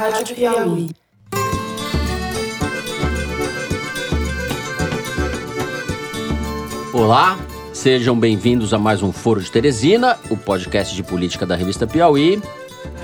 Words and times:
Rádio 0.00 0.34
Piauí. 0.34 0.88
Olá, 6.90 7.38
sejam 7.74 8.18
bem-vindos 8.18 8.72
a 8.72 8.78
mais 8.78 9.02
um 9.02 9.12
Foro 9.12 9.42
de 9.42 9.52
Teresina, 9.52 10.18
o 10.30 10.38
podcast 10.38 10.96
de 10.96 11.02
política 11.02 11.44
da 11.44 11.54
revista 11.54 11.86
Piauí. 11.86 12.40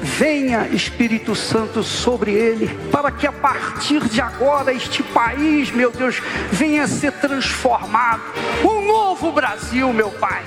Venha 0.00 0.68
Espírito 0.68 1.34
Santo 1.34 1.82
sobre 1.82 2.32
ele, 2.32 2.68
para 2.90 3.10
que 3.10 3.26
a 3.26 3.32
partir 3.32 4.02
de 4.08 4.22
agora 4.22 4.72
este 4.72 5.02
país, 5.02 5.70
meu 5.70 5.90
Deus, 5.90 6.22
venha 6.50 6.84
a 6.84 6.88
ser 6.88 7.12
transformado. 7.12 8.22
Um 8.64 8.86
novo 8.86 9.30
Brasil, 9.32 9.92
meu 9.92 10.08
Pai. 10.12 10.42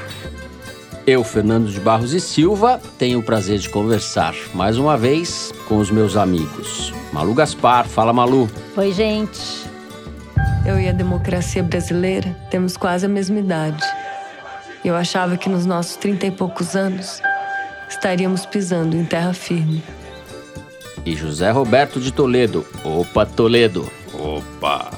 Eu, 1.05 1.23
Fernando 1.23 1.69
de 1.69 1.79
Barros 1.79 2.13
e 2.13 2.19
Silva, 2.19 2.79
tenho 2.97 3.19
o 3.19 3.23
prazer 3.23 3.57
de 3.59 3.69
conversar 3.69 4.35
mais 4.53 4.77
uma 4.77 4.97
vez 4.97 5.51
com 5.67 5.77
os 5.77 5.89
meus 5.89 6.15
amigos. 6.15 6.93
Malu 7.11 7.33
Gaspar, 7.33 7.87
fala 7.87 8.13
Malu. 8.13 8.49
Oi, 8.77 8.91
gente. 8.91 9.67
Eu 10.65 10.79
e 10.79 10.87
a 10.87 10.91
democracia 10.91 11.63
brasileira 11.63 12.35
temos 12.51 12.77
quase 12.77 13.05
a 13.05 13.09
mesma 13.09 13.39
idade. 13.39 13.83
Eu 14.85 14.95
achava 14.95 15.35
que 15.35 15.49
nos 15.49 15.65
nossos 15.65 15.95
trinta 15.95 16.27
e 16.27 16.31
poucos 16.31 16.75
anos 16.75 17.21
estaríamos 17.89 18.45
pisando 18.45 18.95
em 18.95 19.03
terra 19.03 19.33
firme. 19.33 19.83
E 21.05 21.15
José 21.15 21.49
Roberto 21.49 21.99
de 21.99 22.11
Toledo. 22.11 22.65
Opa, 22.83 23.25
Toledo. 23.25 23.89
Opa! 24.13 24.91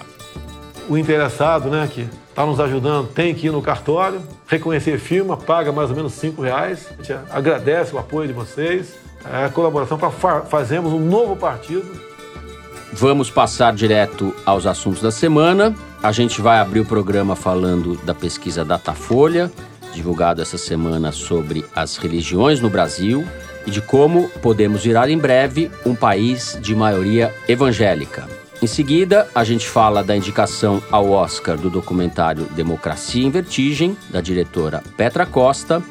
O 0.90 0.98
interessado, 0.98 1.70
né, 1.70 1.88
que 1.92 2.08
está 2.30 2.46
nos 2.46 2.60
ajudando, 2.60 3.08
tem 3.08 3.34
que 3.34 3.48
ir 3.48 3.52
no 3.52 3.62
cartório, 3.62 4.22
reconhecer 4.52 5.00
firma, 5.00 5.38
paga 5.38 5.72
mais 5.72 5.90
ou 5.90 5.96
menos 5.96 6.12
cinco 6.12 6.42
reais. 6.42 6.90
A 6.92 7.02
gente 7.02 7.14
agradece 7.32 7.96
o 7.96 7.98
apoio 7.98 8.28
de 8.28 8.34
vocês, 8.34 8.96
a 9.24 9.48
colaboração 9.48 9.98
para 9.98 10.12
fa 10.12 10.42
fazermos 10.42 10.92
um 10.92 11.00
novo 11.00 11.38
partido. 11.38 11.90
Vamos 12.92 13.32
passar 13.32 13.74
direto 13.74 14.36
aos 14.46 14.66
assuntos 14.66 15.02
da 15.02 15.10
semana. 15.10 15.74
A 16.04 16.12
gente 16.12 16.42
vai 16.42 16.60
abrir 16.60 16.82
o 16.82 16.86
programa 16.86 17.34
falando 17.34 17.96
da 18.04 18.14
pesquisa 18.14 18.66
Datafolha, 18.66 19.50
divulgado 19.94 20.42
essa 20.42 20.58
semana 20.58 21.14
sobre 21.14 21.64
as 21.74 21.96
religiões 21.96 22.60
no 22.60 22.70
Brasil 22.70 23.26
e 23.66 23.72
de 23.72 23.80
como 23.80 24.28
podemos 24.42 24.84
virar 24.84 25.10
em 25.10 25.18
breve 25.18 25.72
um 25.86 25.96
país 25.96 26.58
de 26.62 26.76
maioria 26.76 27.34
evangélica. 27.48 28.41
Em 28.62 28.68
seguida, 28.68 29.28
a 29.34 29.44
gente 29.44 29.68
fala 29.68 30.04
da 30.04 30.16
indicação 30.16 30.84
ao 30.92 31.10
Oscar 31.10 31.58
do 31.58 31.68
documentário 31.68 32.46
Democracia 32.56 33.26
em 33.26 33.32
Vertigem, 33.32 33.98
da 34.12 34.22
diretora 34.22 34.84
Petra 34.96 35.26
Costa, 35.26 35.82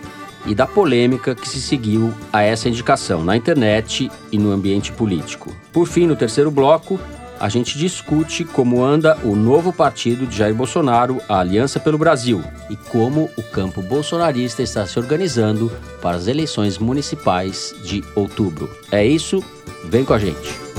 e 0.47 0.55
da 0.55 0.69
polêmica 0.69 1.35
que 1.35 1.49
se 1.49 1.61
seguiu 1.61 2.15
a 2.33 2.43
essa 2.43 2.69
indicação 2.69 3.25
na 3.25 3.37
internet 3.37 4.09
e 4.31 4.39
no 4.39 4.53
ambiente 4.53 4.93
político. 4.93 5.55
Por 5.73 5.87
fim, 5.87 6.07
no 6.07 6.15
terceiro 6.15 6.51
bloco, 6.51 6.99
a 7.41 7.49
gente 7.49 7.77
discute 7.77 8.45
como 8.45 8.85
anda 8.85 9.19
o 9.25 9.35
novo 9.35 9.73
partido 9.73 10.25
de 10.25 10.37
Jair 10.37 10.55
Bolsonaro, 10.55 11.21
a 11.29 11.41
Aliança 11.41 11.81
pelo 11.81 11.99
Brasil, 11.99 12.41
e 12.71 12.77
como 12.77 13.29
o 13.37 13.43
campo 13.43 13.83
bolsonarista 13.83 14.63
está 14.63 14.87
se 14.87 14.97
organizando 14.99 15.73
para 16.01 16.17
as 16.17 16.29
eleições 16.29 16.79
municipais 16.79 17.75
de 17.83 18.05
outubro. 18.15 18.71
É 18.93 19.05
isso, 19.05 19.43
vem 19.87 20.05
com 20.05 20.15
a 20.15 20.19
gente. 20.19 20.70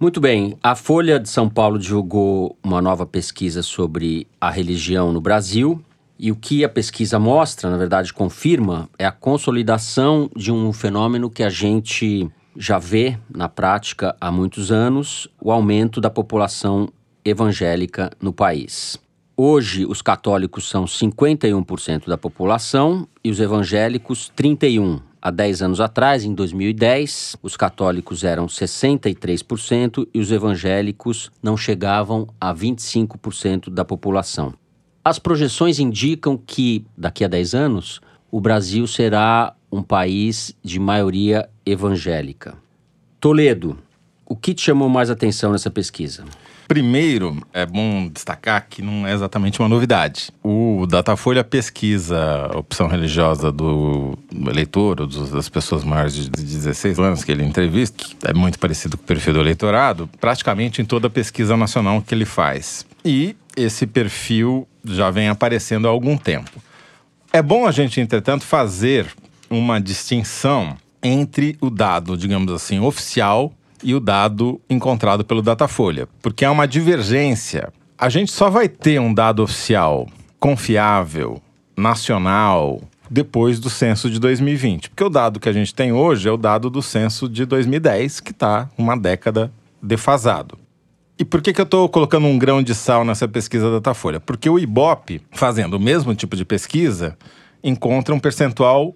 Muito 0.00 0.20
bem, 0.20 0.58
a 0.60 0.74
Folha 0.74 1.20
de 1.20 1.28
São 1.28 1.48
Paulo 1.48 1.78
divulgou 1.78 2.58
uma 2.64 2.82
nova 2.82 3.06
pesquisa 3.06 3.62
sobre 3.62 4.26
a 4.40 4.50
religião 4.50 5.12
no 5.12 5.20
Brasil. 5.20 5.80
E 6.18 6.32
o 6.32 6.36
que 6.36 6.64
a 6.64 6.68
pesquisa 6.68 7.18
mostra, 7.18 7.70
na 7.70 7.76
verdade, 7.76 8.12
confirma, 8.12 8.88
é 8.98 9.06
a 9.06 9.12
consolidação 9.12 10.28
de 10.34 10.50
um 10.50 10.72
fenômeno 10.72 11.30
que 11.30 11.44
a 11.44 11.48
gente 11.48 12.28
já 12.56 12.76
vê 12.76 13.16
na 13.32 13.48
prática 13.48 14.16
há 14.20 14.32
muitos 14.32 14.72
anos: 14.72 15.28
o 15.40 15.52
aumento 15.52 16.00
da 16.00 16.10
população 16.10 16.88
evangélica 17.24 18.10
no 18.20 18.32
país. 18.32 18.98
Hoje, 19.36 19.86
os 19.86 20.02
católicos 20.02 20.68
são 20.68 20.84
51% 20.86 22.06
da 22.06 22.18
população 22.18 23.06
e 23.22 23.30
os 23.30 23.38
evangélicos 23.38 24.32
31%. 24.36 25.02
Há 25.26 25.30
10 25.30 25.62
anos 25.62 25.80
atrás, 25.80 26.22
em 26.22 26.34
2010, 26.34 27.36
os 27.42 27.56
católicos 27.56 28.24
eram 28.24 28.44
63% 28.44 30.06
e 30.12 30.20
os 30.20 30.30
evangélicos 30.30 31.30
não 31.42 31.56
chegavam 31.56 32.28
a 32.38 32.54
25% 32.54 33.70
da 33.70 33.86
população. 33.86 34.52
As 35.02 35.18
projeções 35.18 35.78
indicam 35.78 36.36
que, 36.36 36.84
daqui 36.94 37.24
a 37.24 37.28
10 37.28 37.54
anos, 37.54 38.02
o 38.30 38.38
Brasil 38.38 38.86
será 38.86 39.54
um 39.72 39.82
país 39.82 40.54
de 40.62 40.78
maioria 40.78 41.48
evangélica. 41.64 42.58
Toledo, 43.18 43.78
o 44.26 44.36
que 44.36 44.52
te 44.52 44.60
chamou 44.60 44.90
mais 44.90 45.08
atenção 45.08 45.52
nessa 45.52 45.70
pesquisa? 45.70 46.26
Primeiro, 46.66 47.42
é 47.52 47.66
bom 47.66 48.08
destacar 48.08 48.66
que 48.68 48.80
não 48.80 49.06
é 49.06 49.12
exatamente 49.12 49.60
uma 49.60 49.68
novidade. 49.68 50.30
O 50.42 50.86
Datafolha 50.88 51.44
pesquisa 51.44 52.50
a 52.52 52.58
opção 52.58 52.86
religiosa 52.86 53.52
do 53.52 54.18
eleitor, 54.48 55.00
ou 55.00 55.06
das 55.06 55.48
pessoas 55.48 55.84
maiores 55.84 56.14
de 56.14 56.30
16 56.30 56.98
anos 56.98 57.24
que 57.24 57.30
ele 57.30 57.44
entrevista, 57.44 58.04
que 58.04 58.16
é 58.24 58.32
muito 58.32 58.58
parecido 58.58 58.96
com 58.96 59.04
o 59.04 59.06
perfil 59.06 59.34
do 59.34 59.40
eleitorado, 59.40 60.08
praticamente 60.20 60.80
em 60.80 60.84
toda 60.84 61.08
a 61.08 61.10
pesquisa 61.10 61.56
nacional 61.56 62.00
que 62.02 62.14
ele 62.14 62.24
faz. 62.24 62.86
E 63.04 63.36
esse 63.56 63.86
perfil 63.86 64.66
já 64.84 65.10
vem 65.10 65.28
aparecendo 65.28 65.86
há 65.86 65.90
algum 65.90 66.16
tempo. 66.16 66.50
É 67.32 67.42
bom 67.42 67.66
a 67.66 67.70
gente, 67.70 68.00
entretanto, 68.00 68.44
fazer 68.44 69.06
uma 69.50 69.80
distinção 69.80 70.76
entre 71.02 71.56
o 71.60 71.68
dado, 71.68 72.16
digamos 72.16 72.52
assim, 72.52 72.80
oficial 72.80 73.52
e 73.84 73.94
o 73.94 74.00
dado 74.00 74.60
encontrado 74.68 75.24
pelo 75.24 75.42
Datafolha, 75.42 76.08
porque 76.22 76.44
há 76.44 76.50
uma 76.50 76.66
divergência. 76.66 77.72
A 77.96 78.08
gente 78.08 78.32
só 78.32 78.50
vai 78.50 78.68
ter 78.68 79.00
um 79.00 79.14
dado 79.14 79.42
oficial 79.42 80.08
confiável, 80.40 81.40
nacional, 81.76 82.80
depois 83.10 83.60
do 83.60 83.70
censo 83.70 84.10
de 84.10 84.18
2020. 84.18 84.90
Porque 84.90 85.04
o 85.04 85.08
dado 85.08 85.38
que 85.38 85.48
a 85.48 85.52
gente 85.52 85.74
tem 85.74 85.92
hoje 85.92 86.28
é 86.28 86.32
o 86.32 86.36
dado 86.36 86.68
do 86.68 86.82
censo 86.82 87.28
de 87.28 87.44
2010, 87.44 88.20
que 88.20 88.32
está 88.32 88.68
uma 88.76 88.96
década 88.96 89.52
defasado. 89.80 90.58
E 91.18 91.24
por 91.24 91.40
que, 91.40 91.52
que 91.52 91.60
eu 91.60 91.64
estou 91.64 91.88
colocando 91.88 92.26
um 92.26 92.36
grão 92.36 92.62
de 92.62 92.74
sal 92.74 93.04
nessa 93.04 93.28
pesquisa 93.28 93.66
da 93.66 93.76
Datafolha? 93.76 94.18
Porque 94.18 94.50
o 94.50 94.58
Ibope, 94.58 95.22
fazendo 95.30 95.74
o 95.74 95.80
mesmo 95.80 96.14
tipo 96.14 96.34
de 96.34 96.44
pesquisa, 96.44 97.16
encontra 97.62 98.14
um 98.14 98.18
percentual 98.18 98.94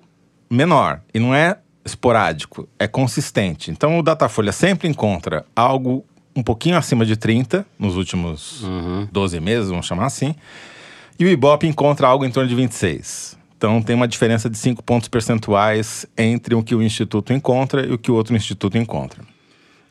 menor. 0.51 1.01
E 1.15 1.21
não 1.21 1.35
é 1.35 1.59
esporádico, 1.89 2.69
é 2.79 2.87
consistente. 2.87 3.71
Então 3.71 3.99
o 3.99 4.03
Datafolha 4.03 4.53
sempre 4.53 4.89
encontra 4.89 5.45
algo 5.55 6.05
um 6.35 6.43
pouquinho 6.43 6.77
acima 6.77 7.05
de 7.05 7.17
30 7.17 7.67
nos 7.79 7.97
últimos 7.97 8.63
uhum. 8.63 9.09
12 9.11 9.41
meses, 9.41 9.71
vamos 9.71 9.87
chamar 9.87 10.07
assim. 10.07 10.35
E 11.19 11.25
o 11.25 11.29
Ibope 11.29 11.67
encontra 11.67 12.07
algo 12.07 12.25
em 12.25 12.31
torno 12.31 12.49
de 12.49 12.55
26. 12.55 13.37
Então 13.57 13.83
tem 13.83 13.97
uma 13.97 14.07
diferença 14.07 14.49
de 14.49 14.57
5 14.57 14.83
pontos 14.85 15.09
percentuais 15.09 16.07
entre 16.17 16.55
o 16.55 16.63
que 16.63 16.77
o 16.77 16.83
Instituto 16.83 17.33
encontra 17.33 17.85
e 17.85 17.93
o 17.93 17.99
que 17.99 18.11
o 18.11 18.15
outro 18.15 18.37
instituto 18.37 18.79
encontra. 18.79 19.25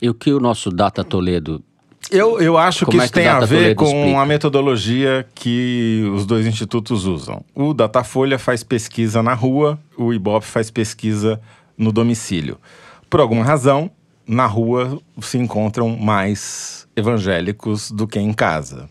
E 0.01 0.09
o 0.09 0.13
que 0.13 0.31
o 0.31 0.39
nosso 0.39 0.69
Data 0.69 1.03
Toledo 1.03 1.61
eu, 2.09 2.39
eu 2.39 2.57
acho 2.57 2.85
Como 2.85 2.97
que 2.97 3.03
isso 3.03 3.05
é 3.05 3.07
que 3.07 3.13
tem 3.13 3.27
a 3.27 3.39
ver 3.41 3.75
com 3.75 3.85
explica? 3.85 4.21
a 4.21 4.25
metodologia 4.25 5.27
que 5.35 6.09
os 6.13 6.25
dois 6.25 6.45
institutos 6.45 7.05
usam. 7.05 7.43
O 7.53 7.73
Datafolha 7.73 8.39
faz 8.39 8.63
pesquisa 8.63 9.21
na 9.21 9.33
rua, 9.33 9.77
o 9.97 10.13
Ibope 10.13 10.45
faz 10.45 10.71
pesquisa 10.71 11.41
no 11.77 11.91
domicílio. 11.91 12.57
Por 13.09 13.19
alguma 13.19 13.43
razão, 13.43 13.91
na 14.27 14.45
rua 14.45 14.99
se 15.21 15.37
encontram 15.37 15.95
mais 15.95 16.87
evangélicos 16.95 17.91
do 17.91 18.07
que 18.07 18.19
em 18.19 18.33
casa. 18.33 18.89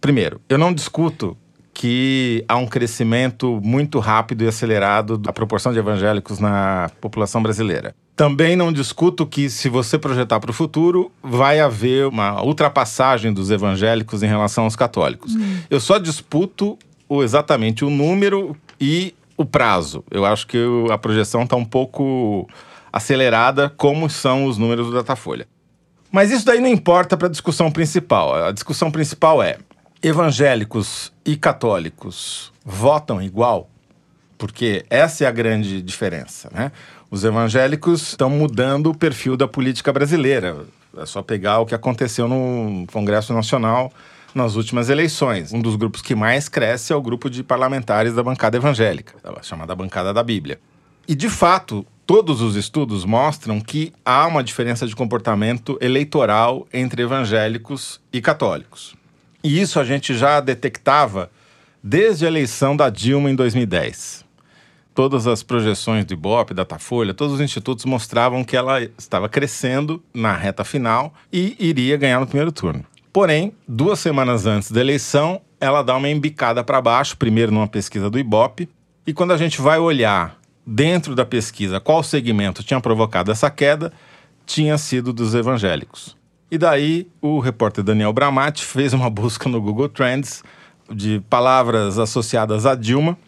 Primeiro, 0.00 0.40
eu 0.48 0.58
não 0.58 0.72
discuto 0.72 1.36
que 1.72 2.44
há 2.48 2.56
um 2.56 2.66
crescimento 2.66 3.60
muito 3.62 3.98
rápido 3.98 4.44
e 4.44 4.48
acelerado 4.48 5.16
da 5.16 5.32
proporção 5.32 5.72
de 5.72 5.78
evangélicos 5.78 6.38
na 6.38 6.90
população 7.00 7.42
brasileira. 7.42 7.94
Também 8.14 8.56
não 8.56 8.72
discuto 8.72 9.26
que, 9.26 9.48
se 9.48 9.68
você 9.68 9.98
projetar 9.98 10.38
para 10.38 10.50
o 10.50 10.54
futuro, 10.54 11.10
vai 11.22 11.60
haver 11.60 12.06
uma 12.06 12.42
ultrapassagem 12.42 13.32
dos 13.32 13.50
evangélicos 13.50 14.22
em 14.22 14.26
relação 14.26 14.64
aos 14.64 14.76
católicos. 14.76 15.34
Hum. 15.34 15.58
Eu 15.70 15.80
só 15.80 15.98
disputo 15.98 16.78
o, 17.08 17.22
exatamente 17.22 17.84
o 17.84 17.90
número 17.90 18.54
e 18.78 19.14
o 19.42 19.46
prazo. 19.46 20.04
Eu 20.10 20.24
acho 20.24 20.46
que 20.46 20.58
a 20.90 20.98
projeção 20.98 21.42
está 21.42 21.56
um 21.56 21.64
pouco 21.64 22.48
acelerada, 22.92 23.68
como 23.70 24.08
são 24.08 24.46
os 24.46 24.58
números 24.58 24.86
do 24.86 24.94
Datafolha. 24.94 25.46
Mas 26.10 26.30
isso 26.30 26.44
daí 26.44 26.60
não 26.60 26.68
importa 26.68 27.16
para 27.16 27.28
a 27.28 27.30
discussão 27.30 27.70
principal. 27.70 28.34
A 28.34 28.52
discussão 28.52 28.90
principal 28.90 29.42
é: 29.42 29.58
evangélicos 30.02 31.12
e 31.24 31.36
católicos 31.36 32.52
votam 32.64 33.20
igual? 33.22 33.68
Porque 34.36 34.84
essa 34.90 35.24
é 35.24 35.26
a 35.26 35.30
grande 35.30 35.80
diferença, 35.80 36.50
né? 36.52 36.72
Os 37.10 37.24
evangélicos 37.24 38.08
estão 38.08 38.30
mudando 38.30 38.90
o 38.90 38.94
perfil 38.96 39.36
da 39.36 39.46
política 39.46 39.92
brasileira. 39.92 40.64
É 40.96 41.06
só 41.06 41.22
pegar 41.22 41.60
o 41.60 41.66
que 41.66 41.74
aconteceu 41.74 42.28
no 42.28 42.86
Congresso 42.92 43.32
Nacional 43.32 43.92
nas 44.34 44.56
últimas 44.56 44.88
eleições. 44.88 45.52
Um 45.52 45.60
dos 45.60 45.76
grupos 45.76 46.02
que 46.02 46.14
mais 46.14 46.48
cresce 46.48 46.92
é 46.92 46.96
o 46.96 47.02
grupo 47.02 47.28
de 47.28 47.42
parlamentares 47.42 48.14
da 48.14 48.22
bancada 48.22 48.56
evangélica, 48.56 49.14
chamada 49.42 49.74
bancada 49.74 50.12
da 50.12 50.22
Bíblia. 50.22 50.60
E, 51.06 51.14
de 51.14 51.28
fato, 51.28 51.84
todos 52.06 52.40
os 52.40 52.56
estudos 52.56 53.04
mostram 53.04 53.60
que 53.60 53.92
há 54.04 54.26
uma 54.26 54.42
diferença 54.42 54.86
de 54.86 54.94
comportamento 54.94 55.76
eleitoral 55.80 56.66
entre 56.72 57.02
evangélicos 57.02 58.00
e 58.12 58.20
católicos. 58.20 58.94
E 59.42 59.60
isso 59.60 59.80
a 59.80 59.84
gente 59.84 60.14
já 60.14 60.40
detectava 60.40 61.30
desde 61.82 62.24
a 62.24 62.28
eleição 62.28 62.76
da 62.76 62.88
Dilma 62.88 63.30
em 63.30 63.34
2010. 63.34 64.24
Todas 64.94 65.26
as 65.26 65.42
projeções 65.42 66.04
do 66.04 66.12
Ibope, 66.12 66.52
Datafolha, 66.52 67.14
todos 67.14 67.34
os 67.34 67.40
institutos 67.40 67.84
mostravam 67.86 68.44
que 68.44 68.56
ela 68.56 68.82
estava 68.98 69.28
crescendo 69.28 70.02
na 70.12 70.36
reta 70.36 70.64
final 70.64 71.14
e 71.32 71.56
iria 71.58 71.96
ganhar 71.96 72.20
no 72.20 72.26
primeiro 72.26 72.52
turno. 72.52 72.84
Porém, 73.12 73.52
duas 73.68 73.98
semanas 73.98 74.46
antes 74.46 74.70
da 74.70 74.80
eleição, 74.80 75.42
ela 75.60 75.82
dá 75.82 75.94
uma 75.94 76.08
embicada 76.08 76.64
para 76.64 76.80
baixo, 76.80 77.16
primeiro 77.16 77.52
numa 77.52 77.68
pesquisa 77.68 78.08
do 78.08 78.18
Ibope, 78.18 78.68
e 79.06 79.12
quando 79.12 79.32
a 79.32 79.36
gente 79.36 79.60
vai 79.60 79.78
olhar 79.78 80.38
dentro 80.66 81.14
da 81.14 81.26
pesquisa 81.26 81.78
qual 81.78 82.02
segmento 82.02 82.62
tinha 82.62 82.80
provocado 82.80 83.30
essa 83.30 83.50
queda, 83.50 83.92
tinha 84.46 84.78
sido 84.78 85.12
dos 85.12 85.34
evangélicos. 85.34 86.16
E 86.50 86.56
daí 86.56 87.06
o 87.20 87.38
repórter 87.38 87.84
Daniel 87.84 88.12
Bramati 88.12 88.64
fez 88.64 88.94
uma 88.94 89.10
busca 89.10 89.48
no 89.48 89.60
Google 89.60 89.88
Trends 89.88 90.42
de 90.90 91.20
palavras 91.28 91.98
associadas 91.98 92.64
a 92.64 92.74
Dilma 92.74 93.18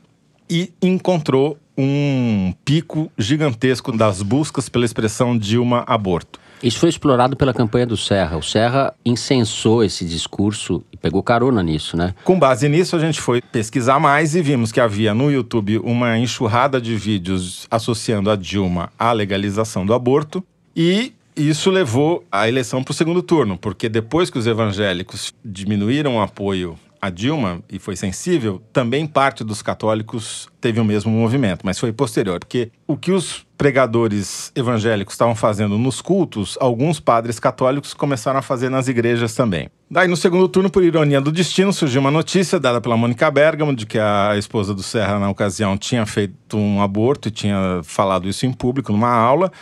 e 0.49 0.73
encontrou 0.81 1.59
um 1.77 2.55
pico 2.65 3.11
gigantesco 3.19 3.97
das 3.97 4.23
buscas 4.23 4.69
pela 4.69 4.85
expressão 4.85 5.37
Dilma 5.37 5.85
aborto. 5.87 6.39
Isso 6.63 6.79
foi 6.79 6.89
explorado 6.89 7.37
pela 7.37 7.53
campanha 7.53 7.87
do 7.87 7.97
Serra. 7.97 8.37
O 8.37 8.43
Serra 8.43 8.95
incensou 9.05 9.85
esse 9.85 10.05
discurso 10.05 10.83
e 10.93 10.97
pegou 10.97 11.23
carona 11.23 11.63
nisso, 11.63 11.97
né? 11.97 12.15
Com 12.25 12.39
base 12.39 12.69
nisso, 12.69 12.97
a 12.97 12.99
gente 12.99 13.21
foi 13.21 13.43
pesquisar 13.43 14.01
mais 14.01 14.35
e 14.35 14.43
vimos 14.43 14.73
que 14.73 14.81
havia 14.81 15.13
no 15.13 15.31
YouTube 15.31 15.79
uma 15.79 16.19
enxurrada 16.19 16.81
de 16.81 16.97
vídeos 16.97 17.67
associando 17.71 18.31
a 18.31 18.37
Dilma 18.37 18.91
à 18.99 19.13
legalização 19.13 19.85
do 19.85 19.93
aborto. 19.93 20.43
E 20.75 21.13
isso 21.37 21.71
levou 21.71 22.25
a 22.31 22.49
eleição 22.49 22.83
para 22.83 22.93
o 22.93 22.95
segundo 22.95 23.23
turno, 23.23 23.59
porque 23.59 23.89
depois 23.89 24.31
que 24.31 24.39
os 24.39 24.47
evangélicos 24.47 25.35
diminuíram 25.45 26.17
o 26.17 26.23
apoio 26.23 26.79
a 27.05 27.11
Dilma, 27.11 27.61
e 27.71 27.79
foi 27.79 27.97
sensível, 27.97 28.63
também 28.73 29.07
parte 29.07 29.45
dos 29.45 29.61
católicos 29.61 30.49
teve 30.59 30.81
o 30.81 30.85
mesmo 30.85 31.13
movimento, 31.13 31.61
mas 31.63 31.79
foi 31.79 31.93
posterior, 31.93 32.39
porque 32.39 32.71
o 32.87 32.97
que 32.97 33.13
os 33.13 33.45
pregadores 33.59 34.51
evangélicos 34.55 35.13
estavam 35.13 35.35
fazendo 35.35 35.77
nos 35.77 36.01
cultos, 36.01 36.57
alguns 36.59 36.99
padres 36.99 37.39
católicos 37.39 37.93
começaram 37.93 38.39
a 38.39 38.43
fazer 38.43 38.71
nas 38.71 38.89
igrejas 38.89 39.35
também. 39.35 39.69
Daí, 39.91 40.09
no 40.09 40.17
segundo 40.17 40.49
turno, 40.49 40.71
por 40.71 40.83
ironia 40.83 41.21
do 41.21 41.31
destino, 41.31 41.73
surgiu 41.73 42.01
uma 42.01 42.11
notícia 42.11 42.59
dada 42.59 42.81
pela 42.81 42.97
Mônica 42.97 43.31
Bergamo 43.31 43.77
de 43.77 43.85
que 43.85 43.99
a 43.99 44.35
esposa 44.37 44.75
do 44.75 44.83
Serra, 44.83 45.19
na 45.19 45.29
ocasião, 45.29 45.77
tinha 45.77 46.07
feito 46.07 46.57
um 46.57 46.83
aborto 46.83 47.29
e 47.29 47.31
tinha 47.31 47.81
falado 47.85 48.27
isso 48.29 48.47
em 48.47 48.53
público 48.53 48.91
numa 48.91 49.13
aula. 49.13 49.53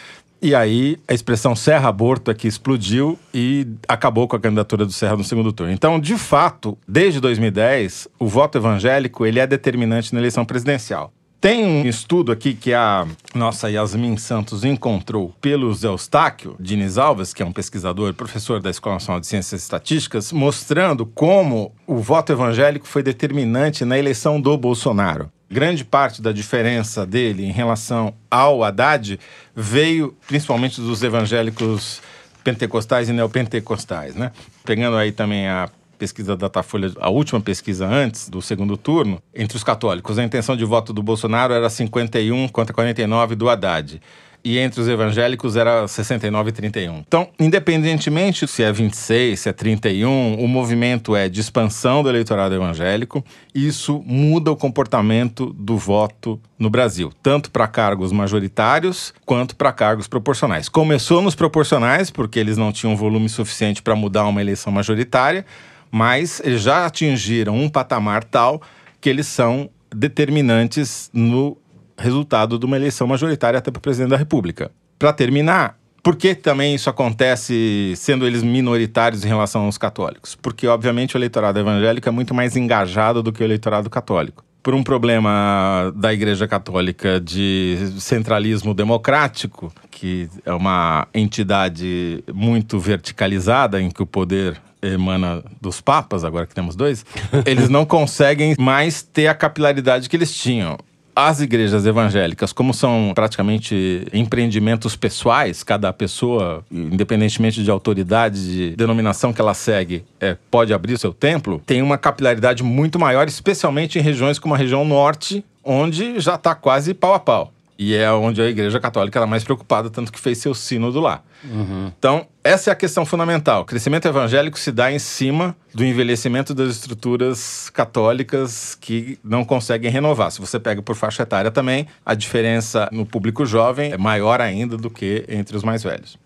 E 0.43 0.57
aí 0.57 0.97
a 1.07 1.15
expressão 1.15 1.55
Serra 1.55 1.89
Aborto 1.89 2.29
aqui 2.29 2.49
explodiu 2.49 3.17
e 3.33 3.65
acabou 3.87 4.27
com 4.27 4.35
a 4.35 4.41
candidatura 4.41 4.85
do 4.85 4.91
Serra 4.91 5.17
no 5.17 5.23
segundo 5.23 5.53
turno. 5.53 5.73
Então, 5.73 6.01
de 6.01 6.17
fato, 6.19 6.77
desde 6.87 7.21
2010, 7.21 8.09
o 8.19 8.27
voto 8.27 8.59
evangélico 8.59 9.25
ele 9.25 9.39
é 9.39 9.47
determinante 9.47 10.13
na 10.13 10.19
eleição 10.19 10.45
presidencial. 10.45 11.13
Tem 11.41 11.65
um 11.65 11.87
estudo 11.87 12.33
aqui 12.33 12.55
que 12.55 12.75
a 12.75 13.07
nossa 13.35 13.71
Yasmin 13.71 14.17
Santos 14.17 14.65
encontrou 14.65 15.33
pelo 15.41 15.77
Eustáquio 15.81 16.57
Diniz 16.59 16.99
Alves, 16.99 17.33
que 17.33 17.43
é 17.43 17.47
um 17.47 17.53
pesquisador 17.53 18.11
e 18.11 18.13
professor 18.13 18.61
da 18.61 18.71
Escola 18.71 18.97
Nacional 18.97 19.21
de 19.21 19.29
Ciências 19.29 19.63
Estatísticas, 19.63 20.33
mostrando 20.33 21.07
como 21.07 21.73
o 21.87 21.97
voto 21.97 22.33
evangélico 22.33 22.87
foi 22.87 23.03
determinante 23.03 23.85
na 23.85 23.97
eleição 23.97 24.41
do 24.41 24.57
Bolsonaro 24.57 25.31
grande 25.53 25.85
parte 25.85 26.23
da 26.23 26.33
diferença 26.33 27.05
dele 27.05 27.45
em 27.45 27.53
relação 27.53 28.15
ao 28.31 28.65
Haddad 28.65 29.21
veio 29.55 30.17
principalmente 30.27 30.81
dos 30.81 31.03
evangélicos 31.03 32.01
pentecostais 32.43 33.11
e 33.11 33.13
neopentecostais, 33.13 34.15
né? 34.15 34.33
Pegando 34.65 34.97
aí 34.97 35.13
também 35.13 35.47
a 35.47 35.69
pesquisa 35.99 36.35
da 36.35 36.49
Datafolha, 36.49 36.91
a 36.99 37.11
última 37.11 37.41
pesquisa 37.41 37.87
antes 37.87 38.29
do 38.29 38.41
segundo 38.41 38.77
turno, 38.77 39.23
entre 39.33 39.57
os 39.57 39.63
católicos, 39.63 40.19
a 40.19 40.25
intenção 40.25 40.57
de 40.57 40.65
voto 40.65 40.93
do 40.93 41.03
Bolsonaro 41.03 41.53
era 41.53 41.69
51 41.71 42.49
contra 42.49 42.75
49 42.75 43.37
do 43.37 43.49
Haddad 43.49 44.01
e 44.45 44.59
entre 44.59 44.81
os 44.81 44.89
evangélicos 44.89 45.57
era 45.57 45.87
69 45.87 46.51
e 46.51 46.53
31. 46.53 47.05
Então, 47.07 47.29
independentemente 47.39 48.47
se 48.47 48.63
é 48.63 48.73
26, 48.73 49.39
se 49.39 49.49
é 49.49 49.53
31, 49.53 50.43
o 50.43 50.49
movimento 50.49 51.15
é 51.15 51.29
de 51.29 51.41
expansão 51.41 52.03
do 52.03 52.09
eleitorado 52.09 52.55
evangélico. 52.55 53.25
Isso 53.55 54.03
muda 54.05 54.51
o 54.51 54.57
comportamento 54.57 55.53
do 55.53 55.77
voto 55.77 56.41
no 56.59 56.69
Brasil, 56.69 57.13
tanto 57.23 57.51
para 57.51 57.69
cargos 57.69 58.13
majoritários 58.13 59.15
quanto 59.25 59.55
para 59.55 59.73
cargos 59.73 60.09
proporcionais. 60.09 60.69
Começou 60.69 61.23
nos 61.23 61.35
proporcionais, 61.35 62.11
porque 62.11 62.39
eles 62.39 62.57
não 62.57 62.73
tinham 62.73 62.97
volume 62.97 63.29
suficiente 63.29 63.83
para 63.83 63.95
mudar 63.95 64.27
uma 64.27 64.41
eleição 64.41 64.73
majoritária, 64.73 65.45
mas 65.91 66.41
eles 66.45 66.63
já 66.63 66.87
atingiram 66.87 67.57
um 67.57 67.69
patamar 67.69 68.25
tal 68.25 68.61
que 69.01 69.09
eles 69.09 69.27
são 69.27 69.69
determinantes 69.95 71.11
no 71.13 71.57
resultado 72.03 72.59
de 72.59 72.67
uma 72.67 72.77
eleição 72.77 73.07
majoritária 73.07 73.59
até 73.59 73.71
para 73.71 73.81
presidente 73.81 74.11
da 74.11 74.17
República. 74.17 74.71
Para 74.99 75.13
terminar, 75.13 75.79
por 76.03 76.17
que 76.17 76.35
também 76.35 76.75
isso 76.75 76.91
acontece 76.91 77.95
sendo 77.97 78.27
eles 78.27 78.43
minoritários 78.43 79.25
em 79.25 79.29
relação 79.29 79.67
aos 79.67 79.79
católicos? 79.79 80.35
Porque, 80.35 80.67
obviamente, 80.67 81.17
o 81.17 81.19
eleitorado 81.19 81.61
evangélico 81.61 82.09
é 82.09 82.13
muito 82.13 82.35
mais 82.35 82.57
engajado 82.57 83.23
do 83.23 83.33
que 83.33 83.43
o 83.43 83.45
eleitorado 83.45 83.89
católico. 83.89 84.45
Por 84.63 84.75
um 84.75 84.83
problema 84.83 85.93
da 85.97 86.13
Igreja 86.13 86.47
Católica 86.47 87.21
de 87.21 87.77
centralismo 87.99 88.75
democrático, 88.75 89.73
que 89.91 90.29
é 90.45 90.53
uma 90.53 91.07
entidade 91.15 92.23
muito 92.33 92.79
verticalizada, 92.79 93.81
em 93.81 93.91
que 93.91 94.03
o 94.03 94.07
poder 94.07 94.61
emana 94.81 95.43
dos 95.61 95.81
papas, 95.81 96.25
agora 96.25 96.47
que 96.47 96.55
temos 96.55 96.75
dois, 96.75 97.05
eles 97.47 97.69
não 97.69 97.85
conseguem 97.87 98.55
mais 98.59 99.03
ter 99.03 99.29
a 99.29 99.35
capilaridade 99.35 100.09
que 100.09 100.17
eles 100.17 100.35
tinham 100.35 100.77
as 101.15 101.41
igrejas 101.41 101.85
evangélicas, 101.87 102.53
como 102.53 102.73
são 102.73 103.13
praticamente 103.15 104.07
empreendimentos 104.13 104.97
pessoais, 104.97 105.63
cada 105.63 105.93
pessoa, 105.93 106.65
independentemente 106.71 107.63
de 107.63 107.71
autoridade, 107.71 108.71
de 108.71 108.77
denominação 108.77 109.33
que 109.33 109.41
ela 109.41 109.55
segue, 109.55 110.05
é, 110.21 110.37
pode 110.51 110.73
abrir 110.73 110.99
seu 110.99 111.13
templo, 111.13 111.61
tem 111.67 111.83
uma 111.83 111.99
capilaridade 111.99 112.63
muito 112.63 112.99
maior, 112.99 113.29
especialmente 113.29 113.99
em 113.99 114.03
regiões 114.03 114.39
como 114.39 114.55
a 114.55 114.57
região 114.59 114.85
norte, 114.85 115.45
onde 115.63 116.19
já 116.19 116.35
está 116.37 116.55
quase 116.55 116.95
pau 116.95 117.15
a 117.15 117.19
pau. 117.19 117.53
E 117.79 117.95
é 117.95 118.11
onde 118.13 118.41
a 118.41 118.47
Igreja 118.47 118.79
Católica 118.79 119.19
era 119.19 119.27
mais 119.27 119.43
preocupada, 119.43 119.91
tanto 119.91 120.13
que 120.13 120.21
fez 120.21 120.39
seu 120.39 120.55
sínodo 120.55 121.01
lá. 121.01 121.23
Uhum. 121.45 121.91
Então, 121.99 122.27
essa 122.45 122.71
é 122.71 122.73
a 122.73 122.77
questão 122.77 123.05
fundamental. 123.05 123.63
O 123.63 123.65
crescimento 123.65 124.07
evangélico 124.07 124.59
se 124.59 124.71
dá 124.71 124.93
em 124.93 124.99
cima 124.99 125.57
do 125.75 125.85
envelhecimento 125.85 126.55
das 126.55 126.71
estruturas 126.71 127.71
católicas 127.71 128.77
que 128.81 129.19
não 129.25 129.45
conseguem 129.45 129.91
renovar. 129.91 130.31
Se 130.31 130.41
você 130.41 130.61
pega 130.61 130.83
por 130.83 130.95
faixa 130.95 131.23
etária 131.23 131.51
também, 131.51 131.87
a 132.05 132.15
diferença 132.15 132.89
no 132.93 133.07
público 133.07 133.45
jovem 133.45 133.93
é 133.93 133.99
maior 133.99 134.41
ainda 134.41 134.77
do 134.77 134.91
que 134.91 135.25
entre 135.29 135.57
os 135.57 135.65
mais 135.65 135.83
velhos. 135.83 136.19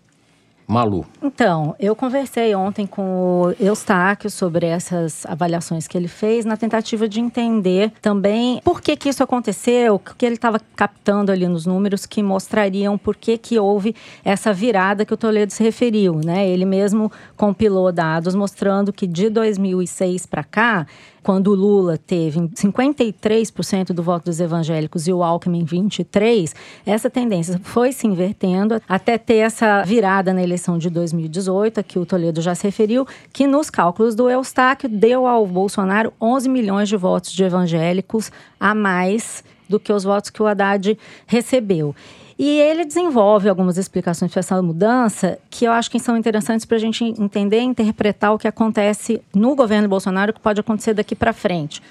Malu. 0.67 1.05
Então, 1.23 1.73
eu 1.79 1.95
conversei 1.95 2.53
ontem 2.53 2.85
com 2.85 3.01
o 3.41 3.55
Eustáquio 3.57 4.29
sobre 4.29 4.65
essas 4.65 5.25
avaliações 5.25 5.87
que 5.87 5.97
ele 5.97 6.09
fez, 6.09 6.43
na 6.43 6.57
tentativa 6.57 7.07
de 7.07 7.21
entender 7.21 7.93
também 8.01 8.59
por 8.65 8.81
que, 8.81 8.97
que 8.97 9.07
isso 9.07 9.23
aconteceu, 9.23 9.95
o 9.95 9.99
que 9.99 10.25
ele 10.25 10.35
estava 10.35 10.59
captando 10.75 11.31
ali 11.31 11.47
nos 11.47 11.65
números 11.65 12.05
que 12.05 12.21
mostrariam 12.21 12.97
por 12.97 13.15
que, 13.15 13.37
que 13.37 13.57
houve 13.57 13.95
essa 14.25 14.51
virada 14.51 15.05
que 15.05 15.13
o 15.13 15.17
Toledo 15.17 15.53
se 15.53 15.63
referiu. 15.63 16.19
Né? 16.23 16.49
Ele 16.49 16.65
mesmo 16.65 17.09
compilou 17.37 17.89
dados 17.91 18.35
mostrando 18.35 18.91
que 18.91 19.07
de 19.07 19.29
2006 19.29 20.25
para 20.25 20.43
cá, 20.43 20.85
quando 21.27 21.47
o 21.49 21.55
Lula 21.55 21.97
teve 21.97 22.39
53% 22.39 23.87
do 23.87 24.01
voto 24.01 24.27
dos 24.27 24.39
evangélicos 24.39 25.09
e 25.09 25.11
o 25.11 25.21
Alckmin 25.21 25.65
23%, 25.65 26.53
essa 26.85 27.09
tendência 27.09 27.59
foi 27.65 27.91
se 27.91 28.07
invertendo 28.07 28.81
até 28.87 29.17
ter 29.17 29.39
essa 29.39 29.83
virada 29.83 30.33
na 30.33 30.41
eleição 30.41 30.77
de 30.77 30.89
2018, 30.89 31.81
a 31.81 31.83
que 31.83 31.99
o 31.99 32.05
Toledo 32.05 32.41
já 32.41 32.55
se 32.55 32.63
referiu, 32.63 33.05
que 33.33 33.45
nos 33.45 33.69
cálculos 33.69 34.15
do 34.15 34.29
Eustáquio 34.29 34.87
deu 34.87 35.27
ao 35.27 35.45
Bolsonaro 35.45 36.13
11 36.21 36.47
milhões 36.47 36.87
de 36.87 36.95
votos 36.95 37.33
de 37.33 37.43
evangélicos 37.43 38.31
a 38.57 38.73
mais 38.73 39.43
do 39.67 39.81
que 39.81 39.91
os 39.91 40.05
votos 40.05 40.29
que 40.29 40.41
o 40.41 40.47
Haddad 40.47 40.97
recebeu. 41.25 41.93
E 42.39 42.59
ele 42.59 42.85
desenvolve 42.85 43.49
algumas 43.49 43.77
explicações 43.77 44.31
para 44.31 44.41
essa 44.41 44.61
mudança 44.61 45.39
que 45.49 45.65
eu 45.65 45.71
acho 45.71 45.89
que 45.89 45.99
são 45.99 46.15
interessantes 46.15 46.65
para 46.65 46.77
a 46.77 46.79
gente 46.79 47.03
entender 47.03 47.59
e 47.59 47.63
interpretar 47.63 48.31
o 48.33 48.37
que 48.37 48.47
acontece 48.47 49.21
no 49.33 49.55
governo 49.55 49.87
Bolsonaro, 49.87 50.31
que 50.31 50.39
pode 50.39 50.59
acontecer 50.59 50.93
daqui 50.93 51.15
para 51.15 51.33
frente. 51.33 51.81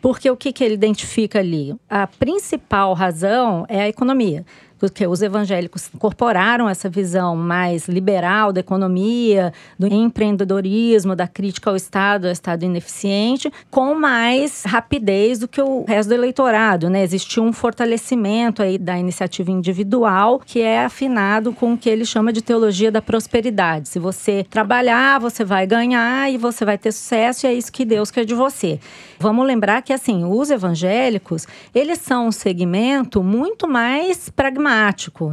Porque 0.00 0.30
o 0.30 0.36
que, 0.36 0.52
que 0.52 0.62
ele 0.62 0.74
identifica 0.74 1.40
ali? 1.40 1.74
A 1.90 2.06
principal 2.06 2.94
razão 2.94 3.66
é 3.68 3.82
a 3.82 3.88
economia. 3.88 4.46
Porque 4.78 5.06
os 5.06 5.22
evangélicos 5.22 5.90
incorporaram 5.94 6.68
essa 6.68 6.88
visão 6.88 7.36
mais 7.36 7.88
liberal 7.88 8.52
da 8.52 8.60
economia, 8.60 9.52
do 9.78 9.86
empreendedorismo, 9.86 11.16
da 11.16 11.26
crítica 11.26 11.70
ao 11.70 11.76
Estado, 11.76 12.26
ao 12.26 12.32
Estado 12.32 12.64
ineficiente, 12.64 13.50
com 13.70 13.94
mais 13.94 14.64
rapidez 14.64 15.38
do 15.38 15.48
que 15.48 15.60
o 15.60 15.84
resto 15.84 16.10
do 16.10 16.14
eleitorado, 16.14 16.90
né? 16.90 17.02
Existiu 17.02 17.42
um 17.42 17.52
fortalecimento 17.52 18.62
aí 18.62 18.78
da 18.78 18.98
iniciativa 18.98 19.50
individual, 19.50 20.40
que 20.44 20.60
é 20.60 20.84
afinado 20.84 21.52
com 21.52 21.72
o 21.72 21.78
que 21.78 21.88
ele 21.88 22.04
chama 22.04 22.32
de 22.32 22.42
teologia 22.42 22.90
da 22.90 23.00
prosperidade. 23.00 23.88
Se 23.88 23.98
você 23.98 24.44
trabalhar, 24.48 25.18
você 25.18 25.44
vai 25.44 25.66
ganhar 25.66 26.30
e 26.30 26.36
você 26.36 26.64
vai 26.64 26.76
ter 26.76 26.92
sucesso, 26.92 27.46
e 27.46 27.48
é 27.48 27.54
isso 27.54 27.72
que 27.72 27.84
Deus 27.84 28.10
quer 28.10 28.24
de 28.24 28.34
você. 28.34 28.78
Vamos 29.18 29.46
lembrar 29.46 29.82
que 29.82 29.92
assim, 29.92 30.24
os 30.24 30.50
evangélicos, 30.50 31.46
eles 31.74 31.98
são 31.98 32.28
um 32.28 32.32
segmento 32.32 33.22
muito 33.22 33.66
mais 33.66 34.28
pragmático, 34.28 34.65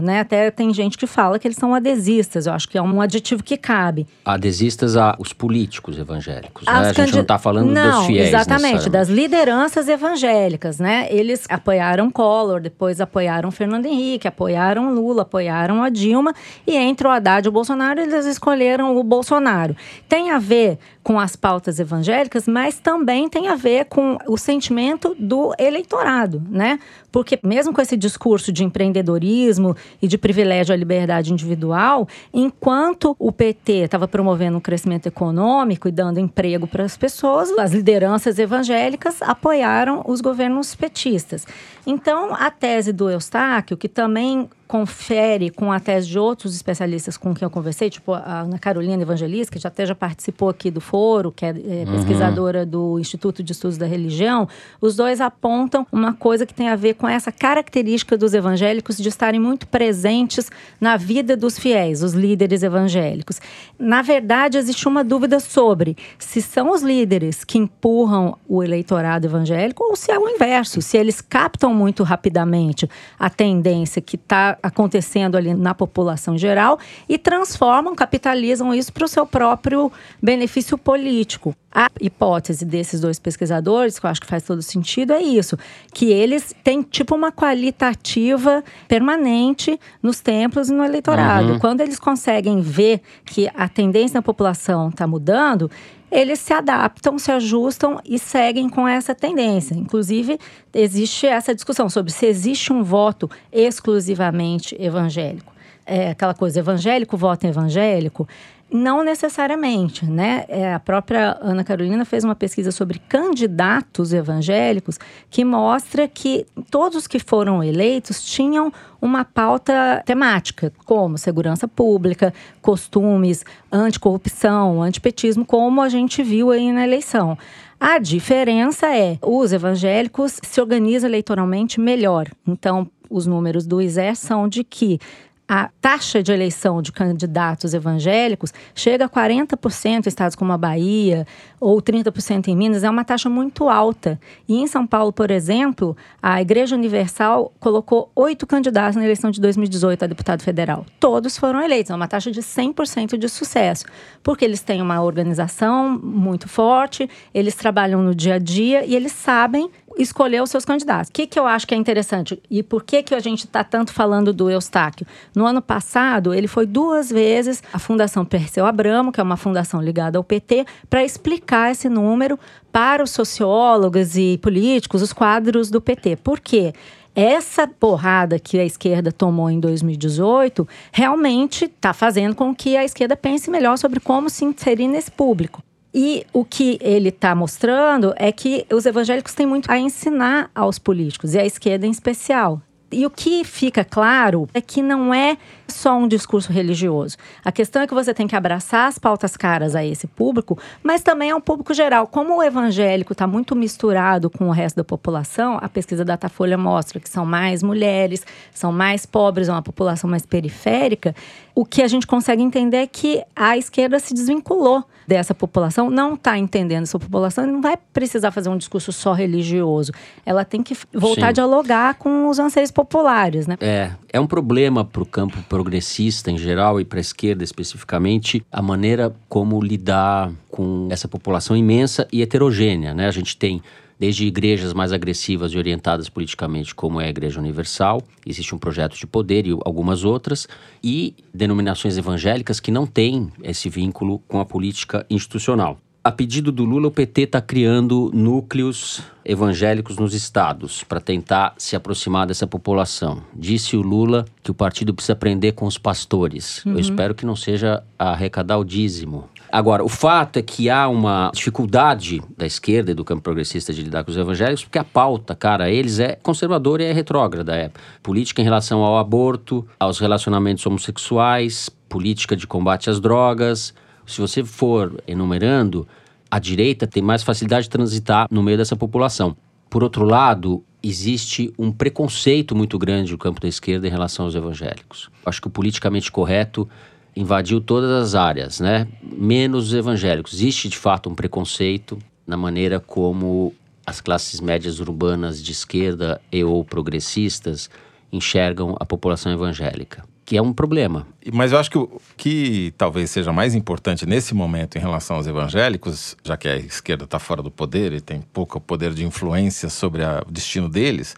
né? 0.02 0.22
Até 0.22 0.52
tem 0.52 0.74
gente 0.74 0.98
que 0.98 1.08
fala 1.08 1.40
que 1.40 1.48
eles 1.48 1.58
são 1.58 1.74
adesistas, 1.74 2.46
eu 2.46 2.54
acho 2.54 2.68
que 2.70 2.78
é 2.78 2.82
um 2.82 3.02
adjetivo 3.02 3.44
que 3.44 3.58
cabe. 3.58 4.08
Adesistas 4.25 4.96
a 4.96 5.16
os 5.20 5.34
políticos 5.34 5.98
evangélicos, 5.98 6.66
né? 6.66 6.74
A 6.74 6.84
gente 6.86 6.96
candid... 6.96 7.16
não 7.16 7.22
está 7.22 7.38
falando 7.38 7.72
não, 7.72 8.00
dos 8.00 8.08
fiéis, 8.08 8.28
exatamente, 8.30 8.90
das 8.90 9.10
lideranças 9.10 9.88
evangélicas, 9.88 10.80
né? 10.80 11.08
Eles 11.10 11.46
apoiaram 11.50 12.10
Collor, 12.10 12.62
depois 12.62 13.02
apoiaram 13.02 13.52
Fernando 13.52 13.86
Henrique, 13.86 14.28
apoiaram 14.28 14.94
Lula, 14.94 15.24
apoiaram 15.24 15.84
a 15.84 15.90
Dilma 15.90 16.34
e 16.66 16.75
entre 16.75 17.08
o 17.08 17.12
Haddad 17.12 17.46
e 17.46 17.50
o 17.50 17.52
Bolsonaro, 17.52 18.00
eles 18.00 18.25
escolheram 18.25 18.96
o 18.96 19.04
Bolsonaro. 19.04 19.75
Tem 20.08 20.32
a 20.32 20.40
ver 20.40 20.78
com 21.04 21.20
as 21.20 21.36
pautas 21.36 21.80
evangélicas, 21.80 22.48
mas 22.48 22.80
também 22.80 23.28
tem 23.28 23.50
a 23.50 23.56
ver 23.56 23.86
com 23.86 24.18
o 24.26 24.38
sentimento 24.38 25.16
do 25.20 25.54
eleitorado, 25.60 26.42
né? 26.50 26.80
Porque 27.12 27.38
mesmo 27.44 27.74
com 27.74 27.82
esse 27.82 27.98
discurso 27.98 28.52
de 28.52 28.64
empreendedorismo 28.64 29.76
e 30.02 30.08
de 30.08 30.18
privilégio 30.18 30.74
à 30.74 30.78
liberdade 30.78 31.34
individual, 31.34 32.08
enquanto 32.34 33.16
o 33.20 33.32
PT 33.32 33.84
estava 33.84 34.08
promovendo 34.08 34.58
um 34.58 34.62
crescimento 34.62 35.08
econômico 35.08 35.88
e 35.88 35.92
dando 35.92 36.20
emprego 36.20 36.66
para 36.66 36.86
as 36.86 36.96
pessoas, 36.96 37.52
as 37.60 37.74
lideranças 37.74 38.40
evangélicas 38.40 39.22
apoiaram 39.22 40.04
os 40.08 40.22
governos 40.22 40.74
petistas. 40.74 41.46
Então, 41.86 42.34
a 42.34 42.50
tese 42.50 42.94
do 42.94 43.10
Eustáquio, 43.10 43.76
que 43.76 43.90
também 43.90 44.50
confere 44.74 45.51
com 45.51 45.72
a 45.72 45.80
tese 45.80 46.08
de 46.08 46.18
outros 46.18 46.56
especialistas 46.56 47.15
com 47.15 47.32
quem 47.32 47.46
eu 47.46 47.50
conversei, 47.51 47.92
tipo 47.92 48.12
a 48.12 48.39
Ana 48.39 48.58
Carolina 48.58 49.03
Evangelista, 49.03 49.53
que 49.53 49.60
já 49.60 49.68
até 49.68 49.86
já 49.86 49.94
participou 49.94 50.50
aqui 50.50 50.72
do 50.72 50.82
foro, 50.82 51.32
que 51.32 51.46
é, 51.46 51.50
é 51.50 51.51
uhum. 51.51 51.94
pesquisadora 51.94 52.65
do 52.65 52.98
Instituto 52.98 53.44
de 53.44 53.51
Estudos 53.51 53.77
da 53.77 53.86
Religião, 53.86 54.50
os 54.82 54.96
dois 54.96 55.22
apontam 55.22 55.86
uma 55.92 56.12
coisa 56.13 56.44
que 56.44 56.56
tem 56.56 56.70
a 56.70 56.75
ver 56.75 56.96
com 56.96 57.08
essa 57.08 57.32
característica 57.32 58.18
dos 58.18 58.34
evangélicos 58.34 58.98
de 58.98 59.08
estarem 59.08 59.39
muito 59.39 59.68
presentes 59.68 60.50
na 60.82 60.98
vida 60.98 61.38
dos 61.38 61.60
fiéis, 61.60 62.01
os 62.01 62.13
líderes 62.13 62.63
evangélicos. 62.63 63.39
Na 63.77 64.01
verdade, 64.01 64.58
existe 64.58 64.88
uma 64.88 65.03
dúvida 65.03 65.39
sobre 65.39 65.96
se 66.18 66.42
são 66.42 66.72
os 66.72 66.82
líderes 66.82 67.44
que 67.44 67.60
empurram 67.60 68.39
o 68.50 68.63
eleitorado 68.63 69.27
evangélico 69.27 69.84
ou 69.84 69.96
se 69.96 70.12
é 70.12 70.18
o 70.18 70.27
inverso, 70.27 70.82
se 70.82 70.98
eles 70.98 71.22
captam 71.22 71.72
muito 71.75 72.01
rapidamente 72.01 72.89
a 73.20 73.30
tendência 73.30 74.01
que 74.01 74.15
está 74.15 74.58
acontecendo 74.63 75.36
ali 75.36 75.53
na 75.53 75.75
população 75.75 76.38
geral 76.38 76.79
e 77.10 77.17
transformam, 77.17 77.93
capitalizam 77.93 78.74
isso 78.74 78.93
para 78.93 79.03
o 79.03 79.08
seu 79.10 79.25
próprio 79.25 79.91
benefício 80.22 80.77
político. 80.77 81.53
A 81.75 81.89
hipótese 82.00 82.63
desses 82.63 83.01
dois 83.01 83.20
pesquisadores, 83.20 84.00
que 84.00 84.05
eu 84.05 84.10
acho 84.10 84.22
que 84.22 84.27
faz 84.27 84.43
todo 84.43 84.62
sentido, 84.62 85.12
é 85.12 85.22
isso: 85.22 85.58
que 85.93 86.12
eles 86.12 86.55
têm 86.63 86.82
tipo 86.84 87.15
uma 87.15 87.32
qualitativa 87.32 88.63
permanente 88.88 89.79
nos 90.01 90.22
templos 90.22 90.70
e 90.70 90.74
no 90.74 90.86
eleitorado. 90.86 91.53
Uhum. 91.53 91.60
Quando 91.60 91.82
eles 91.82 92.00
conseguem 92.00 92.62
ver 92.62 93.01
que 93.25 93.50
a 93.55 93.67
tendência 93.67 94.20
da 94.20 94.22
população 94.22 94.89
está 94.89 95.08
mudando, 95.08 95.70
eles 96.13 96.39
se 96.39 96.53
adaptam, 96.53 97.17
se 97.17 97.32
ajustam 97.32 98.00
e 98.05 98.20
seguem 98.20 98.70
com 98.70 98.88
essa 98.88 99.15
tendência. 99.15 99.74
Inclusive, 99.74 100.39
existe 100.72 101.25
essa 101.25 101.55
discussão 101.55 101.89
sobre 101.89 102.12
se 102.12 102.27
existe 102.27 102.72
um 102.72 102.84
voto 102.84 103.29
exclusivamente 103.51 104.79
evangélico. 104.79 105.51
É 105.86 106.12
aquela 106.12 106.36
coisa, 106.36 106.60
evangélico 106.60 107.17
vota 107.17 107.48
evangélico. 107.48 108.27
Não 108.74 109.03
necessariamente, 109.03 110.03
né? 110.03 110.46
É, 110.48 110.74
a 110.74 110.80
própria 110.80 111.38
Ana 111.39 111.63
Carolina 111.63 112.03
fez 112.06 112.24
uma 112.24 112.34
pesquisa 112.34 112.72
sobre 112.72 112.98
candidatos 112.98 114.12
evangélicos 114.12 115.00
que 115.30 115.46
mostra 115.46 116.08
que 116.08 116.48
todos 116.72 117.06
que 117.06 117.20
foram 117.20 117.63
eleitos 117.63 118.24
tinham 118.24 118.74
uma 119.00 119.24
pauta 119.24 120.01
temática, 120.08 120.74
como 120.86 121.20
segurança 121.20 121.68
pública, 121.68 122.34
costumes, 122.63 123.46
anticorrupção, 123.72 124.82
antipetismo, 124.82 125.46
como 125.46 125.80
a 125.80 125.88
gente 125.88 126.24
viu 126.24 126.50
aí 126.50 126.72
na 126.72 126.84
eleição. 126.84 127.38
A 127.80 128.00
diferença 128.00 128.88
é, 128.88 129.20
os 129.22 129.53
evangélicos 129.53 130.39
se 130.42 130.60
organizam 130.60 131.08
eleitoralmente 131.08 131.80
melhor. 131.80 132.27
Então, 132.48 132.89
os 133.08 133.27
números 133.27 133.68
do 133.68 133.80
ISE 133.80 134.15
são 134.15 134.48
de 134.48 134.63
que 134.63 135.00
a 135.48 135.70
taxa 135.82 136.24
de 136.24 136.32
eleição 136.32 136.82
de 136.82 136.92
candidatos 136.92 137.74
evangélicos 137.74 138.54
chega 138.74 139.06
a 139.06 139.10
40% 139.10 140.06
em 140.06 140.10
estados 140.10 140.36
como 140.36 140.54
a 140.54 140.58
Bahia 140.58 141.28
ou 141.60 141.82
30% 141.82 142.48
em 142.48 142.56
Minas, 142.56 142.84
é 142.84 142.90
uma 142.90 143.04
taxa 143.04 143.30
muito 143.30 143.70
alta. 143.70 144.20
E 144.48 144.56
em 144.56 144.68
São 144.68 144.88
Paulo, 144.88 145.12
por 145.12 145.32
exemplo, 145.32 145.96
a 146.22 146.42
Igreja 146.42 146.76
Universal 146.76 147.54
colocou 147.60 148.12
oito 148.16 148.48
candidatos 148.48 148.96
na 148.96 149.04
eleição 149.04 149.32
de 149.32 149.40
2018 149.40 150.04
a 150.04 150.08
deputado 150.08 150.42
federal. 150.42 150.86
Todos 151.00 151.38
foram 151.38 151.62
eleitos, 151.62 151.92
é 151.92 151.96
uma 151.96 152.08
taxa 152.08 152.32
de 152.32 152.42
100% 152.42 153.18
de 153.18 153.30
sucesso, 153.30 153.86
porque 154.22 154.44
eles 154.44 154.62
têm 154.62 154.82
uma 154.82 155.02
organização 155.02 156.00
muito 156.02 156.48
forte, 156.48 157.10
eles 157.34 157.56
trabalham 157.56 158.02
no 158.02 158.16
dia 158.16 158.36
a 158.36 158.40
dia 158.40 158.86
e 158.86 158.96
eles 158.96 159.12
sabem 159.12 159.70
escolher 159.98 160.42
os 160.42 160.50
seus 160.50 160.66
candidatos. 160.66 161.10
O 161.10 161.12
que, 161.14 161.28
que 161.28 161.40
eu 161.40 161.46
acho 161.46 161.68
que 161.68 161.74
é 161.74 161.78
interessante 161.78 162.42
e 162.50 162.64
por 162.64 162.84
que, 162.84 163.04
que 163.04 163.16
a 163.16 163.20
gente 163.20 163.46
está 163.46 163.64
tanto 163.64 163.94
falando 163.94 164.34
do 164.34 164.50
Eustáquio? 164.50 165.06
No 165.36 165.46
ano 165.46 165.62
passado, 165.62 166.34
ele 166.34 166.48
foi 166.48 166.66
duas 166.66 167.10
vezes 167.10 167.62
à 167.72 167.80
Fundação 167.80 168.26
Perseu 168.26 168.66
Abramo, 168.66 169.12
que 169.12 169.20
é 169.20 169.24
uma 169.24 169.38
fundação 169.38 169.82
ligada 169.82 170.18
ao 170.18 170.24
PT, 170.24 170.66
para 170.90 171.04
explicar 171.04 171.72
esse 171.72 171.90
número 171.90 172.40
para 172.72 173.04
os 173.04 173.12
sociólogos 173.12 174.18
e 174.18 174.38
políticos, 174.40 175.02
os 175.02 175.14
quadros 175.14 175.70
do 175.70 175.80
PT. 175.80 176.18
Por 176.18 176.40
quê? 176.40 176.74
essa 177.16 177.68
porrada 177.68 178.40
que 178.40 178.58
a 178.58 178.66
esquerda 178.66 179.12
tomou 179.12 179.50
em 179.50 179.60
2018 179.60 180.68
realmente 180.92 181.66
está 181.66 181.94
fazendo 181.94 182.36
com 182.36 182.56
que 182.56 182.76
a 182.76 182.84
esquerda 182.84 183.16
pense 183.16 183.50
melhor 183.52 183.78
sobre 183.78 184.00
como 184.00 184.30
se 184.30 184.46
inserir 184.46 184.88
nesse 184.88 185.12
público. 185.12 185.62
E 185.94 186.26
o 186.34 186.44
que 186.44 186.80
ele 186.82 187.10
está 187.10 187.36
mostrando 187.36 188.14
é 188.18 188.32
que 188.32 188.66
os 188.72 188.86
evangélicos 188.86 189.34
têm 189.34 189.46
muito 189.46 189.72
a 189.72 189.78
ensinar 189.78 190.50
aos 190.56 190.80
políticos, 190.80 191.36
e 191.36 191.40
à 191.40 191.46
esquerda 191.46 191.86
em 191.86 191.92
especial. 191.92 192.62
E 192.92 193.06
o 193.06 193.10
que 193.10 193.44
fica 193.44 193.84
claro 193.84 194.48
é 194.54 194.62
que 194.62 194.82
não 194.82 195.14
é 195.14 195.38
só 195.67 195.98
um 195.98 196.08
discurso 196.08 196.51
religioso. 196.51 197.17
A 197.43 197.51
questão 197.51 197.82
é 197.82 197.88
que 197.88 197.93
você 197.93 198.13
tem 198.13 198.27
que 198.27 198.36
abraçar 198.36 198.88
as 198.88 198.98
pautas 198.98 199.36
caras 199.38 199.75
a 199.75 199.86
esse 199.86 200.08
público, 200.08 200.58
mas 200.82 201.01
também 201.01 201.29
é 201.29 201.36
um 201.36 201.41
público 201.41 201.74
geral. 201.74 202.08
Como 202.08 202.38
o 202.38 202.43
evangélico 202.43 203.13
está 203.13 203.27
muito 203.27 203.55
misturado 203.55 204.29
com 204.29 204.48
o 204.48 204.51
resto 204.51 204.77
da 204.77 204.84
população, 204.84 205.58
a 205.62 205.70
pesquisa 205.70 206.03
da 206.03 206.13
Datafolha 206.13 206.58
mostra 206.58 207.00
que 207.00 207.10
são 207.10 207.25
mais 207.25 207.63
mulheres, 207.63 208.25
são 208.53 208.72
mais 208.72 209.05
pobres, 209.05 209.50
é 209.50 209.51
uma 209.51 209.62
população 209.62 210.10
mais 210.10 210.25
periférica. 210.25 211.15
O 211.55 211.65
que 211.65 211.82
a 211.82 211.88
gente 211.88 212.08
consegue 212.08 212.41
entender 212.41 212.77
é 212.77 212.88
que 212.88 213.24
a 213.36 213.58
esquerda 213.58 214.00
se 214.00 214.13
desvinculou 214.13 214.84
dessa 215.08 215.34
população, 215.34 215.89
não 215.89 216.13
está 216.13 216.38
entendendo 216.38 216.84
essa 216.84 216.98
população 216.98 217.46
não 217.46 217.62
vai 217.62 217.77
precisar 217.91 218.32
fazer 218.32 218.50
um 218.50 218.58
discurso 218.58 218.91
só 218.91 219.13
religioso. 219.13 219.91
Ela 220.25 220.46
tem 220.46 220.63
que 220.63 220.75
voltar 220.93 221.22
Sim. 221.22 221.27
a 221.27 221.32
dialogar 221.32 221.96
com 221.96 222.29
os 222.29 222.39
anseios 222.39 222.72
populares, 222.72 223.48
né? 223.48 223.58
É, 223.60 223.91
é 224.12 224.20
um 224.20 224.27
problema 224.27 224.86
para 224.86 225.03
o 225.03 225.05
campo 225.05 225.38
progressista 225.54 226.32
em 226.32 226.38
geral 226.38 226.82
e 226.82 226.84
para 226.84 226.98
a 226.98 227.02
esquerda 227.02 227.44
especificamente 227.44 228.44
a 228.52 228.60
maneira 228.60 229.16
como 229.30 229.62
lidar 229.62 230.32
com 230.50 230.88
essa 230.90 231.08
população 231.08 231.56
imensa 231.56 232.08
e 232.12 232.24
heterogênea, 232.24 232.92
né? 232.92 233.08
A 233.08 233.12
gente 233.12 233.38
tem 233.38 233.62
desde 234.00 234.26
igrejas 234.26 234.74
mais 234.74 234.92
agressivas 234.92 235.52
e 235.52 235.58
orientadas 235.60 236.10
politicamente, 236.10 236.74
como 236.74 237.00
é 237.00 237.06
a 237.06 237.10
Igreja 237.10 237.40
Universal, 237.40 238.02
existe 238.26 238.56
um 238.56 238.58
projeto 238.58 238.98
de 238.98 239.06
poder 239.06 239.46
e 239.46 239.52
algumas 239.64 240.04
outras, 240.04 240.48
e 240.84 241.14
denominações 241.32 242.00
evangélicas 242.00 242.60
que 242.60 242.72
não 242.72 242.88
têm 242.88 243.32
esse 243.44 243.70
vínculo 243.70 244.18
com 244.28 244.40
a 244.40 244.46
política 244.46 245.06
institucional. 245.08 245.78
A 246.06 246.12
pedido 246.12 246.52
do 246.52 246.66
Lula, 246.66 246.90
o 246.90 246.92
PT 246.92 247.22
está 247.22 247.40
criando 247.40 248.12
núcleos 248.14 249.02
evangélicos 249.24 249.96
nos 249.96 250.14
estados 250.14 250.84
para 250.84 251.00
tentar 251.00 251.54
se 251.58 251.78
aproximar 251.78 252.28
dessa 252.28 252.46
população. 252.46 253.24
Disse 253.34 253.78
o 253.78 253.82
Lula 253.82 254.26
que 254.44 254.52
o 254.52 254.54
partido 254.54 254.94
precisa 254.94 255.14
aprender 255.14 255.54
com 255.54 255.66
os 255.66 255.78
pastores. 255.78 256.66
Uhum. 256.66 256.74
Eu 256.74 256.80
espero 256.80 257.16
que 257.16 257.26
não 257.26 257.38
seja 257.38 257.82
arrecadar 257.98 258.58
o 258.58 258.66
dízimo. 258.66 259.30
Agora, 259.50 259.82
o 259.82 259.88
fato 259.88 260.40
é 260.40 260.42
que 260.42 260.70
há 260.70 260.90
uma 260.90 261.32
dificuldade 261.34 262.22
da 262.38 262.46
esquerda 262.46 262.92
e 262.92 262.94
do 262.94 263.06
campo 263.06 263.22
progressista 263.22 263.72
de 263.72 263.84
lidar 263.84 264.04
com 264.04 264.12
os 264.12 264.18
evangélicos, 264.18 264.66
porque 264.66 264.80
a 264.80 264.84
pauta, 264.84 265.34
cara, 265.34 265.72
eles 265.72 266.00
é 266.00 266.18
conservadora 266.22 266.84
e 266.84 266.88
é 266.88 266.92
retrógrada. 266.92 267.56
É 267.56 267.72
política 268.02 268.42
em 268.42 268.44
relação 268.44 268.84
ao 268.84 268.98
aborto, 268.98 269.66
aos 269.80 270.00
relacionamentos 270.00 270.66
homossexuais, 270.66 271.70
política 271.88 272.36
de 272.36 272.46
combate 272.46 272.90
às 272.90 273.00
drogas. 273.00 273.74
Se 274.06 274.20
você 274.20 274.44
for 274.44 275.02
enumerando, 275.08 275.88
a 276.30 276.40
direita 276.40 276.88
tem 276.88 277.02
mais 277.02 277.24
facilidade 277.24 277.64
de 277.64 277.70
transitar 277.70 278.28
no 278.30 278.42
meio 278.44 278.58
dessa 278.58 278.76
população. 278.76 279.36
Por 279.70 279.84
outro 279.84 280.06
lado, 280.06 280.64
existe 280.82 281.54
um 281.58 281.72
preconceito 281.72 282.56
muito 282.56 282.78
grande 282.78 283.12
no 283.12 283.18
campo 283.18 283.40
da 283.40 283.48
esquerda 283.48 283.88
em 283.88 283.92
relação 283.92 284.26
aos 284.26 284.36
evangélicos. 284.36 285.10
Acho 285.26 285.42
que 285.42 285.48
o 285.48 285.52
politicamente 285.52 286.12
correto 286.12 286.68
invadiu 287.16 287.62
todas 287.62 287.90
as 287.90 288.16
áreas, 288.16 288.60
né? 288.60 288.88
Menos 289.02 289.68
os 289.68 289.74
evangélicos. 289.74 290.34
Existe 290.34 290.68
de 290.68 290.78
fato 290.78 291.10
um 291.10 291.16
preconceito 291.16 291.98
na 292.26 292.36
maneira 292.36 292.80
como 292.80 293.54
as 293.86 294.02
classes 294.02 294.40
médias 294.40 294.80
urbanas 294.80 295.42
de 295.42 295.52
esquerda 295.52 296.22
e 296.32 296.44
ou 296.44 296.64
progressistas 296.64 297.70
enxergam 298.12 298.76
a 298.80 298.86
população 298.86 299.32
evangélica, 299.32 300.04
que 300.25 300.38
é 300.38 300.42
um 300.42 300.53
problema. 300.53 301.06
Mas 301.34 301.51
eu 301.51 301.60
acho 301.60 301.70
que 301.70 301.77
o 301.77 302.01
que 302.15 302.74
talvez 302.77 303.10
seja 303.10 303.34
mais 303.34 303.53
importante 303.56 304.06
nesse 304.06 304.34
momento 304.34 304.77
em 304.77 304.82
relação 304.82 305.18
aos 305.18 305.27
evangélicos, 305.27 306.15
já 306.24 306.38
que 306.38 306.48
a 306.48 306.56
esquerda 306.58 307.03
está 307.03 307.20
fora 307.20 307.42
do 307.42 307.51
poder 307.51 307.94
e 307.94 308.01
tem 308.01 308.22
pouco 308.34 308.60
poder 308.60 308.94
de 308.94 309.06
influência 309.06 309.70
sobre 309.70 310.03
a, 310.03 310.24
o 310.27 310.32
destino 310.32 310.70
deles, 310.70 311.15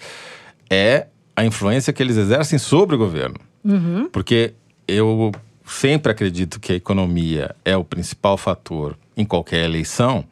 é 0.70 1.08
a 1.36 1.46
influência 1.46 1.94
que 1.94 2.02
eles 2.02 2.18
exercem 2.18 2.58
sobre 2.58 2.96
o 2.96 2.98
governo. 2.98 3.36
Uhum. 3.64 4.10
Porque 4.10 4.54
eu 4.88 5.32
sempre 5.66 6.12
acredito 6.12 6.60
que 6.60 6.74
a 6.74 6.76
economia 6.76 7.56
é 7.64 7.76
o 7.76 7.84
principal 7.84 8.38
fator 8.38 8.98
em 9.18 9.26
qualquer 9.26 9.66
eleição, 9.66 10.24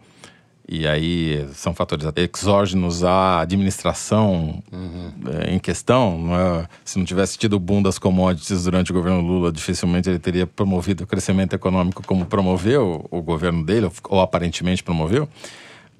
e 0.67 0.87
aí 0.87 1.45
são 1.53 1.73
fatores 1.73 2.05
exógenos 2.15 3.03
à 3.03 3.41
administração 3.41 4.63
uhum. 4.71 5.11
em 5.47 5.59
questão. 5.59 6.17
Não 6.17 6.35
é? 6.35 6.67
Se 6.85 6.97
não 6.97 7.05
tivesse 7.05 7.37
tido 7.37 7.53
o 7.53 7.59
boom 7.59 7.81
das 7.81 7.99
commodities 7.99 8.63
durante 8.63 8.91
o 8.91 8.93
governo 8.93 9.21
Lula, 9.21 9.51
dificilmente 9.51 10.09
ele 10.09 10.19
teria 10.19 10.47
promovido 10.47 11.03
o 11.03 11.07
crescimento 11.07 11.53
econômico 11.53 12.01
como 12.05 12.25
promoveu 12.25 13.05
o 13.11 13.21
governo 13.21 13.63
dele, 13.63 13.89
ou 14.09 14.21
aparentemente 14.21 14.83
promoveu. 14.83 15.27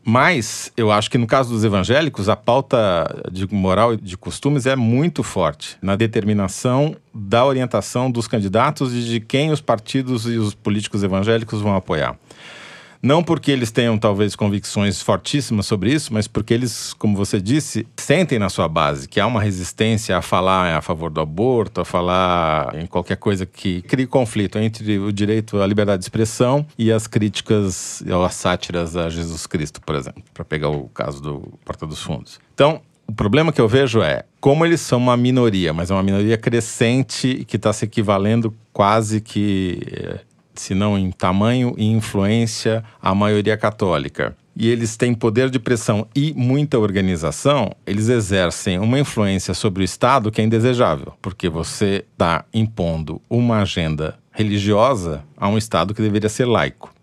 Mas 0.05 0.72
eu 0.75 0.91
acho 0.91 1.10
que 1.10 1.17
no 1.17 1.25
caso 1.25 1.50
dos 1.50 1.63
evangélicos, 1.63 2.27
a 2.27 2.36
pauta 2.36 3.24
de 3.32 3.48
moral 3.53 3.93
e 3.93 3.98
de 3.98 4.17
costumes 4.17 4.65
é 4.65 4.75
muito 4.75 5.24
forte 5.24 5.77
na 5.82 5.96
determinação 5.96 6.96
da 7.13 7.46
orientação 7.46 8.12
dos 8.12 8.27
candidatos 8.27 8.93
e 8.93 9.01
de 9.01 9.20
quem 9.22 9.51
os 9.51 9.62
partidos 9.62 10.25
e 10.25 10.38
os 10.38 10.53
políticos 10.53 11.03
evangélicos 11.03 11.62
vão 11.62 11.74
apoiar. 11.74 12.17
Não 13.04 13.22
porque 13.22 13.52
eles 13.52 13.70
tenham 13.70 13.98
talvez 13.98 14.34
convicções 14.34 15.02
fortíssimas 15.02 15.66
sobre 15.66 15.92
isso, 15.92 16.14
mas 16.14 16.26
porque 16.26 16.54
eles, 16.54 16.94
como 16.94 17.18
você 17.18 17.42
disse, 17.42 17.86
sentem 17.98 18.40
na 18.40 18.48
sua 18.48 18.70
base 18.70 19.10
que 19.10 19.20
há 19.20 19.28
uma 19.28 19.42
resistência 19.42 20.18
a 20.18 20.22
falar 20.22 20.78
a 20.78 20.82
favor 20.82 21.10
do 21.10 21.20
aborto, 21.20 21.82
a 21.82 21.86
falar 21.86 22.74
em 22.80 22.86
qualquer 22.86 23.18
coisa 23.18 23.46
que 23.46 23.82
crie 23.82 24.08
conflito 24.08 24.58
entre 24.58 25.00
o 25.00 25.12
direito 25.12 25.62
à 25.62 25.68
liberdade 25.68 26.00
de 26.00 26.06
expressão 26.06 26.66
e 26.78 26.94
as 26.94 27.06
críticas 27.06 28.02
ou 28.10 28.24
as 28.24 28.36
sátiras 28.36 28.96
a 28.96 29.10
Jesus 29.10 29.46
Cristo, 29.48 29.82
por 29.82 29.96
exemplo, 29.96 30.24
para 30.34 30.46
pegar 30.46 30.70
o 30.70 30.88
caso 30.88 31.22
do 31.22 31.60
Porta 31.66 31.86
dos 31.86 32.02
Fundos. 32.02 32.40
Então, 32.54 32.80
o 33.06 33.12
problema 33.12 33.52
que 33.52 33.60
eu 33.60 33.68
vejo 33.68 34.02
é 34.02 34.24
como 34.40 34.66
eles 34.66 34.80
são 34.80 34.98
uma 34.98 35.18
minoria, 35.18 35.74
mas 35.74 35.92
é 35.92 35.94
uma 35.94 36.04
minoria 36.04 36.38
crescente 36.38 37.44
que 37.46 37.58
está 37.58 37.74
se 37.74 37.84
equivalendo 37.84 38.56
quase 38.72 39.20
que 39.20 39.82
eh, 39.92 40.20
se 40.56 40.74
não 40.74 40.98
em 40.98 41.12
tamanho 41.12 41.74
e 41.78 41.86
influência, 41.86 42.84
à 43.02 43.14
maioria 43.14 43.58
católica. 43.58 44.36
E 44.56 44.70
eles 44.70 44.96
têm 44.96 45.14
poder 45.16 45.50
de 45.50 45.58
pressão 45.58 46.08
e 46.16 46.32
muita 46.36 46.78
organização, 46.78 47.72
eles 47.88 48.08
exercem 48.08 48.78
uma 48.78 49.00
influência 49.00 49.54
sobre 49.54 49.82
o 49.82 49.84
Estado 49.84 50.32
que 50.32 50.42
é 50.42 50.44
indesejável, 50.44 51.14
porque 51.22 51.50
você 51.50 52.06
está 52.12 52.46
impondo 52.54 53.20
uma 53.28 53.62
agenda 53.62 54.16
religiosa 54.32 55.24
a 55.36 55.48
um 55.48 55.58
Estado 55.58 55.94
que 55.94 56.02
deveria 56.02 56.30
ser 56.30 56.46
laico. 56.46 56.94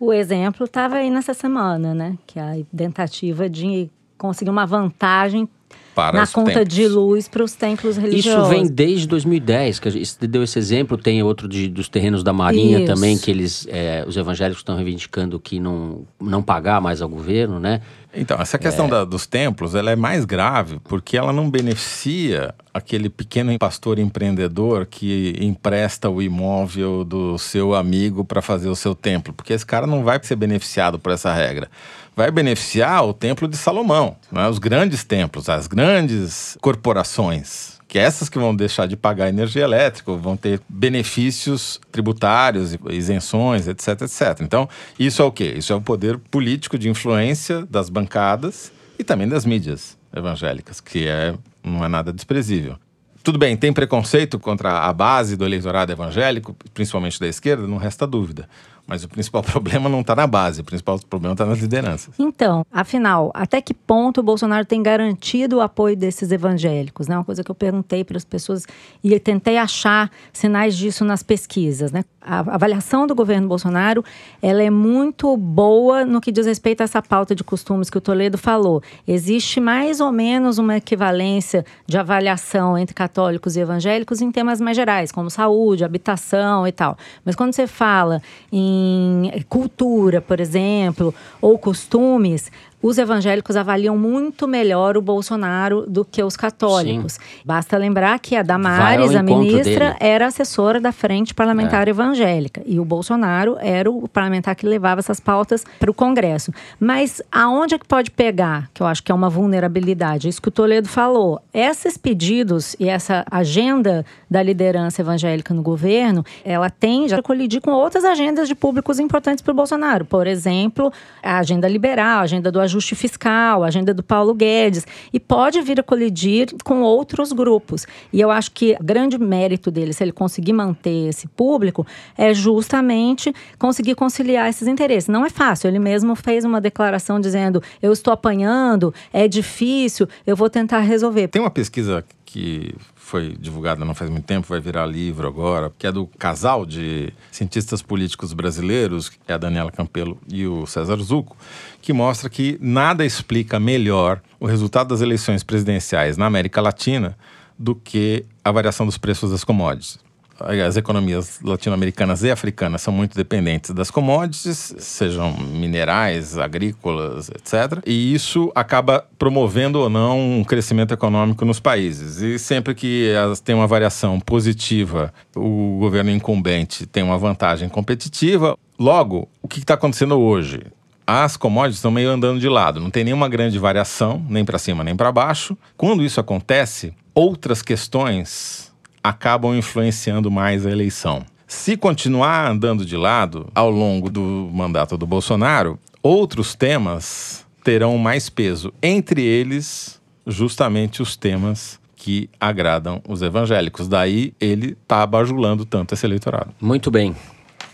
O 0.00 0.12
exemplo 0.12 0.64
estava 0.64 0.96
aí 0.96 1.10
nessa 1.10 1.34
semana, 1.34 1.94
né? 1.94 2.16
Que 2.26 2.38
a 2.38 2.54
tentativa 2.74 3.48
de 3.48 3.90
conseguir 4.18 4.50
uma 4.50 4.66
vantagem 4.66 5.48
para 5.96 6.18
na 6.20 6.26
conta 6.26 6.52
templos. 6.52 6.74
de 6.74 6.86
luz 6.88 7.26
para 7.26 7.42
os 7.42 7.52
templos 7.52 7.96
religiosos. 7.96 8.42
Isso 8.42 8.50
vem 8.50 8.66
desde 8.66 9.06
2010, 9.08 9.80
que 9.80 9.88
a 9.88 9.90
gente 9.90 10.26
deu 10.26 10.42
esse 10.42 10.58
exemplo. 10.58 10.98
Tem 10.98 11.22
outro 11.22 11.48
de, 11.48 11.68
dos 11.68 11.88
terrenos 11.88 12.22
da 12.22 12.34
Marinha 12.34 12.78
Isso. 12.80 12.86
também, 12.86 13.16
que 13.16 13.30
eles, 13.30 13.66
é, 13.70 14.04
os 14.06 14.14
evangélicos 14.14 14.60
estão 14.60 14.76
reivindicando 14.76 15.40
que 15.40 15.58
não, 15.58 16.02
não 16.20 16.42
pagar 16.42 16.82
mais 16.82 17.00
ao 17.00 17.08
governo, 17.08 17.58
né? 17.58 17.80
Então, 18.18 18.38
essa 18.40 18.58
questão 18.58 18.88
da- 18.88 19.04
dos 19.04 19.26
templos, 19.26 19.74
ela 19.74 19.90
é 19.90 19.96
mais 19.96 20.24
grave 20.24 20.78
porque 20.84 21.16
ela 21.18 21.32
não 21.32 21.50
beneficia 21.50 22.54
aquele 22.72 23.08
pequeno 23.08 23.56
pastor 23.58 23.98
empreendedor 23.98 24.86
que 24.86 25.34
empresta 25.40 26.08
o 26.10 26.20
imóvel 26.22 27.04
do 27.04 27.38
seu 27.38 27.74
amigo 27.74 28.24
para 28.24 28.40
fazer 28.42 28.68
o 28.68 28.76
seu 28.76 28.94
templo, 28.94 29.32
porque 29.34 29.52
esse 29.52 29.64
cara 29.66 29.86
não 29.86 30.02
vai 30.04 30.18
ser 30.22 30.36
beneficiado 30.36 30.98
por 30.98 31.12
essa 31.12 31.32
regra. 31.32 31.68
Vai 32.16 32.30
beneficiar 32.30 33.04
o 33.04 33.12
templo 33.12 33.46
de 33.46 33.58
Salomão, 33.58 34.16
né? 34.32 34.48
os 34.48 34.58
grandes 34.58 35.04
templos, 35.04 35.50
as 35.50 35.66
grandes 35.66 36.56
corporações, 36.62 37.78
que 37.86 37.98
essas 37.98 38.30
que 38.30 38.38
vão 38.38 38.56
deixar 38.56 38.86
de 38.86 38.96
pagar 38.96 39.28
energia 39.28 39.62
elétrica, 39.62 40.10
vão 40.14 40.34
ter 40.34 40.62
benefícios 40.66 41.78
tributários, 41.92 42.74
isenções, 42.88 43.68
etc, 43.68 44.00
etc. 44.00 44.40
Então, 44.40 44.66
isso 44.98 45.20
é 45.20 45.24
o 45.26 45.30
quê? 45.30 45.52
Isso 45.58 45.74
é 45.74 45.76
o 45.76 45.80
poder 45.82 46.16
político 46.16 46.78
de 46.78 46.88
influência 46.88 47.66
das 47.66 47.90
bancadas 47.90 48.72
e 48.98 49.04
também 49.04 49.28
das 49.28 49.44
mídias 49.44 49.98
evangélicas, 50.16 50.80
que 50.80 51.06
é, 51.06 51.34
não 51.62 51.84
é 51.84 51.88
nada 51.88 52.14
desprezível. 52.14 52.78
Tudo 53.22 53.38
bem, 53.38 53.56
tem 53.56 53.72
preconceito 53.72 54.38
contra 54.38 54.86
a 54.86 54.92
base 54.92 55.36
do 55.36 55.44
eleitorado 55.44 55.92
evangélico, 55.92 56.56
principalmente 56.72 57.18
da 57.20 57.26
esquerda, 57.26 57.66
não 57.66 57.76
resta 57.76 58.06
dúvida. 58.06 58.48
Mas 58.86 59.02
o 59.04 59.08
principal 59.08 59.42
problema 59.44 59.88
não 59.88 60.00
está 60.00 60.14
na 60.14 60.26
base, 60.26 60.60
o 60.60 60.64
principal 60.64 60.98
problema 61.00 61.34
está 61.34 61.44
nas 61.44 61.58
lideranças. 61.58 62.14
Então, 62.18 62.64
afinal, 62.72 63.30
até 63.34 63.60
que 63.60 63.74
ponto 63.74 64.20
o 64.20 64.22
Bolsonaro 64.22 64.64
tem 64.64 64.82
garantido 64.82 65.56
o 65.56 65.60
apoio 65.60 65.96
desses 65.96 66.30
evangélicos? 66.30 67.08
Né? 67.08 67.16
Uma 67.16 67.24
coisa 67.24 67.42
que 67.42 67.50
eu 67.50 67.54
perguntei 67.54 68.04
para 68.04 68.16
as 68.16 68.24
pessoas 68.24 68.66
e 69.02 69.18
tentei 69.18 69.58
achar 69.58 70.10
sinais 70.32 70.76
disso 70.76 71.04
nas 71.04 71.22
pesquisas. 71.22 71.90
Né? 71.90 72.04
A 72.26 72.40
avaliação 72.40 73.06
do 73.06 73.14
governo 73.14 73.46
Bolsonaro 73.46 74.04
ela 74.42 74.60
é 74.60 74.68
muito 74.68 75.36
boa 75.36 76.04
no 76.04 76.20
que 76.20 76.32
diz 76.32 76.44
respeito 76.44 76.80
a 76.80 76.84
essa 76.84 77.00
pauta 77.00 77.36
de 77.36 77.44
costumes 77.44 77.88
que 77.88 77.96
o 77.96 78.00
Toledo 78.00 78.36
falou. 78.36 78.82
Existe 79.06 79.60
mais 79.60 80.00
ou 80.00 80.10
menos 80.10 80.58
uma 80.58 80.76
equivalência 80.76 81.64
de 81.86 81.96
avaliação 81.96 82.76
entre 82.76 82.94
católicos 82.94 83.56
e 83.56 83.60
evangélicos 83.60 84.20
em 84.20 84.32
temas 84.32 84.60
mais 84.60 84.76
gerais, 84.76 85.12
como 85.12 85.30
saúde, 85.30 85.84
habitação 85.84 86.66
e 86.66 86.72
tal. 86.72 86.98
Mas 87.24 87.36
quando 87.36 87.52
você 87.52 87.68
fala 87.68 88.20
em 88.52 89.30
cultura, 89.48 90.20
por 90.20 90.40
exemplo, 90.40 91.14
ou 91.40 91.56
costumes, 91.56 92.50
os 92.86 92.98
evangélicos 92.98 93.56
avaliam 93.56 93.98
muito 93.98 94.46
melhor 94.46 94.96
o 94.96 95.02
Bolsonaro 95.02 95.84
do 95.88 96.04
que 96.04 96.22
os 96.22 96.36
católicos. 96.36 97.18
Basta 97.44 97.76
lembrar 97.76 98.16
que 98.20 98.36
a 98.36 98.42
Damares, 98.44 99.12
a 99.16 99.24
ministra, 99.24 99.86
dele. 99.86 99.96
era 99.98 100.26
assessora 100.26 100.80
da 100.80 100.92
Frente 100.92 101.34
Parlamentar 101.34 101.88
Evangélica. 101.88 102.62
E 102.64 102.78
o 102.78 102.84
Bolsonaro 102.84 103.56
era 103.60 103.90
o 103.90 104.06
parlamentar 104.06 104.54
que 104.54 104.64
levava 104.64 105.00
essas 105.00 105.18
pautas 105.18 105.64
para 105.80 105.90
o 105.90 105.94
Congresso. 105.94 106.52
Mas 106.78 107.20
aonde 107.32 107.74
é 107.74 107.78
que 107.78 107.86
pode 107.86 108.12
pegar? 108.12 108.70
Que 108.72 108.82
eu 108.82 108.86
acho 108.86 109.02
que 109.02 109.10
é 109.10 109.14
uma 109.14 109.28
vulnerabilidade. 109.28 110.28
Isso 110.28 110.40
que 110.40 110.48
o 110.48 110.52
Toledo 110.52 110.88
falou. 110.88 111.40
Esses 111.52 111.96
pedidos 111.96 112.76
e 112.78 112.88
essa 112.88 113.24
agenda 113.28 114.06
da 114.30 114.40
liderança 114.40 115.02
evangélica 115.02 115.52
no 115.52 115.62
governo, 115.62 116.24
ela 116.44 116.70
tende 116.70 117.14
a 117.14 117.22
colidir 117.22 117.60
com 117.60 117.72
outras 117.72 118.04
agendas 118.04 118.46
de 118.46 118.54
públicos 118.54 119.00
importantes 119.00 119.42
para 119.42 119.50
o 119.50 119.54
Bolsonaro. 119.56 120.04
Por 120.04 120.28
exemplo, 120.28 120.92
a 121.20 121.38
agenda 121.38 121.68
liberal, 121.68 122.20
a 122.20 122.22
agenda 122.22 122.52
do 122.52 122.60
ajuste 122.60 122.75
fiscal, 122.80 123.62
a 123.62 123.68
agenda 123.68 123.94
do 123.94 124.02
Paulo 124.02 124.34
Guedes. 124.34 124.86
E 125.12 125.18
pode 125.18 125.60
vir 125.62 125.80
a 125.80 125.82
colidir 125.82 126.48
com 126.64 126.82
outros 126.82 127.32
grupos. 127.32 127.86
E 128.12 128.20
eu 128.20 128.30
acho 128.30 128.50
que 128.52 128.76
o 128.80 128.84
grande 128.84 129.18
mérito 129.18 129.70
dele, 129.70 129.92
se 129.92 130.04
ele 130.04 130.12
conseguir 130.12 130.52
manter 130.52 131.08
esse 131.08 131.26
público, 131.28 131.86
é 132.16 132.34
justamente 132.34 133.34
conseguir 133.58 133.94
conciliar 133.94 134.48
esses 134.48 134.68
interesses. 134.68 135.08
Não 135.08 135.24
é 135.24 135.30
fácil. 135.30 135.68
Ele 135.68 135.78
mesmo 135.78 136.14
fez 136.14 136.44
uma 136.44 136.60
declaração 136.60 137.20
dizendo: 137.20 137.62
eu 137.82 137.92
estou 137.92 138.12
apanhando, 138.12 138.92
é 139.12 139.26
difícil, 139.26 140.08
eu 140.26 140.36
vou 140.36 140.50
tentar 140.50 140.80
resolver. 140.80 141.28
Tem 141.28 141.40
uma 141.40 141.50
pesquisa 141.50 142.04
que 142.24 142.74
foi 143.06 143.36
divulgada 143.38 143.84
não 143.84 143.94
faz 143.94 144.10
muito 144.10 144.24
tempo, 144.24 144.48
vai 144.48 144.58
virar 144.58 144.84
livro 144.84 145.28
agora, 145.28 145.72
que 145.78 145.86
é 145.86 145.92
do 145.92 146.08
casal 146.18 146.66
de 146.66 147.12
cientistas 147.30 147.80
políticos 147.80 148.32
brasileiros, 148.32 149.12
é 149.28 149.32
a 149.32 149.38
Daniela 149.38 149.70
Campelo 149.70 150.18
e 150.28 150.44
o 150.44 150.66
César 150.66 150.96
Zucco, 150.96 151.36
que 151.80 151.92
mostra 151.92 152.28
que 152.28 152.58
nada 152.60 153.06
explica 153.06 153.60
melhor 153.60 154.20
o 154.40 154.46
resultado 154.46 154.88
das 154.88 155.02
eleições 155.02 155.44
presidenciais 155.44 156.16
na 156.16 156.26
América 156.26 156.60
Latina 156.60 157.16
do 157.56 157.76
que 157.76 158.24
a 158.44 158.50
variação 158.50 158.84
dos 158.84 158.98
preços 158.98 159.30
das 159.30 159.44
commodities. 159.44 160.05
As 160.40 160.76
economias 160.76 161.40
latino-americanas 161.42 162.22
e 162.22 162.30
africanas 162.30 162.82
são 162.82 162.92
muito 162.92 163.16
dependentes 163.16 163.70
das 163.70 163.90
commodities, 163.90 164.74
sejam 164.78 165.36
minerais, 165.36 166.38
agrícolas, 166.38 167.28
etc. 167.30 167.82
E 167.86 168.14
isso 168.14 168.50
acaba 168.54 169.06
promovendo 169.18 169.80
ou 169.80 169.88
não 169.88 170.38
um 170.38 170.44
crescimento 170.44 170.92
econômico 170.92 171.44
nos 171.44 171.60
países. 171.60 172.20
E 172.20 172.38
sempre 172.38 172.74
que 172.74 173.08
elas 173.08 173.40
têm 173.40 173.54
uma 173.54 173.66
variação 173.66 174.20
positiva, 174.20 175.12
o 175.34 175.78
governo 175.80 176.10
incumbente 176.10 176.86
tem 176.86 177.02
uma 177.02 177.18
vantagem 177.18 177.68
competitiva. 177.68 178.56
Logo, 178.78 179.28
o 179.42 179.48
que 179.48 179.60
está 179.60 179.74
acontecendo 179.74 180.18
hoje? 180.18 180.60
as 181.06 181.36
commodities 181.36 181.76
estão 181.76 181.90
meio 181.90 182.10
andando 182.10 182.40
de 182.40 182.48
lado, 182.48 182.80
não 182.80 182.90
tem 182.90 183.04
nenhuma 183.04 183.28
grande 183.28 183.58
variação, 183.60 184.24
nem 184.28 184.44
para 184.44 184.58
cima 184.58 184.82
nem 184.82 184.96
para 184.96 185.12
baixo. 185.12 185.56
Quando 185.76 186.02
isso 186.02 186.18
acontece, 186.18 186.92
outras 187.14 187.62
questões 187.62 188.65
acabam 189.08 189.54
influenciando 189.56 190.30
mais 190.30 190.66
a 190.66 190.70
eleição. 190.70 191.24
Se 191.46 191.76
continuar 191.76 192.50
andando 192.50 192.84
de 192.84 192.96
lado 192.96 193.48
ao 193.54 193.70
longo 193.70 194.10
do 194.10 194.50
mandato 194.52 194.98
do 194.98 195.06
Bolsonaro, 195.06 195.78
outros 196.02 196.54
temas 196.54 197.46
terão 197.62 197.96
mais 197.98 198.28
peso, 198.28 198.72
entre 198.82 199.22
eles, 199.22 200.00
justamente 200.26 201.02
os 201.02 201.16
temas 201.16 201.78
que 201.94 202.28
agradam 202.40 203.00
os 203.08 203.22
evangélicos. 203.22 203.88
Daí 203.88 204.32
ele 204.40 204.76
está 204.80 205.06
bajulando 205.06 205.64
tanto 205.64 205.94
esse 205.94 206.04
eleitorado. 206.04 206.52
Muito 206.60 206.90
bem. 206.90 207.14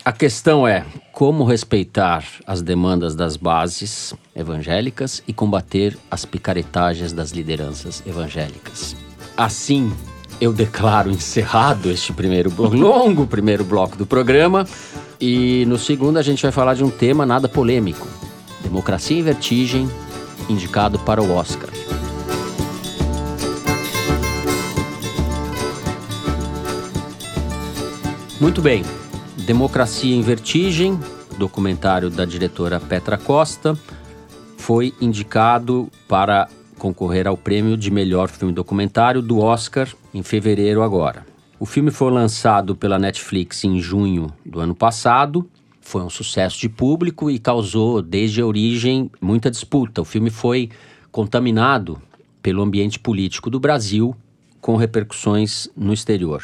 A 0.05 0.12
questão 0.12 0.66
é 0.66 0.85
como 1.12 1.45
respeitar 1.45 2.25
as 2.47 2.61
demandas 2.61 3.14
das 3.14 3.37
bases 3.37 4.12
evangélicas 4.35 5.23
e 5.29 5.33
combater 5.33 5.97
as 6.11 6.25
picaretagens 6.25 7.12
das 7.12 7.31
lideranças 7.31 8.03
evangélicas. 8.05 8.97
Assim, 9.37 9.92
eu 10.43 10.53
declaro 10.53 11.09
encerrado 11.09 11.89
este 11.89 12.13
primeiro 12.13 12.51
bloco, 12.51 12.75
longo 12.75 13.29
primeiro 13.29 13.63
bloco 13.63 13.97
do 13.97 14.05
programa. 14.05 14.67
E 15.21 15.65
no 15.67 15.79
segundo 15.79 16.17
a 16.17 16.23
gente 16.23 16.43
vai 16.43 16.51
falar 16.51 16.75
de 16.75 16.83
um 16.83 16.91
tema 16.91 17.25
nada 17.25 17.49
polêmico: 17.49 18.09
Democracia 18.61 19.17
em 19.17 19.23
Vertigem, 19.23 19.89
indicado 20.49 20.99
para 20.99 21.23
o 21.23 21.33
Oscar. 21.33 21.71
Muito 28.41 28.61
bem. 28.61 28.83
Democracia 29.47 30.17
em 30.17 30.23
Vertigem, 30.23 30.99
documentário 31.39 32.11
da 32.11 32.25
diretora 32.25 32.81
Petra 32.81 33.17
Costa, 33.17 33.79
foi 34.57 34.93
indicado 35.01 35.89
para 36.09 36.49
concorrer 36.83 37.29
ao 37.29 37.37
prêmio 37.37 37.77
de 37.77 37.92
melhor 37.92 38.29
filme 38.29 38.53
documentário 38.53 39.23
do 39.23 39.38
Oscar 39.38 39.88
em 40.12 40.21
fevereiro 40.21 40.83
agora. 40.83 41.25
O 41.61 41.64
filme 41.64 41.92
foi 41.92 42.11
lançado 42.11 42.75
pela 42.75 42.99
Netflix 42.99 43.62
em 43.62 43.79
junho 43.79 44.33
do 44.45 44.59
ano 44.59 44.75
passado. 44.75 45.49
Foi 45.81 46.03
um 46.03 46.11
sucesso 46.11 46.59
de 46.59 46.68
público 46.68 47.31
e 47.31 47.38
causou, 47.38 48.03
desde 48.03 48.40
a 48.40 48.47
origem, 48.47 49.09
muita 49.21 49.49
disputa. 49.49 50.03
O 50.03 50.05
filme 50.05 50.29
foi 50.29 50.71
contaminado 51.12 52.03
pelo 52.42 52.61
ambiente 52.61 52.99
político 52.99 53.49
do 53.49 53.61
Brasil, 53.61 54.16
com 54.61 54.75
repercussões 54.75 55.68
no 55.77 55.92
exterior. 55.92 56.42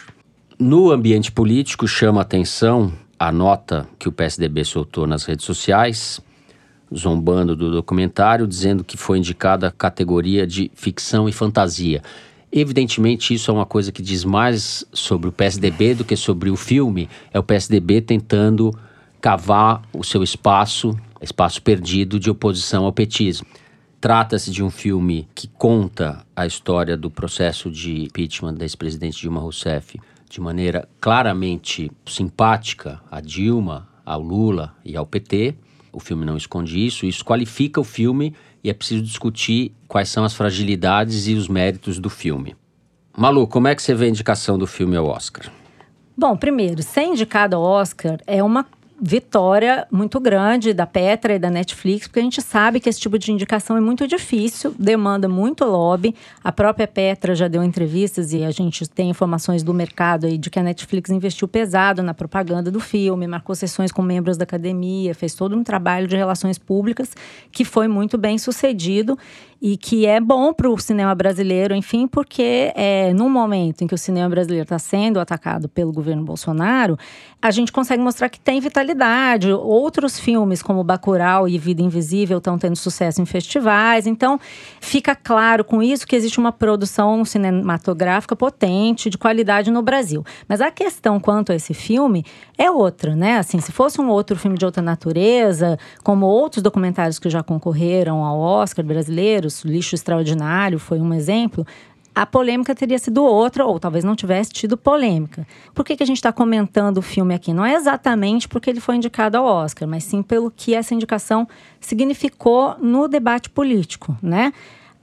No 0.56 0.92
ambiente 0.92 1.32
político, 1.32 1.88
chama 1.88 2.20
atenção 2.20 2.92
a 3.18 3.32
nota 3.32 3.88
que 3.98 4.08
o 4.08 4.12
PSDB 4.12 4.64
soltou 4.64 5.04
nas 5.04 5.24
redes 5.24 5.44
sociais, 5.44 6.20
zombando 6.94 7.54
do 7.54 7.70
documentário, 7.70 8.46
dizendo 8.46 8.84
que 8.84 8.96
foi 8.96 9.18
indicada 9.18 9.68
a 9.68 9.72
categoria 9.72 10.46
de 10.46 10.70
ficção 10.74 11.28
e 11.28 11.32
fantasia. 11.32 12.02
Evidentemente, 12.50 13.34
isso 13.34 13.50
é 13.50 13.54
uma 13.54 13.66
coisa 13.66 13.92
que 13.92 14.02
diz 14.02 14.24
mais 14.24 14.84
sobre 14.92 15.28
o 15.28 15.32
PSDB 15.32 15.94
do 15.94 16.04
que 16.04 16.16
sobre 16.16 16.50
o 16.50 16.56
filme. 16.56 17.08
É 17.32 17.38
o 17.38 17.42
PSDB 17.42 18.00
tentando 18.00 18.72
cavar 19.20 19.82
o 19.92 20.02
seu 20.02 20.22
espaço, 20.22 20.96
espaço 21.20 21.60
perdido 21.60 22.18
de 22.18 22.30
oposição 22.30 22.84
ao 22.84 22.92
petismo. 22.92 23.46
Trata-se 24.00 24.50
de 24.50 24.62
um 24.62 24.70
filme 24.70 25.28
que 25.34 25.48
conta 25.48 26.24
a 26.34 26.46
história 26.46 26.96
do 26.96 27.10
processo 27.10 27.70
de 27.70 28.04
impeachment 28.04 28.54
da 28.54 28.64
ex-presidente 28.64 29.20
Dilma 29.20 29.40
Rousseff 29.40 29.98
de 30.30 30.40
maneira 30.40 30.88
claramente 31.00 31.90
simpática 32.06 33.00
a 33.10 33.20
Dilma, 33.20 33.88
ao 34.04 34.22
Lula 34.22 34.74
e 34.84 34.96
ao 34.96 35.06
PT. 35.06 35.54
O 35.98 36.00
filme 36.00 36.24
não 36.24 36.36
esconde 36.36 36.78
isso, 36.78 37.06
isso 37.06 37.24
qualifica 37.24 37.80
o 37.80 37.84
filme 37.84 38.32
e 38.62 38.70
é 38.70 38.72
preciso 38.72 39.02
discutir 39.02 39.72
quais 39.88 40.08
são 40.08 40.22
as 40.22 40.32
fragilidades 40.32 41.26
e 41.26 41.34
os 41.34 41.48
méritos 41.48 41.98
do 41.98 42.08
filme. 42.08 42.54
Malu, 43.16 43.48
como 43.48 43.66
é 43.66 43.74
que 43.74 43.82
você 43.82 43.96
vê 43.96 44.04
a 44.04 44.08
indicação 44.08 44.56
do 44.56 44.64
filme 44.64 44.96
ao 44.96 45.06
Oscar? 45.06 45.50
Bom, 46.16 46.36
primeiro, 46.36 46.84
ser 46.84 47.02
indicado 47.02 47.56
ao 47.56 47.62
Oscar 47.62 48.20
é 48.28 48.40
uma 48.44 48.64
vitória 49.00 49.86
muito 49.90 50.18
grande 50.18 50.72
da 50.72 50.86
Petra 50.86 51.34
e 51.34 51.38
da 51.38 51.50
Netflix, 51.50 52.08
porque 52.08 52.18
a 52.20 52.22
gente 52.22 52.42
sabe 52.42 52.80
que 52.80 52.88
esse 52.88 53.00
tipo 53.00 53.18
de 53.18 53.30
indicação 53.30 53.76
é 53.76 53.80
muito 53.80 54.06
difícil, 54.06 54.74
demanda 54.78 55.28
muito 55.28 55.64
lobby. 55.64 56.14
A 56.42 56.50
própria 56.50 56.86
Petra 56.86 57.34
já 57.34 57.46
deu 57.46 57.62
entrevistas 57.62 58.32
e 58.32 58.42
a 58.44 58.50
gente 58.50 58.88
tem 58.88 59.10
informações 59.10 59.62
do 59.62 59.72
mercado 59.72 60.26
aí 60.26 60.36
de 60.36 60.50
que 60.50 60.58
a 60.58 60.62
Netflix 60.62 61.10
investiu 61.10 61.46
pesado 61.46 62.02
na 62.02 62.12
propaganda 62.12 62.70
do 62.70 62.80
filme, 62.80 63.26
marcou 63.26 63.54
sessões 63.54 63.92
com 63.92 64.02
membros 64.02 64.36
da 64.36 64.44
academia, 64.44 65.14
fez 65.14 65.34
todo 65.34 65.56
um 65.56 65.62
trabalho 65.62 66.08
de 66.08 66.16
relações 66.16 66.58
públicas 66.58 67.14
que 67.52 67.64
foi 67.64 67.86
muito 67.86 68.18
bem 68.18 68.36
sucedido 68.36 69.16
e 69.60 69.76
que 69.76 70.06
é 70.06 70.20
bom 70.20 70.52
para 70.52 70.70
o 70.70 70.78
cinema 70.78 71.14
brasileiro, 71.14 71.74
enfim, 71.74 72.06
porque 72.06 72.72
é, 72.76 73.12
no 73.12 73.28
momento 73.28 73.82
em 73.82 73.86
que 73.86 73.94
o 73.94 73.98
cinema 73.98 74.28
brasileiro 74.28 74.62
está 74.62 74.78
sendo 74.78 75.18
atacado 75.18 75.68
pelo 75.68 75.92
governo 75.92 76.22
Bolsonaro, 76.22 76.96
a 77.42 77.50
gente 77.50 77.72
consegue 77.72 78.02
mostrar 78.02 78.28
que 78.28 78.38
tem 78.38 78.60
vitalidade. 78.60 79.52
Outros 79.52 80.18
filmes, 80.18 80.62
como 80.62 80.84
Bacurau 80.84 81.48
e 81.48 81.58
Vida 81.58 81.82
Invisível, 81.82 82.38
estão 82.38 82.56
tendo 82.56 82.76
sucesso 82.76 83.20
em 83.20 83.26
festivais. 83.26 84.06
Então, 84.06 84.38
fica 84.80 85.14
claro 85.14 85.64
com 85.64 85.82
isso 85.82 86.06
que 86.06 86.14
existe 86.14 86.38
uma 86.38 86.52
produção 86.52 87.24
cinematográfica 87.24 88.36
potente, 88.36 89.10
de 89.10 89.18
qualidade 89.18 89.70
no 89.70 89.82
Brasil. 89.82 90.24
Mas 90.48 90.60
a 90.60 90.70
questão 90.70 91.18
quanto 91.18 91.50
a 91.50 91.54
esse 91.54 91.74
filme 91.74 92.24
é 92.58 92.68
outra, 92.68 93.14
né? 93.14 93.38
Assim, 93.38 93.60
se 93.60 93.70
fosse 93.70 94.00
um 94.00 94.08
outro 94.08 94.36
filme 94.36 94.58
de 94.58 94.64
outra 94.64 94.82
natureza, 94.82 95.78
como 96.02 96.26
outros 96.26 96.60
documentários 96.60 97.18
que 97.18 97.30
já 97.30 97.42
concorreram 97.42 98.24
ao 98.24 98.40
Oscar 98.40 98.84
brasileiro, 98.84 99.46
Lixo 99.64 99.94
Extraordinário 99.94 100.78
foi 100.80 101.00
um 101.00 101.14
exemplo, 101.14 101.64
a 102.12 102.26
polêmica 102.26 102.74
teria 102.74 102.98
sido 102.98 103.22
outra, 103.22 103.64
ou 103.64 103.78
talvez 103.78 104.02
não 104.02 104.16
tivesse 104.16 104.50
tido 104.50 104.76
polêmica. 104.76 105.46
Por 105.72 105.84
que, 105.84 105.96
que 105.96 106.02
a 106.02 106.06
gente 106.06 106.16
está 106.16 106.32
comentando 106.32 106.98
o 106.98 107.02
filme 107.02 107.32
aqui? 107.32 107.52
Não 107.52 107.64
é 107.64 107.74
exatamente 107.74 108.48
porque 108.48 108.68
ele 108.68 108.80
foi 108.80 108.96
indicado 108.96 109.36
ao 109.36 109.44
Oscar, 109.44 109.86
mas 109.86 110.02
sim 110.02 110.20
pelo 110.20 110.50
que 110.50 110.74
essa 110.74 110.92
indicação 110.92 111.46
significou 111.80 112.74
no 112.80 113.06
debate 113.06 113.48
político, 113.48 114.16
né? 114.20 114.52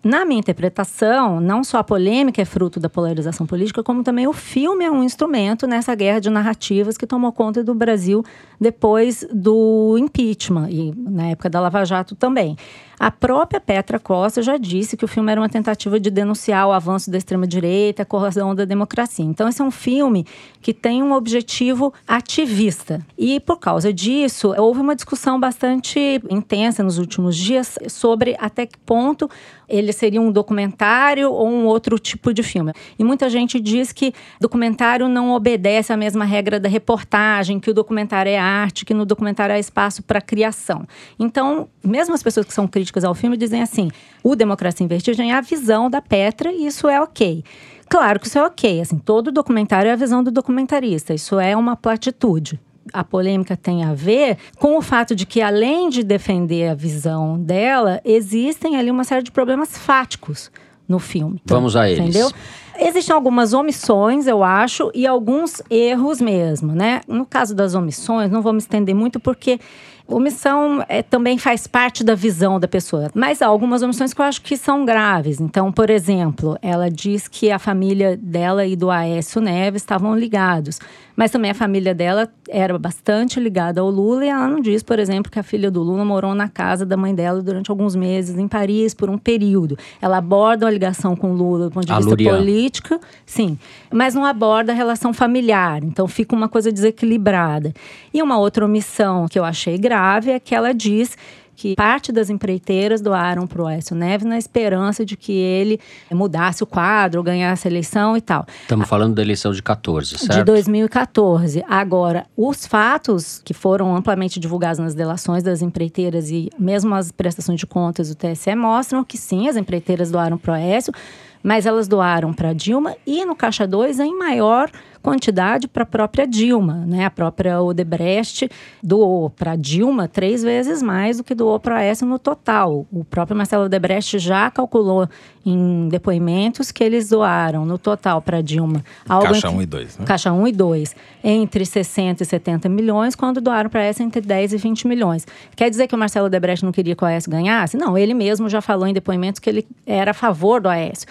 Na 0.05 0.23
minha 0.23 0.39
interpretação, 0.39 1.41
não 1.41 1.63
só 1.63 1.79
a 1.79 1.83
polêmica 1.83 2.39
é 2.39 2.45
fruto 2.45 2.79
da 2.79 2.87
polarização 2.87 3.47
política, 3.47 3.81
como 3.81 4.03
também 4.03 4.27
o 4.27 4.33
filme 4.33 4.85
é 4.85 4.91
um 4.91 5.03
instrumento 5.03 5.65
nessa 5.65 5.95
guerra 5.95 6.19
de 6.19 6.29
narrativas 6.29 6.95
que 6.95 7.07
tomou 7.07 7.31
conta 7.31 7.63
do 7.63 7.73
Brasil 7.73 8.23
depois 8.61 9.27
do 9.33 9.97
impeachment 9.97 10.69
e 10.69 10.93
na 10.95 11.29
época 11.29 11.49
da 11.49 11.59
Lava 11.59 11.83
Jato 11.83 12.15
também. 12.15 12.55
A 12.99 13.11
própria 13.11 13.59
Petra 13.59 13.99
Costa 13.99 14.41
já 14.41 14.57
disse 14.57 14.95
que 14.95 15.03
o 15.03 15.07
filme 15.07 15.31
era 15.31 15.41
uma 15.41 15.49
tentativa 15.49 15.99
de 15.99 16.09
denunciar 16.09 16.67
o 16.67 16.71
avanço 16.71 17.11
da 17.11 17.17
extrema-direita, 17.17 18.03
a 18.03 18.05
corrosão 18.05 18.55
da 18.55 18.65
democracia. 18.65 19.25
Então, 19.25 19.47
esse 19.47 19.61
é 19.61 19.65
um 19.65 19.71
filme 19.71 20.25
que 20.61 20.73
tem 20.73 21.03
um 21.03 21.13
objetivo 21.13 21.93
ativista. 22.07 23.05
E, 23.17 23.39
por 23.39 23.59
causa 23.59 23.93
disso, 23.93 24.53
houve 24.57 24.79
uma 24.79 24.95
discussão 24.95 25.39
bastante 25.39 26.21
intensa 26.29 26.83
nos 26.83 26.97
últimos 26.97 27.35
dias 27.35 27.77
sobre 27.87 28.35
até 28.39 28.65
que 28.65 28.77
ponto 28.79 29.29
ele 29.67 29.91
seria 29.91 30.21
um 30.21 30.31
documentário 30.31 31.31
ou 31.31 31.47
um 31.47 31.65
outro 31.65 31.97
tipo 31.97 32.33
de 32.33 32.43
filme. 32.43 32.71
E 32.97 33.03
muita 33.03 33.29
gente 33.29 33.59
diz 33.59 33.91
que 33.91 34.13
documentário 34.39 35.09
não 35.09 35.31
obedece 35.31 35.91
à 35.91 35.97
mesma 35.97 36.23
regra 36.23 36.59
da 36.59 36.69
reportagem, 36.69 37.59
que 37.59 37.69
o 37.69 37.73
documentário 37.73 38.29
é 38.29 38.37
arte, 38.37 38.85
que 38.85 38.93
no 38.93 39.05
documentário 39.05 39.55
há 39.55 39.59
espaço 39.59 40.03
para 40.03 40.21
criação. 40.21 40.87
Então, 41.19 41.67
mesmo 41.83 42.13
as 42.13 42.23
pessoas 42.23 42.45
que 42.45 42.53
são 42.53 42.67
críticas 42.67 42.84
ao 43.03 43.15
filme 43.15 43.37
dizem 43.37 43.61
assim: 43.61 43.89
o 44.23 44.35
Democracia 44.35 44.83
em 44.83 44.87
Vertigem 44.87 45.31
é 45.31 45.35
a 45.35 45.41
visão 45.41 45.89
da 45.89 46.01
Petra 46.01 46.51
e 46.51 46.65
isso 46.65 46.87
é 46.87 47.01
ok. 47.01 47.43
Claro 47.89 48.19
que 48.19 48.27
isso 48.27 48.39
é 48.39 48.43
ok, 48.43 48.81
assim, 48.81 48.97
todo 48.97 49.31
documentário 49.31 49.89
é 49.89 49.91
a 49.91 49.95
visão 49.95 50.23
do 50.23 50.31
documentarista, 50.31 51.13
isso 51.13 51.39
é 51.39 51.55
uma 51.55 51.75
platitude 51.75 52.59
a 52.93 53.03
polêmica 53.03 53.57
tem 53.57 53.83
a 53.83 53.93
ver 53.93 54.37
com 54.57 54.77
o 54.77 54.81
fato 54.81 55.15
de 55.15 55.25
que, 55.25 55.41
além 55.41 55.89
de 55.89 56.03
defender 56.03 56.69
a 56.69 56.75
visão 56.75 57.37
dela, 57.39 57.99
existem 58.05 58.77
ali 58.77 58.91
uma 58.91 59.03
série 59.03 59.23
de 59.23 59.31
problemas 59.31 59.77
fáticos 59.77 60.51
no 60.87 60.99
filme. 60.99 61.41
Vamos 61.45 61.75
a 61.75 61.89
eles. 61.89 61.99
Entendeu? 61.99 62.31
Existem 62.77 63.15
algumas 63.15 63.53
omissões, 63.53 64.27
eu 64.27 64.43
acho, 64.43 64.91
e 64.93 65.07
alguns 65.07 65.61
erros 65.69 66.19
mesmo, 66.19 66.73
né? 66.73 67.01
No 67.07 67.25
caso 67.25 67.55
das 67.55 67.73
omissões, 67.73 68.29
não 68.29 68.41
vou 68.41 68.51
me 68.51 68.59
estender 68.59 68.93
muito 68.93 69.19
porque 69.19 69.59
Omissão 70.07 70.85
é, 70.87 71.01
também 71.01 71.37
faz 71.37 71.65
parte 71.65 72.03
da 72.03 72.13
visão 72.13 72.59
da 72.59 72.67
pessoa, 72.67 73.09
mas 73.13 73.41
há 73.41 73.47
algumas 73.47 73.81
omissões 73.81 74.13
que 74.13 74.21
eu 74.21 74.25
acho 74.25 74.41
que 74.41 74.55
são 74.55 74.85
graves. 74.85 75.39
Então, 75.39 75.71
por 75.71 75.89
exemplo, 75.89 76.57
ela 76.61 76.91
diz 76.91 77.27
que 77.27 77.49
a 77.49 77.57
família 77.57 78.15
dela 78.15 78.65
e 78.65 78.75
do 78.75 78.91
Aécio 78.91 79.41
Neves 79.41 79.81
estavam 79.81 80.15
ligados. 80.15 80.79
Mas 81.15 81.31
também 81.31 81.51
a 81.51 81.53
família 81.53 81.95
dela 81.95 82.27
era 82.49 82.77
bastante 82.77 83.39
ligada 83.39 83.79
ao 83.79 83.89
Lula 83.89 84.25
e 84.25 84.29
ela 84.29 84.47
não 84.47 84.59
diz, 84.59 84.83
por 84.83 84.99
exemplo, 84.99 85.31
que 85.31 85.39
a 85.39 85.43
filha 85.43 85.71
do 85.71 85.81
Lula 85.81 86.03
morou 86.03 86.35
na 86.35 86.49
casa 86.49 86.85
da 86.85 86.97
mãe 86.97 87.15
dela 87.15 87.41
durante 87.41 87.71
alguns 87.71 87.95
meses 87.95 88.37
em 88.37 88.47
Paris 88.47 88.93
por 88.93 89.09
um 89.09 89.17
período. 89.17 89.77
Ela 90.01 90.17
aborda 90.17 90.67
a 90.67 90.71
ligação 90.71 91.15
com 91.15 91.31
o 91.31 91.35
Lula 91.35 91.65
do 91.65 91.71
ponto 91.71 91.85
de 91.85 91.93
A 91.93 91.97
vista 91.97 92.09
Lurian. 92.09 92.37
político, 92.37 92.99
sim, 93.25 93.57
mas 93.91 94.13
não 94.13 94.25
aborda 94.25 94.73
a 94.73 94.75
relação 94.75 95.13
familiar. 95.13 95.83
Então 95.83 96.07
fica 96.07 96.35
uma 96.35 96.49
coisa 96.49 96.71
desequilibrada. 96.71 97.73
E 98.13 98.21
uma 98.21 98.37
outra 98.37 98.65
omissão 98.65 99.27
que 99.27 99.39
eu 99.39 99.45
achei 99.45 99.77
grave 99.77 100.31
é 100.31 100.39
que 100.39 100.53
ela 100.53 100.73
diz 100.73 101.17
que 101.55 101.75
parte 101.75 102.11
das 102.11 102.29
empreiteiras 102.29 103.01
doaram 103.01 103.47
para 103.47 103.61
o 103.61 103.67
Aécio 103.67 103.95
Neves 103.95 104.25
na 104.25 104.37
esperança 104.37 105.05
de 105.05 105.15
que 105.15 105.31
ele 105.31 105.79
mudasse 106.11 106.63
o 106.63 106.67
quadro, 106.67 107.23
ganhasse 107.23 107.67
a 107.67 107.71
eleição 107.71 108.17
e 108.17 108.21
tal. 108.21 108.45
Estamos 108.61 108.87
falando 108.87 109.15
da 109.15 109.21
eleição 109.21 109.51
de 109.51 109.63
14, 109.63 110.17
certo? 110.17 110.37
De 110.37 110.43
2014. 110.43 111.63
Agora, 111.67 112.25
os 112.35 112.65
fatos 112.65 113.41
que 113.43 113.53
foram 113.53 113.95
amplamente 113.95 114.39
divulgados 114.39 114.79
nas 114.79 114.93
delações 114.93 115.43
das 115.43 115.61
empreiteiras 115.61 116.29
e 116.29 116.49
mesmo 116.59 116.93
as 116.95 117.11
prestações 117.11 117.59
de 117.59 117.65
contas 117.65 118.09
do 118.09 118.15
TSE 118.15 118.55
mostram 118.55 119.03
que 119.03 119.17
sim, 119.17 119.47
as 119.47 119.55
empreiteiras 119.55 120.11
doaram 120.11 120.37
para 120.37 120.51
o 120.51 120.55
Aécio, 120.55 120.93
mas 121.41 121.67
elas 121.67 121.87
doaram 121.87 122.33
para 122.33 122.53
Dilma 122.53 122.95
e 123.05 123.23
no 123.23 123.35
Caixa 123.35 123.67
2 123.67 123.99
em 123.99 124.17
maior 124.17 124.69
quantidade 125.05 125.67
para 125.67 125.83
a 125.83 125.85
própria 125.85 126.25
Dilma, 126.25 126.83
né? 126.87 127.05
A 127.05 127.11
própria 127.11 127.61
Odebrecht 127.61 128.49
doou 128.81 129.29
para 129.29 129.55
Dilma 129.55 130.07
três 130.07 130.41
vezes 130.41 130.81
mais 130.81 131.17
do 131.17 131.23
que 131.23 131.35
doou 131.35 131.59
para 131.59 131.77
Aécio 131.77 132.07
no 132.07 132.17
total. 132.17 132.87
O 132.91 133.03
próprio 133.05 133.37
Marcelo 133.37 133.65
Odebrecht 133.65 134.17
já 134.17 134.49
calculou 134.49 135.07
em 135.45 135.87
depoimentos 135.89 136.71
que 136.71 136.83
eles 136.83 137.07
doaram 137.09 137.67
no 137.67 137.77
total 137.77 138.19
para 138.19 138.41
Dilma 138.41 138.83
algo 139.07 139.25
Caixa 139.25 139.47
entre- 139.47 139.57
1 139.59 139.61
e 139.61 139.65
2, 139.67 139.97
né? 139.99 140.05
Caixa 140.05 140.33
1 140.33 140.47
e 140.47 140.51
2, 140.51 140.95
entre 141.23 141.65
60 141.65 142.23
e 142.23 142.25
70 142.25 142.67
milhões, 142.67 143.15
quando 143.15 143.39
doaram 143.39 143.69
para 143.69 143.83
essa 143.83 144.01
entre 144.01 144.21
10 144.21 144.53
e 144.53 144.57
20 144.57 144.87
milhões. 144.87 145.27
Quer 145.55 145.69
dizer 145.69 145.87
que 145.87 145.93
o 145.93 145.97
Marcelo 145.99 146.29
Debrecht 146.31 146.65
não 146.65 146.71
queria 146.71 146.95
que 146.95 147.03
o 147.03 147.07
Aécio 147.07 147.29
ganhasse? 147.29 147.77
Não, 147.77 147.95
ele 147.95 148.15
mesmo 148.15 148.49
já 148.49 148.59
falou 148.59 148.87
em 148.87 148.93
depoimentos 148.93 149.39
que 149.39 149.49
ele 149.49 149.67
era 149.85 150.11
a 150.11 150.13
favor 150.15 150.59
do 150.59 150.67
Aécio. 150.67 151.07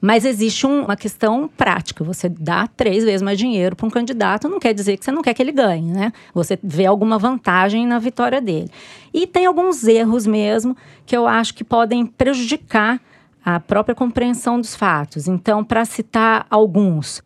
Mas 0.00 0.24
existe 0.24 0.66
um- 0.66 0.84
uma 0.84 0.96
questão 0.96 1.48
prática. 1.56 2.04
Você 2.04 2.28
dá 2.28 2.66
três 2.66 3.04
vezes 3.04 3.22
mais 3.22 3.38
dinheiro 3.38 3.74
para 3.74 3.86
um 3.86 3.90
candidato, 3.90 4.48
não 4.48 4.60
quer 4.60 4.72
dizer 4.72 4.96
que 4.96 5.04
você 5.04 5.10
não 5.10 5.22
quer 5.22 5.34
que 5.34 5.42
ele 5.42 5.52
ganhe, 5.52 5.90
né? 5.90 6.12
Você 6.32 6.58
vê 6.62 6.86
alguma 6.86 7.18
vantagem 7.18 7.86
na 7.86 7.98
vitória 7.98 8.40
dele. 8.40 8.70
E 9.12 9.26
tem 9.26 9.46
alguns 9.46 9.84
erros 9.86 10.26
mesmo 10.26 10.76
que 11.04 11.16
eu 11.16 11.26
acho 11.26 11.54
que 11.54 11.64
podem 11.64 12.06
prejudicar 12.06 13.00
a 13.44 13.58
própria 13.58 13.94
compreensão 13.94 14.60
dos 14.60 14.74
fatos. 14.76 15.26
Então, 15.26 15.64
para 15.64 15.84
citar 15.84 16.46
alguns, 16.50 17.22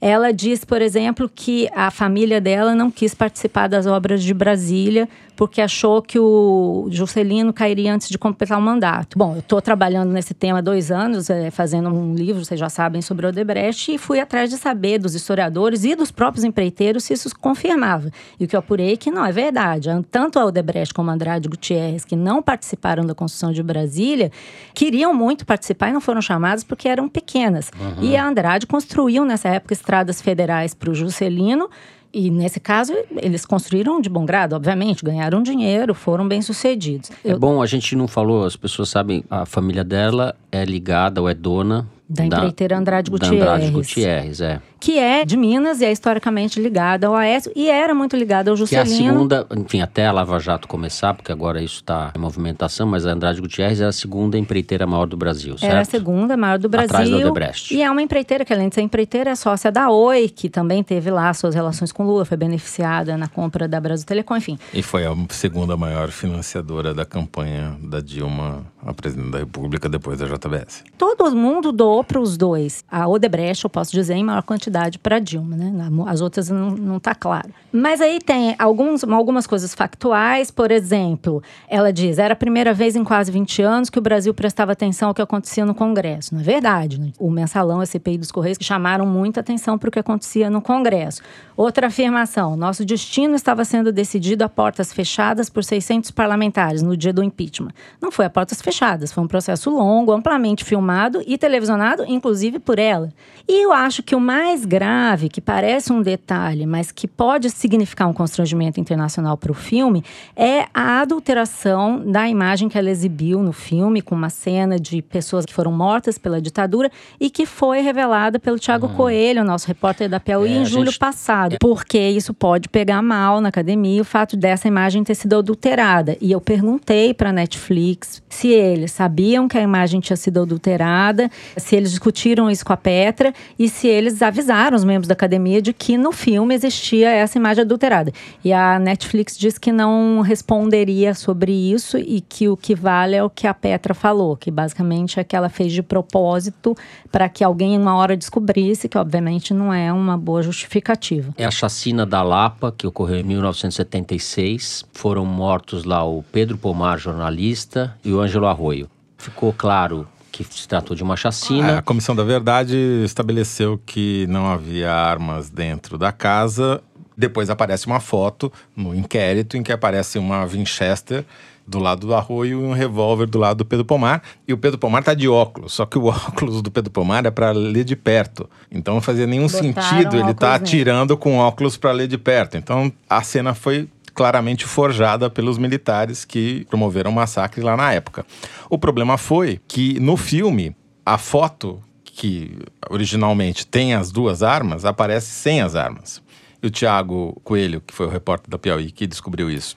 ela 0.00 0.32
diz, 0.32 0.64
por 0.64 0.82
exemplo, 0.82 1.30
que 1.32 1.68
a 1.74 1.90
família 1.90 2.40
dela 2.40 2.74
não 2.74 2.90
quis 2.90 3.14
participar 3.14 3.68
das 3.68 3.86
obras 3.86 4.22
de 4.22 4.34
Brasília 4.34 5.08
porque 5.36 5.60
achou 5.60 6.00
que 6.00 6.18
o 6.18 6.88
Juscelino 6.90 7.52
cairia 7.52 7.94
antes 7.94 8.08
de 8.08 8.16
completar 8.16 8.58
o 8.58 8.62
mandato. 8.62 9.18
Bom, 9.18 9.34
eu 9.34 9.40
estou 9.40 9.60
trabalhando 9.60 10.10
nesse 10.10 10.32
tema 10.32 10.58
há 10.58 10.62
dois 10.62 10.90
anos, 10.90 11.28
eh, 11.28 11.50
fazendo 11.50 11.90
um 11.90 12.14
livro, 12.14 12.42
vocês 12.42 12.58
já 12.58 12.70
sabem, 12.70 13.02
sobre 13.02 13.26
Odebrecht, 13.26 13.92
e 13.92 13.98
fui 13.98 14.18
atrás 14.18 14.48
de 14.48 14.56
saber 14.56 14.98
dos 14.98 15.14
historiadores 15.14 15.84
e 15.84 15.94
dos 15.94 16.10
próprios 16.10 16.42
empreiteiros 16.42 17.04
se 17.04 17.12
isso 17.12 17.30
confirmava. 17.38 18.10
E 18.40 18.46
o 18.46 18.48
que 18.48 18.56
eu 18.56 18.60
apurei 18.60 18.94
é 18.94 18.96
que 18.96 19.10
não 19.10 19.24
é 19.24 19.30
verdade. 19.30 19.90
Tanto 20.10 20.38
a 20.38 20.46
Odebrecht 20.46 20.94
como 20.94 21.10
a 21.10 21.14
Andrade 21.14 21.48
Gutierrez, 21.48 22.04
que 22.04 22.16
não 22.16 22.42
participaram 22.42 23.04
da 23.04 23.14
construção 23.14 23.52
de 23.52 23.62
Brasília, 23.62 24.32
queriam 24.74 25.12
muito 25.12 25.44
participar 25.44 25.90
e 25.90 25.92
não 25.92 26.00
foram 26.00 26.22
chamadas 26.22 26.64
porque 26.64 26.88
eram 26.88 27.10
pequenas. 27.10 27.70
E 28.00 28.16
a 28.16 28.26
Andrade 28.26 28.66
construiu, 28.66 29.22
nessa 29.24 29.50
época, 29.50 29.74
estradas 29.86 30.20
federais 30.20 30.74
para 30.74 30.90
o 30.90 30.94
Juscelino. 30.94 31.70
E 32.12 32.30
nesse 32.30 32.58
caso, 32.58 32.92
eles 33.16 33.44
construíram 33.44 34.00
de 34.00 34.08
bom 34.08 34.24
grado, 34.24 34.54
obviamente, 34.56 35.04
ganharam 35.04 35.42
dinheiro, 35.42 35.94
foram 35.94 36.26
bem-sucedidos. 36.26 37.10
É 37.24 37.32
Eu- 37.32 37.38
bom, 37.38 37.60
a 37.62 37.66
gente 37.66 37.94
não 37.94 38.08
falou, 38.08 38.44
as 38.44 38.56
pessoas 38.56 38.88
sabem, 38.88 39.22
a 39.30 39.44
família 39.46 39.84
dela 39.84 40.34
é 40.50 40.64
ligada 40.64 41.20
ou 41.20 41.28
é 41.28 41.34
dona 41.34 41.86
Da 42.08 42.24
empreiteira 42.24 42.78
Andrade 42.78 43.10
da 43.10 43.26
Andrade 43.26 43.70
Gutierrez. 43.70 43.70
Gutierrez, 43.72 44.40
é. 44.40 44.60
Que 44.78 44.98
é 44.98 45.24
de 45.24 45.36
Minas 45.36 45.80
e 45.80 45.84
é 45.84 45.92
historicamente 45.92 46.60
ligada 46.60 47.06
ao 47.06 47.14
Aécio 47.14 47.50
e 47.54 47.68
era 47.68 47.94
muito 47.94 48.16
ligada 48.16 48.50
ao 48.50 48.56
Que 48.56 48.74
é 48.76 48.80
a 48.80 48.84
Juscelino. 48.84 49.14
segunda, 49.14 49.46
enfim, 49.56 49.80
até 49.80 50.06
a 50.06 50.12
Lava 50.12 50.38
Jato 50.38 50.68
começar, 50.68 51.14
porque 51.14 51.32
agora 51.32 51.62
isso 51.62 51.76
está 51.76 52.12
em 52.14 52.18
movimentação, 52.18 52.86
mas 52.86 53.06
a 53.06 53.12
Andrade 53.12 53.40
Gutierrez 53.40 53.80
é 53.80 53.86
a 53.86 53.92
segunda 53.92 54.38
empreiteira 54.38 54.86
maior 54.86 55.06
do 55.06 55.16
Brasil, 55.16 55.56
certo? 55.58 55.72
Era 55.72 55.80
a 55.80 55.84
segunda 55.84 56.36
maior 56.36 56.58
do 56.58 56.68
Brasil. 56.68 56.86
Atrás 56.86 57.10
da 57.10 57.16
Odebrecht. 57.16 57.74
E 57.74 57.82
é 57.82 57.90
uma 57.90 58.02
empreiteira 58.02 58.44
que, 58.44 58.52
além 58.52 58.68
de 58.68 58.74
ser 58.74 58.82
empreiteira, 58.82 59.30
é 59.30 59.34
sócia 59.34 59.72
da 59.72 59.90
Oi, 59.90 60.28
que 60.28 60.48
também 60.48 60.82
teve 60.82 61.10
lá 61.10 61.32
suas 61.32 61.54
relações 61.54 61.90
com 61.90 62.04
Lula, 62.04 62.24
foi 62.24 62.36
beneficiada 62.36 63.16
na 63.16 63.28
compra 63.28 63.66
da 63.66 63.80
Brasil 63.80 64.06
Telecom, 64.06 64.36
enfim. 64.36 64.58
E 64.74 64.82
foi 64.82 65.06
a 65.06 65.14
segunda 65.30 65.76
maior 65.76 66.10
financiadora 66.10 66.92
da 66.92 67.04
campanha 67.04 67.76
da 67.82 68.00
Dilma 68.00 68.64
a 68.84 68.94
presidente 68.94 69.30
da 69.30 69.38
República 69.38 69.88
depois 69.88 70.18
da 70.18 70.26
JBS. 70.26 70.84
Todo 70.96 71.34
mundo 71.34 71.72
doou 71.72 72.04
para 72.04 72.20
os 72.20 72.36
dois. 72.36 72.84
A 72.88 73.08
Odebrecht, 73.08 73.64
eu 73.64 73.70
posso 73.70 73.90
dizer, 73.90 74.14
em 74.14 74.22
maior 74.22 74.42
quantidade 74.42 74.65
para 74.98 75.18
Dilma, 75.18 75.56
né? 75.56 75.72
As 76.06 76.20
outras 76.20 76.48
não, 76.48 76.70
não 76.70 77.00
tá 77.00 77.14
claro. 77.14 77.50
Mas 77.72 78.00
aí 78.00 78.18
tem 78.20 78.54
alguns, 78.58 79.04
algumas 79.04 79.46
coisas 79.46 79.74
factuais, 79.74 80.50
por 80.50 80.70
exemplo, 80.70 81.42
ela 81.68 81.92
diz: 81.92 82.18
era 82.18 82.32
a 82.32 82.36
primeira 82.36 82.72
vez 82.72 82.96
em 82.96 83.04
quase 83.04 83.30
20 83.30 83.62
anos 83.62 83.90
que 83.90 83.98
o 83.98 84.02
Brasil 84.02 84.32
prestava 84.32 84.72
atenção 84.72 85.08
ao 85.08 85.14
que 85.14 85.20
acontecia 85.20 85.64
no 85.64 85.74
Congresso. 85.74 86.34
Não 86.34 86.40
é 86.40 86.44
verdade. 86.44 87.00
né? 87.00 87.12
O 87.18 87.30
mensalão, 87.30 87.80
a 87.80 87.86
CPI 87.86 88.18
dos 88.18 88.32
Correios, 88.32 88.58
chamaram 88.60 89.06
muita 89.06 89.40
atenção 89.40 89.76
para 89.76 89.88
o 89.88 89.92
que 89.92 89.98
acontecia 89.98 90.48
no 90.48 90.62
Congresso. 90.62 91.20
Outra 91.56 91.88
afirmação: 91.88 92.56
nosso 92.56 92.84
destino 92.84 93.34
estava 93.34 93.64
sendo 93.64 93.92
decidido 93.92 94.44
a 94.44 94.48
portas 94.48 94.92
fechadas 94.92 95.50
por 95.50 95.62
600 95.62 96.10
parlamentares 96.10 96.82
no 96.82 96.96
dia 96.96 97.12
do 97.12 97.22
impeachment. 97.22 97.72
Não 98.00 98.10
foi 98.10 98.24
a 98.24 98.30
portas 98.30 98.62
fechadas, 98.62 99.12
foi 99.12 99.22
um 99.22 99.28
processo 99.28 99.70
longo, 99.70 100.12
amplamente 100.12 100.64
filmado 100.64 101.22
e 101.26 101.36
televisionado, 101.36 102.04
inclusive 102.06 102.58
por 102.58 102.78
ela. 102.78 103.10
E 103.48 103.64
eu 103.64 103.72
acho 103.72 104.02
que 104.02 104.14
o 104.14 104.20
mais 104.20 104.55
grave, 104.64 105.28
que 105.28 105.40
parece 105.40 105.92
um 105.92 106.00
detalhe, 106.02 106.64
mas 106.66 106.90
que 106.90 107.06
pode 107.06 107.50
significar 107.50 108.08
um 108.08 108.12
constrangimento 108.12 108.80
internacional 108.80 109.36
para 109.36 109.52
o 109.52 109.54
filme, 109.54 110.02
é 110.34 110.66
a 110.72 111.00
adulteração 111.00 112.02
da 112.10 112.28
imagem 112.28 112.68
que 112.68 112.78
ela 112.78 112.90
exibiu 112.90 113.42
no 113.42 113.52
filme, 113.52 114.00
com 114.00 114.14
uma 114.14 114.30
cena 114.30 114.78
de 114.78 115.02
pessoas 115.02 115.44
que 115.44 115.52
foram 115.52 115.72
mortas 115.72 116.16
pela 116.18 116.40
ditadura 116.40 116.90
e 117.20 117.28
que 117.28 117.44
foi 117.44 117.80
revelada 117.80 118.38
pelo 118.38 118.58
Tiago 118.58 118.88
Coelho, 118.90 119.44
nosso 119.44 119.66
repórter 119.66 120.08
da 120.08 120.20
Piauí, 120.20 120.52
É, 120.52 120.58
a 120.58 120.60
em 120.62 120.64
julho 120.64 120.86
gente- 120.86 120.98
passado. 120.98 121.56
Porque 121.60 121.98
isso 121.98 122.32
pode 122.32 122.68
pegar 122.68 123.02
mal 123.02 123.40
na 123.40 123.48
academia, 123.48 124.00
o 124.00 124.04
fato 124.04 124.36
dessa 124.36 124.68
imagem 124.68 125.02
ter 125.04 125.14
sido 125.14 125.36
adulterada. 125.36 126.16
E 126.20 126.30
eu 126.32 126.40
perguntei 126.40 127.12
para 127.12 127.32
Netflix 127.32 128.22
se 128.28 128.48
eles 128.48 128.92
sabiam 128.92 129.48
que 129.48 129.58
a 129.58 129.62
imagem 129.62 130.00
tinha 130.00 130.16
sido 130.16 130.40
adulterada, 130.42 131.30
se 131.56 131.74
eles 131.74 131.90
discutiram 131.90 132.50
isso 132.50 132.64
com 132.64 132.72
a 132.72 132.76
Petra 132.76 133.32
e 133.58 133.68
se 133.68 133.88
eles 133.88 134.22
avisaram 134.22 134.45
os 134.74 134.84
membros 134.84 135.08
da 135.08 135.12
academia 135.12 135.60
de 135.60 135.72
que 135.72 135.96
no 135.96 136.12
filme 136.12 136.54
existia 136.54 137.10
essa 137.10 137.38
imagem 137.38 137.62
adulterada. 137.62 138.12
E 138.44 138.52
a 138.52 138.78
Netflix 138.78 139.36
disse 139.36 139.58
que 139.58 139.72
não 139.72 140.20
responderia 140.20 141.14
sobre 141.14 141.52
isso 141.52 141.98
e 141.98 142.20
que 142.20 142.48
o 142.48 142.56
que 142.56 142.74
vale 142.74 143.16
é 143.16 143.22
o 143.22 143.30
que 143.30 143.46
a 143.46 143.54
Petra 143.54 143.94
falou, 143.94 144.36
que 144.36 144.50
basicamente 144.50 145.18
é 145.18 145.24
que 145.24 145.34
ela 145.34 145.48
fez 145.48 145.72
de 145.72 145.82
propósito 145.82 146.76
para 147.10 147.28
que 147.28 147.42
alguém 147.42 147.76
uma 147.76 147.96
hora 147.96 148.16
descobrisse, 148.16 148.88
que 148.88 148.98
obviamente 148.98 149.54
não 149.54 149.72
é 149.72 149.92
uma 149.92 150.16
boa 150.16 150.42
justificativa. 150.42 151.32
É 151.36 151.44
a 151.44 151.50
chacina 151.50 152.04
da 152.04 152.22
Lapa, 152.22 152.74
que 152.76 152.86
ocorreu 152.86 153.20
em 153.20 153.24
1976. 153.24 154.84
Foram 154.92 155.24
mortos 155.24 155.84
lá 155.84 156.04
o 156.04 156.22
Pedro 156.32 156.56
Pomar, 156.58 156.98
jornalista, 156.98 157.96
e 158.04 158.12
o 158.12 158.20
Ângelo 158.20 158.46
Arroio. 158.46 158.88
Ficou 159.16 159.52
claro 159.52 160.06
que 160.44 160.60
se 160.60 160.68
tratou 160.68 160.96
de 160.96 161.02
uma 161.02 161.16
chacina. 161.16 161.78
A 161.78 161.82
Comissão 161.82 162.14
da 162.14 162.24
Verdade 162.24 162.76
estabeleceu 163.04 163.80
que 163.84 164.26
não 164.28 164.46
havia 164.46 164.92
armas 164.92 165.50
dentro 165.50 165.96
da 165.96 166.12
casa. 166.12 166.82
Depois 167.16 167.48
aparece 167.48 167.86
uma 167.86 168.00
foto 168.00 168.52
no 168.76 168.94
inquérito 168.94 169.56
em 169.56 169.62
que 169.62 169.72
aparece 169.72 170.18
uma 170.18 170.44
Winchester 170.44 171.24
do 171.66 171.78
lado 171.78 172.06
do 172.06 172.14
arroio 172.14 172.60
e 172.60 172.64
um 172.64 172.72
revólver 172.72 173.26
do 173.26 173.38
lado 173.38 173.58
do 173.58 173.64
Pedro 173.64 173.84
Pomar. 173.84 174.22
E 174.46 174.52
o 174.52 174.58
Pedro 174.58 174.78
Pomar 174.78 175.02
tá 175.02 175.14
de 175.14 175.28
óculos, 175.28 175.72
só 175.72 175.84
que 175.84 175.98
o 175.98 176.06
óculos 176.06 176.62
do 176.62 176.70
Pedro 176.70 176.90
Pomar 176.90 177.26
é 177.26 177.30
para 177.30 177.50
ler 177.50 177.84
de 177.84 177.96
perto. 177.96 178.48
Então 178.70 178.94
não 178.94 179.00
fazia 179.00 179.26
nenhum 179.26 179.46
Botaram 179.48 179.64
sentido 179.64 180.16
ele 180.16 180.24
nele. 180.24 180.36
atirando 180.42 181.16
com 181.16 181.38
óculos 181.38 181.76
para 181.76 181.90
ler 181.92 182.06
de 182.06 182.16
perto. 182.18 182.56
Então 182.56 182.92
a 183.08 183.22
cena 183.22 183.54
foi 183.54 183.88
claramente 184.16 184.64
forjada 184.64 185.28
pelos 185.28 185.58
militares 185.58 186.24
que 186.24 186.64
promoveram 186.70 187.10
o 187.10 187.14
massacre 187.14 187.62
lá 187.62 187.76
na 187.76 187.92
época. 187.92 188.24
O 188.70 188.78
problema 188.78 189.18
foi 189.18 189.60
que 189.68 190.00
no 190.00 190.16
filme 190.16 190.74
a 191.04 191.18
foto 191.18 191.80
que 192.02 192.58
originalmente 192.88 193.66
tem 193.66 193.92
as 193.92 194.10
duas 194.10 194.42
armas 194.42 194.86
aparece 194.86 195.30
sem 195.30 195.60
as 195.60 195.76
armas. 195.76 196.22
E 196.62 196.66
o 196.66 196.70
Tiago 196.70 197.38
Coelho, 197.44 197.82
que 197.86 197.92
foi 197.92 198.06
o 198.06 198.10
repórter 198.10 198.50
da 198.50 198.58
Piauí 198.58 198.90
que 198.90 199.06
descobriu 199.06 199.50
isso, 199.50 199.76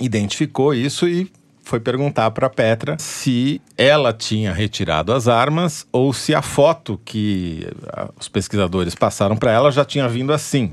identificou 0.00 0.72
isso 0.72 1.06
e 1.06 1.30
foi 1.62 1.78
perguntar 1.78 2.30
para 2.30 2.48
Petra 2.48 2.96
se 2.98 3.60
ela 3.76 4.12
tinha 4.12 4.52
retirado 4.52 5.12
as 5.12 5.28
armas 5.28 5.86
ou 5.92 6.12
se 6.12 6.34
a 6.34 6.40
foto 6.40 6.98
que 7.04 7.66
ah, 7.88 8.08
os 8.18 8.28
pesquisadores 8.28 8.94
passaram 8.94 9.36
para 9.36 9.52
ela 9.52 9.70
já 9.70 9.84
tinha 9.84 10.08
vindo 10.08 10.32
assim. 10.32 10.72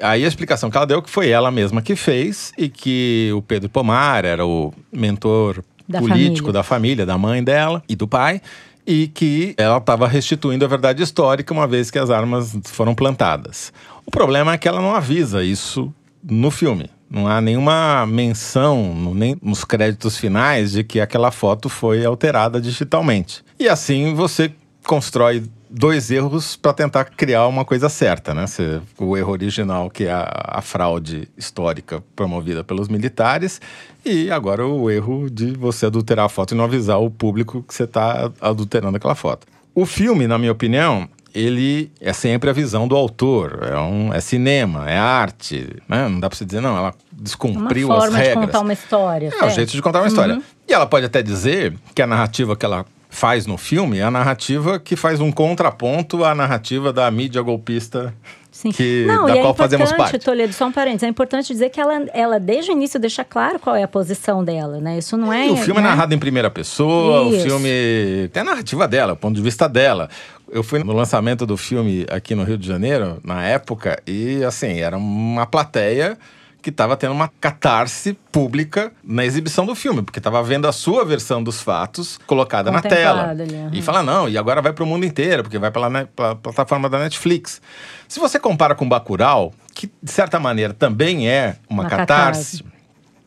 Aí 0.00 0.24
a 0.24 0.28
explicação 0.28 0.70
que 0.70 0.76
ela 0.76 0.86
deu 0.86 1.00
que 1.02 1.10
foi 1.10 1.28
ela 1.30 1.50
mesma 1.50 1.80
que 1.80 1.94
fez 1.94 2.52
e 2.58 2.68
que 2.68 3.30
o 3.34 3.42
Pedro 3.42 3.68
Pomar 3.68 4.24
era 4.24 4.44
o 4.46 4.72
mentor 4.92 5.62
Da 5.88 6.00
político 6.00 6.46
família. 6.46 6.52
da 6.52 6.62
família, 6.62 7.06
da 7.06 7.18
mãe 7.18 7.42
dela 7.42 7.82
e 7.88 7.94
do 7.94 8.08
pai, 8.08 8.40
e 8.86 9.08
que 9.08 9.54
ela 9.56 9.78
estava 9.78 10.06
restituindo 10.06 10.64
a 10.64 10.68
verdade 10.68 11.02
histórica 11.02 11.54
uma 11.54 11.66
vez 11.66 11.90
que 11.90 11.98
as 11.98 12.10
armas 12.10 12.56
foram 12.64 12.94
plantadas. 12.94 13.72
O 14.04 14.10
problema 14.10 14.52
é 14.52 14.58
que 14.58 14.68
ela 14.68 14.80
não 14.80 14.94
avisa 14.94 15.42
isso 15.42 15.92
no 16.22 16.50
filme. 16.50 16.90
Não 17.08 17.28
há 17.28 17.40
nenhuma 17.40 18.04
menção, 18.06 19.12
nem 19.14 19.36
nos 19.40 19.64
créditos 19.64 20.18
finais, 20.18 20.72
de 20.72 20.82
que 20.82 21.00
aquela 21.00 21.30
foto 21.30 21.68
foi 21.68 22.04
alterada 22.04 22.60
digitalmente. 22.60 23.44
E 23.58 23.68
assim 23.68 24.14
você 24.14 24.52
constrói 24.84 25.44
dois 25.76 26.10
erros 26.10 26.54
para 26.56 26.72
tentar 26.72 27.04
criar 27.04 27.46
uma 27.48 27.64
coisa 27.64 27.88
certa, 27.88 28.32
né? 28.32 28.46
Você- 28.46 28.80
o 28.98 29.16
erro 29.16 29.32
original, 29.32 29.90
que 29.90 30.04
é 30.04 30.12
a, 30.12 30.30
a 30.58 30.62
fraude 30.62 31.28
histórica 31.36 32.02
promovida 32.14 32.62
pelos 32.62 32.88
militares, 32.88 33.60
e 34.04 34.30
agora 34.30 34.64
o 34.66 34.88
erro 34.90 35.28
de 35.28 35.52
você 35.52 35.86
adulterar 35.86 36.26
a 36.26 36.28
foto 36.28 36.54
e 36.54 36.56
não 36.56 36.64
avisar 36.64 37.00
o 37.00 37.10
público 37.10 37.62
que 37.66 37.74
você 37.74 37.84
está 37.84 38.30
adulterando 38.40 38.96
aquela 38.96 39.14
foto. 39.14 39.46
O 39.74 39.84
filme, 39.84 40.28
na 40.28 40.38
minha 40.38 40.52
opinião, 40.52 41.08
ele 41.34 41.90
é 42.00 42.12
sempre 42.12 42.48
a 42.48 42.52
visão 42.52 42.86
do 42.86 42.94
autor. 42.94 43.58
É, 43.68 43.76
um, 43.76 44.14
é 44.14 44.20
cinema, 44.20 44.88
é 44.88 44.96
arte. 44.96 45.66
Né? 45.88 46.08
Não 46.08 46.20
dá 46.20 46.28
pra 46.28 46.38
você 46.38 46.44
dizer, 46.44 46.60
não, 46.60 46.76
ela 46.76 46.90
Uma 46.90 46.94
descumpriu 47.12 47.92
as 47.92 48.04
forma 48.04 48.18
de 48.18 48.24
regras. 48.24 48.46
contar 48.46 48.60
uma 48.60 48.72
história. 48.72 49.26
É 49.26 49.28
o 49.30 49.38
certo? 49.40 49.54
jeito 49.56 49.72
de 49.72 49.82
contar 49.82 50.00
uma 50.02 50.06
história. 50.06 50.40
E 50.68 50.72
ela 50.72 50.86
pode 50.86 51.04
até 51.06 51.20
dizer 51.22 51.74
que 51.92 52.00
a 52.00 52.06
narrativa 52.06 52.54
que 52.54 52.64
ela 52.64 52.86
faz 53.14 53.46
no 53.46 53.56
filme 53.56 53.98
é 53.98 54.02
a 54.02 54.10
narrativa 54.10 54.78
que 54.78 54.96
faz 54.96 55.20
um 55.20 55.30
contraponto 55.30 56.24
à 56.24 56.34
narrativa 56.34 56.92
da 56.92 57.08
mídia 57.10 57.40
golpista 57.40 58.12
Sim. 58.50 58.70
que, 58.70 59.04
Não, 59.06 59.26
da 59.26 59.36
e 59.36 59.40
qual 59.40 59.52
é 59.52 59.56
fazemos 59.56 59.90
importante, 59.90 60.12
parte. 60.12 60.24
Toledo, 60.24 60.52
só 60.52 60.66
um 60.66 60.72
parênteses, 60.72 61.04
é 61.04 61.08
importante 61.08 61.48
dizer 61.48 61.70
que 61.70 61.80
ela, 61.80 62.06
ela 62.12 62.38
desde 62.38 62.70
o 62.70 62.72
início 62.72 63.00
deixa 63.00 63.24
claro 63.24 63.58
qual 63.58 63.74
é 63.74 63.82
a 63.82 63.88
posição 63.88 64.44
dela, 64.44 64.78
né? 64.80 64.98
Isso 64.98 65.16
não 65.16 65.32
é... 65.32 65.48
E 65.48 65.50
o 65.50 65.56
filme 65.56 65.80
né? 65.80 65.86
é 65.86 65.90
narrado 65.90 66.14
em 66.14 66.18
primeira 66.18 66.50
pessoa, 66.50 67.28
Isso. 67.28 67.46
o 67.46 67.50
filme 67.50 68.28
tem 68.32 68.42
a 68.42 68.44
narrativa 68.44 68.86
dela, 68.86 69.12
o 69.14 69.16
ponto 69.16 69.34
de 69.34 69.42
vista 69.42 69.68
dela. 69.68 70.08
Eu 70.50 70.62
fui 70.62 70.82
no 70.84 70.92
lançamento 70.92 71.46
do 71.46 71.56
filme 71.56 72.06
aqui 72.10 72.34
no 72.34 72.44
Rio 72.44 72.58
de 72.58 72.66
Janeiro, 72.66 73.18
na 73.24 73.44
época, 73.44 74.00
e 74.06 74.44
assim, 74.44 74.80
era 74.80 74.96
uma 74.96 75.46
plateia 75.46 76.16
que 76.64 76.70
estava 76.70 76.96
tendo 76.96 77.12
uma 77.12 77.28
catarse 77.28 78.14
pública 78.32 78.90
na 79.04 79.22
exibição 79.22 79.66
do 79.66 79.74
filme, 79.74 80.00
porque 80.00 80.18
estava 80.18 80.42
vendo 80.42 80.66
a 80.66 80.72
sua 80.72 81.04
versão 81.04 81.42
dos 81.44 81.60
fatos 81.60 82.18
colocada 82.26 82.70
na 82.70 82.80
tela. 82.80 83.28
Ali, 83.28 83.54
aham. 83.54 83.70
E 83.70 83.82
fala, 83.82 84.02
não, 84.02 84.26
e 84.26 84.38
agora 84.38 84.62
vai 84.62 84.72
para 84.72 84.82
o 84.82 84.86
mundo 84.86 85.04
inteiro, 85.04 85.42
porque 85.42 85.58
vai 85.58 85.70
pela, 85.70 85.90
ne- 85.90 86.06
pela 86.06 86.34
plataforma 86.34 86.88
da 86.88 86.98
Netflix. 86.98 87.60
Se 88.08 88.18
você 88.18 88.40
compara 88.40 88.74
com 88.74 88.88
Bacurau, 88.88 89.52
que 89.74 89.92
de 90.02 90.10
certa 90.10 90.40
maneira 90.40 90.72
também 90.72 91.28
é 91.28 91.56
uma, 91.68 91.82
Uma 91.82 91.90
catarse, 91.90 92.62
catarse. 92.62 92.64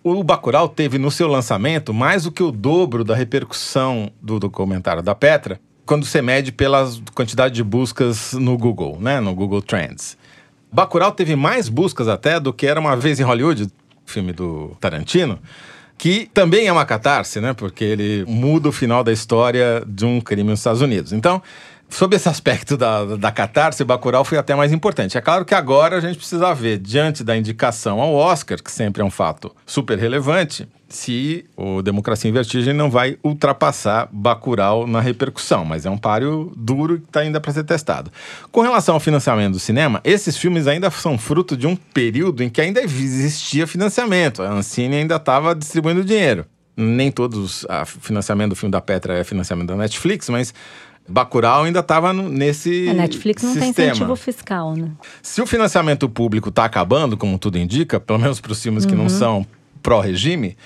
o 0.04 0.24
Bacurau 0.24 0.68
teve 0.68 0.98
no 0.98 1.12
seu 1.12 1.28
lançamento 1.28 1.94
mais 1.94 2.24
do 2.24 2.32
que 2.32 2.42
o 2.42 2.52
dobro 2.52 3.04
da 3.04 3.14
repercussão 3.16 4.10
do 4.20 4.40
documentário 4.40 5.04
da 5.04 5.14
Petra, 5.14 5.60
quando 5.86 6.06
você 6.08 6.24
mede 6.24 6.52
pela 6.52 6.92
quantidade 7.14 7.54
de 7.54 7.64
buscas 7.64 8.34
no 8.34 8.58
Google, 8.58 8.98
né, 9.00 9.20
no 9.20 9.36
Google 9.36 9.62
Trends. 9.62 10.18
Bacurau 10.72 11.12
teve 11.12 11.36
mais 11.36 11.70
buscas 11.70 12.08
até 12.08 12.40
do 12.40 12.54
que 12.54 12.68
era 12.68 12.80
uma 12.80 12.96
vez 12.96 13.20
em 13.20 13.24
Hollywood, 13.24 13.68
filme 14.06 14.34
do 14.34 14.76
Tarantino, 14.80 15.40
que 15.98 16.30
também 16.34 16.68
é 16.68 16.72
uma 16.72 16.86
catarse, 16.86 17.42
né, 17.42 17.54
porque 17.54 17.84
ele 17.84 18.24
muda 18.28 18.70
o 18.70 18.72
final 18.72 19.04
da 19.04 19.12
história 19.12 19.84
de 19.88 20.06
um 20.06 20.22
crime 20.22 20.50
nos 20.50 20.60
Estados 20.60 20.82
Unidos. 20.82 21.12
Então, 21.12 21.42
Sob 21.90 22.16
esse 22.16 22.28
aspecto 22.28 22.76
da, 22.76 23.16
da 23.16 23.32
catarse, 23.32 23.84
Bacurau 23.84 24.24
foi 24.24 24.38
até 24.38 24.54
mais 24.54 24.72
importante. 24.74 25.18
É 25.18 25.22
claro 25.22 25.46
que 25.46 25.56
agora 25.56 25.98
a 25.98 26.00
gente 26.02 26.18
precisa 26.18 26.54
ver, 26.54 26.78
diante 26.78 27.24
da 27.24 27.36
indicação 27.36 28.02
ao 28.02 28.14
Oscar, 28.14 28.62
que 28.62 28.72
sempre 28.72 29.02
é 29.02 29.06
um 29.06 29.10
fato 29.10 29.56
super 29.66 29.98
relevante, 29.98 30.68
se 30.90 31.46
o 31.56 31.82
Democracia 31.82 32.30
em 32.30 32.34
Vertigem 32.34 32.74
não 32.74 32.90
vai 32.90 33.18
ultrapassar 33.24 34.08
Bacurau 34.12 34.86
na 34.86 35.00
repercussão. 35.00 35.66
Mas 35.66 35.86
é 35.86 35.90
um 35.90 35.98
páreo 35.98 36.52
duro 36.56 37.00
que 37.00 37.06
está 37.06 37.22
ainda 37.22 37.40
para 37.40 37.52
ser 37.52 37.64
testado. 37.64 38.12
Com 38.52 38.62
relação 38.62 38.96
ao 38.96 39.00
financiamento 39.00 39.54
do 39.54 39.60
cinema, 39.60 40.02
esses 40.04 40.38
filmes 40.38 40.68
ainda 40.68 40.90
são 40.92 41.18
fruto 41.18 41.58
de 41.58 41.68
um 41.68 41.76
período 41.76 42.44
em 42.44 42.50
que 42.50 42.62
ainda 42.62 42.82
existia 42.82 43.66
financiamento. 43.66 44.44
A 44.44 44.52
Ancine 44.52 44.98
ainda 44.98 45.16
estava 45.16 45.56
distribuindo 45.56 46.04
dinheiro. 46.04 46.46
Nem 46.76 47.12
todos 47.12 47.64
o 47.64 47.86
financiamento 47.86 48.50
do 48.50 48.56
filme 48.56 48.72
da 48.72 48.80
Petra 48.80 49.18
é 49.18 49.24
financiamento 49.24 49.70
da 49.70 49.76
Netflix, 49.76 50.30
mas 50.30 50.54
Bacurau 51.08 51.64
ainda 51.64 51.80
estava 51.80 52.12
nesse 52.14 52.90
A 52.90 52.94
Netflix 52.94 53.44
não 53.44 53.54
tem 53.54 53.64
sistema. 53.64 53.90
incentivo 53.92 54.16
fiscal, 54.16 54.76
né? 54.76 54.92
Se 55.22 55.42
o 55.42 55.48
financiamento 55.48 56.10
público 56.10 56.50
está 56.50 56.66
acabando, 56.66 57.16
como 57.16 57.38
tudo 57.40 57.58
indica, 57.58 58.00
pelo 58.00 58.20
menos 58.20 58.40
para 58.42 58.52
os 58.52 58.62
filmes 58.62 58.86
que 58.86 58.94
Uhum. 58.94 59.04
não 59.04 59.10
são 59.10 59.46
pró-regime, 59.82 60.58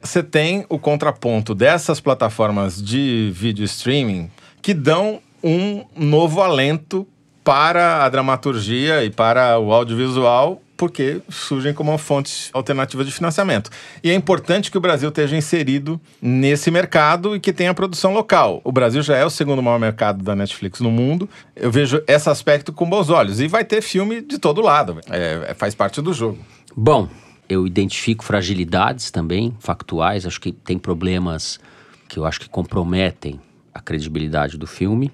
você 0.00 0.22
tem 0.22 0.64
o 0.68 0.78
contraponto 0.78 1.54
dessas 1.54 1.98
plataformas 2.00 2.80
de 2.82 3.30
vídeo 3.34 3.64
streaming 3.64 4.30
que 4.62 4.72
dão 4.72 5.20
um 5.42 5.84
novo 5.96 6.40
alento 6.40 7.06
para 7.42 8.04
a 8.04 8.08
dramaturgia 8.08 9.04
e 9.04 9.10
para 9.10 9.58
o 9.58 9.72
audiovisual, 9.72 10.60
porque 10.78 11.20
surgem 11.28 11.74
como 11.74 11.90
uma 11.90 11.98
fonte 11.98 12.50
alternativa 12.52 13.04
de 13.04 13.10
financiamento. 13.10 13.68
E 14.02 14.10
é 14.10 14.14
importante 14.14 14.70
que 14.70 14.78
o 14.78 14.80
Brasil 14.80 15.08
esteja 15.08 15.36
inserido 15.36 16.00
nesse 16.22 16.70
mercado 16.70 17.34
e 17.34 17.40
que 17.40 17.52
tenha 17.52 17.74
produção 17.74 18.14
local. 18.14 18.60
O 18.62 18.70
Brasil 18.70 19.02
já 19.02 19.16
é 19.16 19.26
o 19.26 19.30
segundo 19.30 19.60
maior 19.60 19.80
mercado 19.80 20.22
da 20.22 20.36
Netflix 20.36 20.80
no 20.80 20.90
mundo. 20.90 21.28
Eu 21.56 21.70
vejo 21.70 22.00
esse 22.06 22.30
aspecto 22.30 22.72
com 22.72 22.88
bons 22.88 23.10
olhos. 23.10 23.40
E 23.40 23.48
vai 23.48 23.64
ter 23.64 23.82
filme 23.82 24.20
de 24.20 24.38
todo 24.38 24.60
lado. 24.60 25.00
É, 25.10 25.48
é- 25.48 25.54
faz 25.54 25.74
parte 25.74 26.00
do 26.00 26.12
jogo. 26.12 26.38
Bom, 26.76 27.08
eu 27.48 27.66
identifico 27.66 28.24
fragilidades 28.24 29.10
também, 29.10 29.56
factuais. 29.58 30.24
Acho 30.24 30.40
que 30.40 30.52
tem 30.52 30.78
problemas 30.78 31.58
que 32.08 32.20
eu 32.20 32.24
acho 32.24 32.38
que 32.38 32.48
comprometem 32.48 33.40
a 33.74 33.80
credibilidade 33.80 34.56
do 34.56 34.66
filme. 34.66 35.10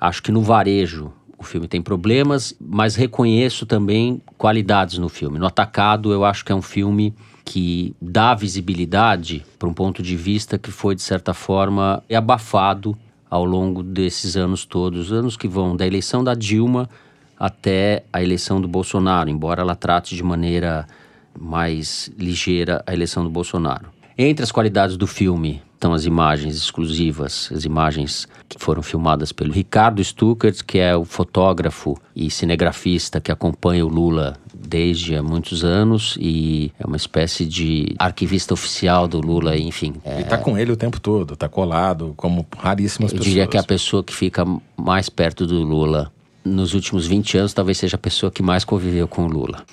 Acho 0.00 0.22
que 0.22 0.30
no 0.30 0.40
varejo 0.40 1.12
o 1.38 1.44
filme 1.44 1.66
tem 1.66 1.82
problemas, 1.82 2.54
mas 2.60 2.94
reconheço 2.94 3.66
também 3.66 4.20
qualidades 4.38 4.98
no 4.98 5.08
filme. 5.08 5.38
No 5.38 5.46
Atacado, 5.46 6.12
eu 6.12 6.24
acho 6.24 6.44
que 6.44 6.52
é 6.52 6.54
um 6.54 6.62
filme 6.62 7.14
que 7.44 7.94
dá 8.00 8.34
visibilidade 8.34 9.44
para 9.58 9.68
um 9.68 9.74
ponto 9.74 10.02
de 10.02 10.16
vista 10.16 10.58
que 10.58 10.70
foi, 10.70 10.94
de 10.94 11.02
certa 11.02 11.34
forma, 11.34 12.02
abafado 12.14 12.96
ao 13.28 13.44
longo 13.44 13.82
desses 13.82 14.36
anos 14.36 14.64
todos 14.64 15.12
anos 15.12 15.36
que 15.36 15.48
vão 15.48 15.76
da 15.76 15.86
eleição 15.86 16.22
da 16.22 16.34
Dilma 16.34 16.88
até 17.38 18.04
a 18.12 18.22
eleição 18.22 18.60
do 18.60 18.68
Bolsonaro, 18.68 19.28
embora 19.28 19.60
ela 19.60 19.74
trate 19.74 20.14
de 20.14 20.22
maneira 20.22 20.86
mais 21.38 22.10
ligeira 22.16 22.82
a 22.86 22.94
eleição 22.94 23.24
do 23.24 23.30
Bolsonaro. 23.30 23.86
Entre 24.16 24.44
as 24.44 24.52
qualidades 24.52 24.96
do 24.96 25.06
filme 25.06 25.60
estão 25.84 25.92
as 25.92 26.06
imagens 26.06 26.56
exclusivas, 26.56 27.50
as 27.54 27.66
imagens 27.66 28.26
que 28.48 28.56
foram 28.58 28.82
filmadas 28.82 29.32
pelo 29.32 29.52
Ricardo 29.52 30.02
Stuckert, 30.02 30.64
que 30.64 30.78
é 30.78 30.96
o 30.96 31.04
fotógrafo 31.04 31.94
e 32.16 32.30
cinegrafista 32.30 33.20
que 33.20 33.30
acompanha 33.30 33.84
o 33.84 33.88
Lula 33.88 34.34
desde 34.54 35.14
há 35.14 35.22
muitos 35.22 35.62
anos 35.62 36.16
e 36.18 36.72
é 36.78 36.86
uma 36.86 36.96
espécie 36.96 37.44
de 37.44 37.94
arquivista 37.98 38.54
oficial 38.54 39.06
do 39.06 39.20
Lula, 39.20 39.58
enfim. 39.58 39.94
É, 40.02 40.22
E 40.22 40.24
tá 40.24 40.38
com 40.38 40.56
ele 40.56 40.72
o 40.72 40.76
tempo 40.76 40.98
todo, 40.98 41.36
tá 41.36 41.50
colado, 41.50 42.14
como 42.16 42.46
raríssimas 42.56 43.12
eu 43.12 43.18
pessoas. 43.18 43.28
diria 43.28 43.46
que 43.46 43.58
é 43.58 43.60
a 43.60 43.64
pessoa 43.64 44.02
que 44.02 44.14
fica 44.14 44.46
mais 44.78 45.10
perto 45.10 45.46
do 45.46 45.62
Lula 45.62 46.10
nos 46.42 46.72
últimos 46.72 47.06
20 47.06 47.38
anos 47.38 47.52
talvez 47.52 47.76
seja 47.76 47.96
a 47.96 47.98
pessoa 47.98 48.32
que 48.32 48.42
mais 48.42 48.64
conviveu 48.64 49.06
com 49.06 49.26
o 49.26 49.28
Lula. 49.28 49.64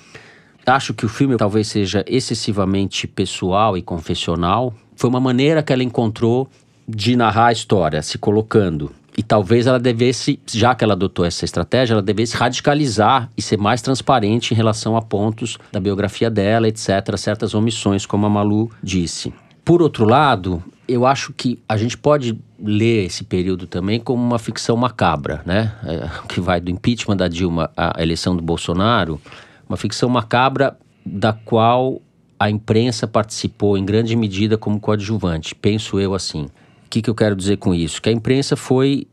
Acho 0.66 0.94
que 0.94 1.04
o 1.04 1.08
filme 1.08 1.36
talvez 1.36 1.68
seja 1.68 2.04
excessivamente 2.06 3.08
pessoal 3.08 3.76
e 3.76 3.82
confessional. 3.82 4.72
Foi 5.02 5.10
uma 5.10 5.18
maneira 5.18 5.64
que 5.64 5.72
ela 5.72 5.82
encontrou 5.82 6.48
de 6.86 7.16
narrar 7.16 7.46
a 7.46 7.52
história, 7.52 8.00
se 8.02 8.18
colocando. 8.18 8.92
E 9.18 9.20
talvez 9.20 9.66
ela 9.66 9.80
devesse, 9.80 10.38
já 10.46 10.76
que 10.76 10.84
ela 10.84 10.92
adotou 10.92 11.24
essa 11.24 11.44
estratégia, 11.44 11.94
ela 11.94 12.02
devesse 12.02 12.36
radicalizar 12.36 13.28
e 13.36 13.42
ser 13.42 13.58
mais 13.58 13.82
transparente 13.82 14.54
em 14.54 14.56
relação 14.56 14.96
a 14.96 15.02
pontos 15.02 15.58
da 15.72 15.80
biografia 15.80 16.30
dela, 16.30 16.68
etc., 16.68 17.16
certas 17.16 17.52
omissões, 17.52 18.06
como 18.06 18.26
a 18.26 18.30
Malu 18.30 18.70
disse. 18.80 19.34
Por 19.64 19.82
outro 19.82 20.04
lado, 20.04 20.62
eu 20.86 21.04
acho 21.04 21.32
que 21.32 21.58
a 21.68 21.76
gente 21.76 21.98
pode 21.98 22.38
ler 22.60 23.06
esse 23.06 23.24
período 23.24 23.66
também 23.66 23.98
como 23.98 24.22
uma 24.22 24.38
ficção 24.38 24.76
macabra, 24.76 25.42
né? 25.44 25.74
É, 25.84 26.08
que 26.28 26.40
vai 26.40 26.60
do 26.60 26.70
impeachment 26.70 27.16
da 27.16 27.26
Dilma 27.26 27.72
à 27.76 28.00
eleição 28.00 28.36
do 28.36 28.42
Bolsonaro, 28.42 29.20
uma 29.68 29.76
ficção 29.76 30.08
macabra 30.08 30.76
da 31.04 31.32
qual 31.32 32.00
a 32.42 32.50
imprensa 32.50 33.06
participou 33.06 33.78
em 33.78 33.84
grande 33.84 34.16
medida 34.16 34.58
como 34.58 34.80
coadjuvante, 34.80 35.54
penso 35.54 36.00
eu 36.00 36.12
assim. 36.12 36.46
O 36.84 36.90
que, 36.90 37.00
que 37.00 37.08
eu 37.08 37.14
quero 37.14 37.36
dizer 37.36 37.58
com 37.58 37.72
isso? 37.72 38.02
Que 38.02 38.08
a 38.08 38.12
imprensa 38.12 38.56
foi 38.56 39.06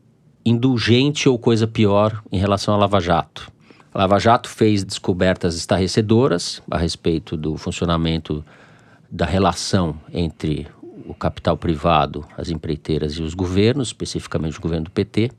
indulgente 0.44 1.28
ou 1.28 1.38
coisa 1.38 1.64
pior 1.64 2.20
em 2.32 2.40
relação 2.40 2.74
à 2.74 2.76
Lava 2.76 2.98
Jato. 2.98 3.48
A 3.94 3.98
Lava 4.00 4.18
Jato 4.18 4.48
fez 4.48 4.82
descobertas 4.82 5.54
estarrecedoras 5.54 6.60
a 6.68 6.76
respeito 6.76 7.36
do 7.36 7.56
funcionamento 7.56 8.44
da 9.08 9.26
relação 9.26 9.94
entre 10.12 10.66
o 11.06 11.14
capital 11.14 11.56
privado, 11.56 12.24
as 12.36 12.50
empreiteiras 12.50 13.12
e 13.12 13.22
os 13.22 13.32
governos, 13.32 13.88
especificamente 13.90 14.58
o 14.58 14.60
governo 14.60 14.86
do 14.86 14.90
PT, 14.90 15.30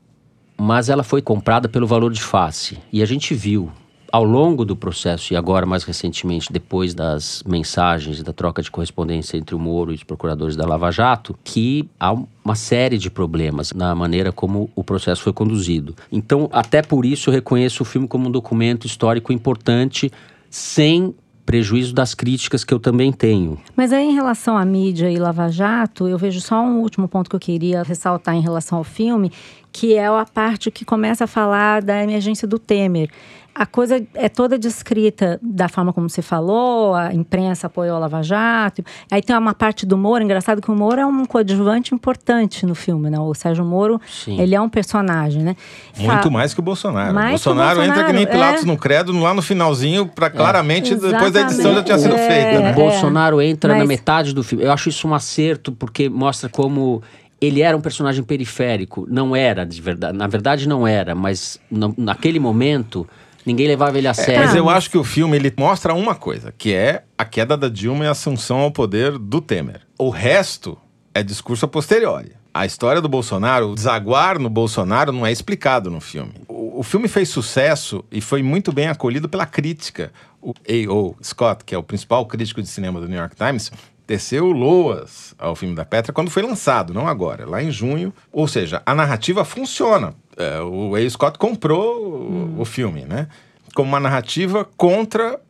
mas 0.56 0.88
ela 0.88 1.02
foi 1.02 1.20
comprada 1.20 1.68
pelo 1.68 1.86
valor 1.86 2.10
de 2.10 2.22
face. 2.22 2.78
E 2.90 3.02
a 3.02 3.06
gente 3.06 3.34
viu 3.34 3.70
ao 4.12 4.24
longo 4.24 4.62
do 4.62 4.76
processo 4.76 5.32
e 5.32 5.36
agora 5.36 5.64
mais 5.64 5.84
recentemente, 5.84 6.52
depois 6.52 6.92
das 6.92 7.42
mensagens 7.46 8.22
da 8.22 8.30
troca 8.32 8.60
de 8.60 8.70
correspondência 8.70 9.38
entre 9.38 9.54
o 9.54 9.58
Moro 9.58 9.90
e 9.90 9.94
os 9.94 10.04
procuradores 10.04 10.54
da 10.54 10.66
Lava 10.66 10.90
Jato, 10.90 11.34
que 11.42 11.88
há 11.98 12.12
uma 12.12 12.54
série 12.54 12.98
de 12.98 13.10
problemas 13.10 13.72
na 13.72 13.94
maneira 13.94 14.30
como 14.30 14.68
o 14.76 14.84
processo 14.84 15.22
foi 15.22 15.32
conduzido. 15.32 15.96
Então, 16.12 16.50
até 16.52 16.82
por 16.82 17.06
isso, 17.06 17.30
eu 17.30 17.34
reconheço 17.34 17.82
o 17.82 17.86
filme 17.86 18.06
como 18.06 18.28
um 18.28 18.30
documento 18.30 18.86
histórico 18.86 19.32
importante, 19.32 20.12
sem 20.50 21.14
prejuízo 21.46 21.94
das 21.94 22.14
críticas 22.14 22.64
que 22.64 22.72
eu 22.72 22.78
também 22.78 23.12
tenho. 23.12 23.58
Mas 23.76 23.92
aí, 23.92 24.04
em 24.04 24.14
relação 24.14 24.56
à 24.56 24.64
mídia 24.64 25.10
e 25.10 25.16
Lava 25.16 25.48
Jato, 25.48 26.06
eu 26.06 26.16
vejo 26.16 26.40
só 26.40 26.62
um 26.62 26.80
último 26.80 27.08
ponto 27.08 27.28
que 27.28 27.36
eu 27.36 27.40
queria 27.40 27.82
ressaltar 27.82 28.34
em 28.34 28.40
relação 28.40 28.78
ao 28.78 28.84
filme, 28.84 29.32
que 29.72 29.94
é 29.94 30.06
a 30.06 30.26
parte 30.26 30.70
que 30.70 30.84
começa 30.84 31.24
a 31.24 31.26
falar 31.26 31.82
da 31.82 32.02
emergência 32.02 32.46
do 32.46 32.58
Temer 32.58 33.10
a 33.54 33.66
coisa 33.66 34.02
é 34.14 34.28
toda 34.28 34.58
descrita 34.58 35.38
da 35.42 35.68
forma 35.68 35.92
como 35.92 36.08
você 36.08 36.22
falou, 36.22 36.94
a 36.94 37.12
imprensa 37.12 37.66
apoiou 37.66 37.96
a 37.96 37.98
Lava 37.98 38.22
Jato. 38.22 38.82
Aí 39.10 39.22
tem 39.22 39.36
uma 39.36 39.52
parte 39.52 39.84
do 39.84 39.96
Moro, 39.96 40.24
engraçado 40.24 40.62
que 40.62 40.70
o 40.70 40.74
Moro 40.74 41.00
é 41.00 41.06
um 41.06 41.24
coadjuvante 41.26 41.94
importante 41.94 42.64
no 42.64 42.74
filme, 42.74 43.10
né? 43.10 43.18
O 43.18 43.34
Sérgio 43.34 43.64
Moro, 43.64 44.00
Sim. 44.06 44.40
ele 44.40 44.54
é 44.54 44.60
um 44.60 44.70
personagem, 44.70 45.42
né? 45.42 45.54
Muito 45.98 46.30
mais 46.30 46.54
que 46.54 46.60
o 46.60 46.62
Bolsonaro. 46.62 47.12
Mais 47.14 47.26
o 47.26 47.30
Bolsonaro, 47.32 47.76
Bolsonaro 47.76 48.00
entra 48.00 48.06
que 48.06 48.12
nem 48.12 48.26
Pilatos 48.26 48.62
é... 48.62 48.66
no 48.66 48.76
credo, 48.78 49.12
lá 49.20 49.34
no 49.34 49.42
finalzinho, 49.42 50.06
para 50.06 50.30
claramente, 50.30 50.94
é. 50.94 50.96
depois 50.96 51.32
da 51.32 51.42
edição 51.42 51.74
já 51.74 51.82
tinha 51.82 51.98
sido 51.98 52.14
é, 52.14 52.26
feita. 52.26 52.60
Né? 52.60 52.72
O 52.72 52.74
Bolsonaro 52.74 53.42
entra 53.42 53.72
Mas... 53.72 53.82
na 53.82 53.86
metade 53.86 54.32
do 54.32 54.42
filme. 54.42 54.64
Eu 54.64 54.72
acho 54.72 54.88
isso 54.88 55.06
um 55.06 55.14
acerto, 55.14 55.72
porque 55.72 56.08
mostra 56.08 56.48
como 56.48 57.02
ele 57.46 57.62
era 57.62 57.76
um 57.76 57.80
personagem 57.80 58.22
periférico. 58.22 59.06
Não 59.10 59.34
era, 59.34 59.64
de 59.64 59.80
verdade. 59.80 60.16
Na 60.16 60.26
verdade, 60.26 60.68
não 60.68 60.86
era, 60.86 61.14
mas 61.14 61.60
naquele 61.96 62.38
momento 62.38 63.06
Ninguém 63.44 63.66
levava 63.66 63.98
ele 63.98 64.06
a 64.06 64.14
sério. 64.14 64.42
É, 64.42 64.46
mas 64.46 64.54
eu 64.54 64.68
acho 64.68 64.88
que 64.88 64.96
o 64.96 65.04
filme 65.04 65.36
ele 65.36 65.52
mostra 65.56 65.92
uma 65.94 66.14
coisa, 66.14 66.54
que 66.56 66.72
é 66.72 67.02
a 67.18 67.24
queda 67.24 67.56
da 67.56 67.68
Dilma 67.68 68.04
e 68.04 68.06
a 68.06 68.12
assunção 68.12 68.58
ao 68.58 68.70
poder 68.70 69.18
do 69.18 69.40
Temer. 69.40 69.80
O 69.98 70.10
resto 70.10 70.78
é 71.14 71.22
discurso 71.22 71.64
a 71.64 71.68
posteriori. 71.68 72.32
A 72.54 72.66
história 72.66 73.00
do 73.00 73.08
Bolsonaro, 73.08 73.70
o 73.70 73.74
desaguar 73.74 74.38
no 74.38 74.50
Bolsonaro 74.50 75.10
não 75.10 75.26
é 75.26 75.32
explicado 75.32 75.90
no 75.90 76.00
filme. 76.00 76.34
O, 76.46 76.80
o 76.80 76.82
filme 76.82 77.08
fez 77.08 77.30
sucesso 77.30 78.04
e 78.12 78.20
foi 78.20 78.42
muito 78.42 78.70
bem 78.72 78.88
acolhido 78.88 79.28
pela 79.28 79.46
crítica. 79.46 80.12
O 80.40 80.52
A.O. 80.68 81.16
Scott, 81.22 81.64
que 81.64 81.74
é 81.74 81.78
o 81.78 81.82
principal 81.82 82.26
crítico 82.26 82.60
de 82.60 82.68
cinema 82.68 83.00
do 83.00 83.08
New 83.08 83.18
York 83.18 83.34
Times, 83.34 83.72
teceu 84.12 84.52
loas 84.52 85.34
ao 85.38 85.56
filme 85.56 85.74
da 85.74 85.86
Petra 85.86 86.12
quando 86.12 86.30
foi 86.30 86.42
lançado, 86.42 86.92
não 86.92 87.08
agora, 87.08 87.48
lá 87.48 87.62
em 87.62 87.70
junho. 87.70 88.12
Ou 88.30 88.46
seja, 88.46 88.82
a 88.84 88.94
narrativa 88.94 89.42
funciona 89.42 90.14
é, 90.36 90.60
o 90.60 90.94
A. 90.94 91.10
Scott 91.10 91.38
comprou 91.38 92.30
hum. 92.30 92.56
o, 92.58 92.60
o 92.60 92.64
filme, 92.66 93.06
né? 93.06 93.26
Como 93.74 93.88
uma 93.88 94.00
narrativa 94.00 94.68
contra 94.76 95.40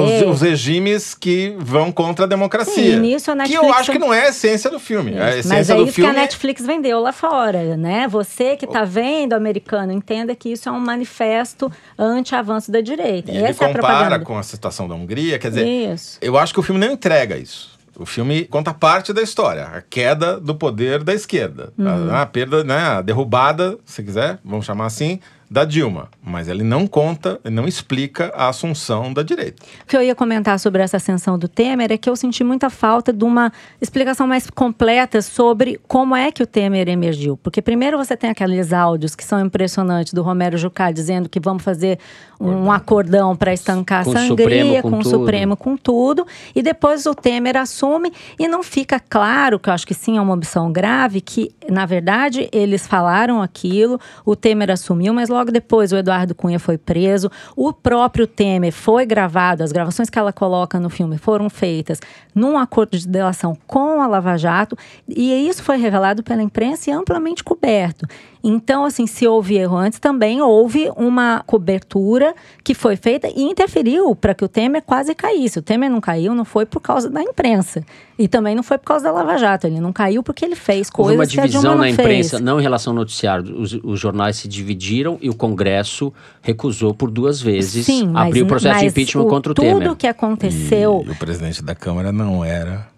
os, 0.00 0.36
os, 0.36 0.40
regimes 0.42 1.16
que 1.16 1.56
vão 1.58 1.90
contra 1.90 2.24
a 2.24 2.28
democracia. 2.28 2.94
Sim, 2.94 3.00
nisso 3.00 3.32
a 3.32 3.34
Netflix... 3.34 3.60
Que 3.60 3.66
eu 3.66 3.74
acho 3.74 3.90
que 3.90 3.98
não 3.98 4.14
é 4.14 4.26
a 4.26 4.28
essência 4.28 4.70
do 4.70 4.78
filme. 4.78 5.10
Isso. 5.10 5.20
A 5.20 5.30
essência 5.30 5.56
Mas 5.56 5.70
é 5.70 5.74
do 5.74 5.82
isso 5.82 5.92
filme 5.94 6.12
que 6.12 6.16
a 6.16 6.20
Netflix 6.20 6.64
vendeu 6.64 7.00
lá 7.00 7.12
fora, 7.12 7.76
né? 7.76 8.06
Você 8.06 8.56
que 8.56 8.64
está 8.64 8.84
vendo 8.84 9.32
americano, 9.32 9.90
entenda 9.90 10.36
que 10.36 10.52
isso 10.52 10.68
é 10.68 10.72
um 10.72 10.78
manifesto 10.78 11.72
anti-avanço 11.98 12.70
da 12.70 12.80
direita. 12.80 13.32
E 13.32 13.36
ele 13.36 13.46
é 13.46 13.54
compara 13.54 14.20
com 14.20 14.38
a 14.38 14.44
situação 14.44 14.86
da 14.86 14.94
Hungria, 14.94 15.36
quer 15.40 15.48
dizer, 15.48 15.66
isso. 15.66 16.18
eu 16.22 16.38
acho 16.38 16.54
que 16.54 16.60
o 16.60 16.62
filme 16.62 16.80
não 16.80 16.92
entrega 16.92 17.36
isso. 17.36 17.77
O 17.98 18.06
filme 18.06 18.44
conta 18.44 18.72
parte 18.72 19.12
da 19.12 19.20
história, 19.20 19.64
a 19.64 19.82
queda 19.82 20.38
do 20.38 20.54
poder 20.54 21.02
da 21.02 21.12
esquerda, 21.12 21.72
uhum. 21.76 22.10
a, 22.10 22.22
a, 22.22 22.26
perda, 22.26 22.62
né, 22.62 22.78
a 22.78 23.02
derrubada, 23.02 23.76
se 23.84 24.04
quiser, 24.04 24.38
vamos 24.44 24.64
chamar 24.64 24.86
assim, 24.86 25.18
da 25.50 25.64
Dilma, 25.64 26.08
mas 26.22 26.48
ele 26.48 26.62
não 26.62 26.86
conta, 26.86 27.40
não 27.44 27.66
explica 27.66 28.30
a 28.34 28.48
assunção 28.48 29.12
da 29.12 29.22
direita. 29.22 29.62
O 29.82 29.86
que 29.86 29.96
eu 29.96 30.02
ia 30.02 30.14
comentar 30.14 30.58
sobre 30.60 30.82
essa 30.82 30.98
ascensão 30.98 31.38
do 31.38 31.48
Temer 31.48 31.90
é 31.90 31.96
que 31.96 32.08
eu 32.08 32.16
senti 32.16 32.44
muita 32.44 32.68
falta 32.68 33.12
de 33.12 33.24
uma 33.24 33.50
explicação 33.80 34.26
mais 34.26 34.50
completa 34.50 35.22
sobre 35.22 35.80
como 35.88 36.14
é 36.14 36.30
que 36.30 36.42
o 36.42 36.46
Temer 36.46 36.88
emergiu. 36.88 37.36
Porque 37.36 37.62
primeiro 37.62 37.96
você 37.96 38.16
tem 38.16 38.30
aqueles 38.30 38.72
áudios 38.72 39.14
que 39.14 39.24
são 39.24 39.40
impressionantes 39.40 40.12
do 40.12 40.22
Romero 40.22 40.58
Jucá 40.58 40.90
dizendo 40.90 41.28
que 41.28 41.40
vamos 41.40 41.62
fazer 41.62 41.98
um 42.40 42.70
acordão 42.70 43.34
para 43.34 43.52
estancar 43.52 44.04
com 44.04 44.10
a 44.10 44.14
sangria, 44.14 44.28
Supremo, 44.28 44.82
com, 44.82 44.90
com 44.90 44.98
o 44.98 45.04
Supremo, 45.04 45.56
com 45.56 45.76
tudo. 45.76 46.26
E 46.54 46.62
depois 46.62 47.04
o 47.06 47.14
Temer 47.14 47.56
assume 47.56 48.12
e 48.38 48.46
não 48.46 48.62
fica 48.62 49.00
claro, 49.00 49.58
que 49.58 49.68
eu 49.68 49.74
acho 49.74 49.86
que 49.86 49.94
sim 49.94 50.18
é 50.18 50.20
uma 50.20 50.34
opção 50.34 50.70
grave, 50.70 51.20
que 51.20 51.50
na 51.68 51.84
verdade 51.84 52.48
eles 52.52 52.86
falaram 52.86 53.42
aquilo, 53.42 53.98
o 54.24 54.36
Temer 54.36 54.70
assumiu, 54.70 55.12
mas 55.12 55.28
logo 55.28 55.37
logo 55.38 55.50
depois 55.52 55.92
o 55.92 55.96
Eduardo 55.96 56.34
Cunha 56.34 56.58
foi 56.58 56.76
preso, 56.76 57.30
o 57.56 57.72
próprio 57.72 58.26
Temer 58.26 58.72
foi 58.72 59.06
gravado, 59.06 59.62
as 59.62 59.72
gravações 59.72 60.10
que 60.10 60.18
ela 60.18 60.32
coloca 60.32 60.78
no 60.80 60.90
filme 60.90 61.16
foram 61.16 61.48
feitas 61.48 62.00
num 62.34 62.58
acordo 62.58 62.98
de 62.98 63.06
delação 63.06 63.56
com 63.66 64.00
a 64.00 64.06
Lava 64.06 64.36
Jato, 64.36 64.76
e 65.08 65.48
isso 65.48 65.62
foi 65.62 65.76
revelado 65.76 66.22
pela 66.22 66.42
imprensa 66.42 66.90
e 66.90 66.92
amplamente 66.92 67.42
coberto. 67.42 68.06
Então, 68.42 68.84
assim, 68.84 69.06
se 69.06 69.26
houve 69.26 69.56
erro 69.56 69.76
antes, 69.76 69.98
também 69.98 70.40
houve 70.40 70.90
uma 70.96 71.42
cobertura 71.46 72.34
que 72.62 72.74
foi 72.74 72.96
feita 72.96 73.28
e 73.28 73.42
interferiu 73.42 74.14
para 74.14 74.34
que 74.34 74.44
o 74.44 74.48
Temer 74.48 74.82
quase 74.82 75.14
caísse. 75.14 75.58
O 75.58 75.62
Temer 75.62 75.90
não 75.90 76.00
caiu, 76.00 76.34
não 76.34 76.44
foi 76.44 76.64
por 76.64 76.80
causa 76.80 77.10
da 77.10 77.22
imprensa. 77.22 77.84
E 78.18 78.26
também 78.26 78.54
não 78.54 78.62
foi 78.62 78.78
por 78.78 78.86
causa 78.86 79.04
da 79.04 79.12
Lava 79.12 79.38
Jato. 79.38 79.66
Ele 79.66 79.80
não 79.80 79.92
caiu 79.92 80.22
porque 80.22 80.44
ele 80.44 80.56
fez 80.56 80.90
coisas 80.90 81.12
houve 81.12 81.20
uma 81.20 81.26
divisão 81.26 81.76
na 81.76 81.88
imprensa, 81.88 82.30
fez. 82.30 82.42
não 82.42 82.58
em 82.58 82.62
relação 82.62 82.92
ao 82.92 82.96
noticiário. 82.96 83.60
Os, 83.60 83.72
os, 83.72 84.00
jornais 84.00 84.36
se 84.36 84.48
dividiram 84.48 85.18
e 85.20 85.30
o 85.30 85.34
Congresso 85.34 86.12
recusou 86.42 86.92
por 86.92 87.10
duas 87.10 87.40
vezes 87.40 87.86
Sim, 87.86 88.12
abrir 88.14 88.42
o 88.42 88.46
processo 88.46 88.80
de 88.80 88.86
impeachment 88.86 89.24
o, 89.24 89.28
contra 89.28 89.52
o 89.52 89.54
tudo 89.54 89.64
Temer. 89.64 89.88
Tudo 89.88 89.96
que 89.96 90.06
aconteceu. 90.06 91.04
E 91.06 91.10
o 91.10 91.16
presidente 91.16 91.62
da 91.62 91.74
Câmara 91.74 92.10
não 92.10 92.44
era 92.44 92.88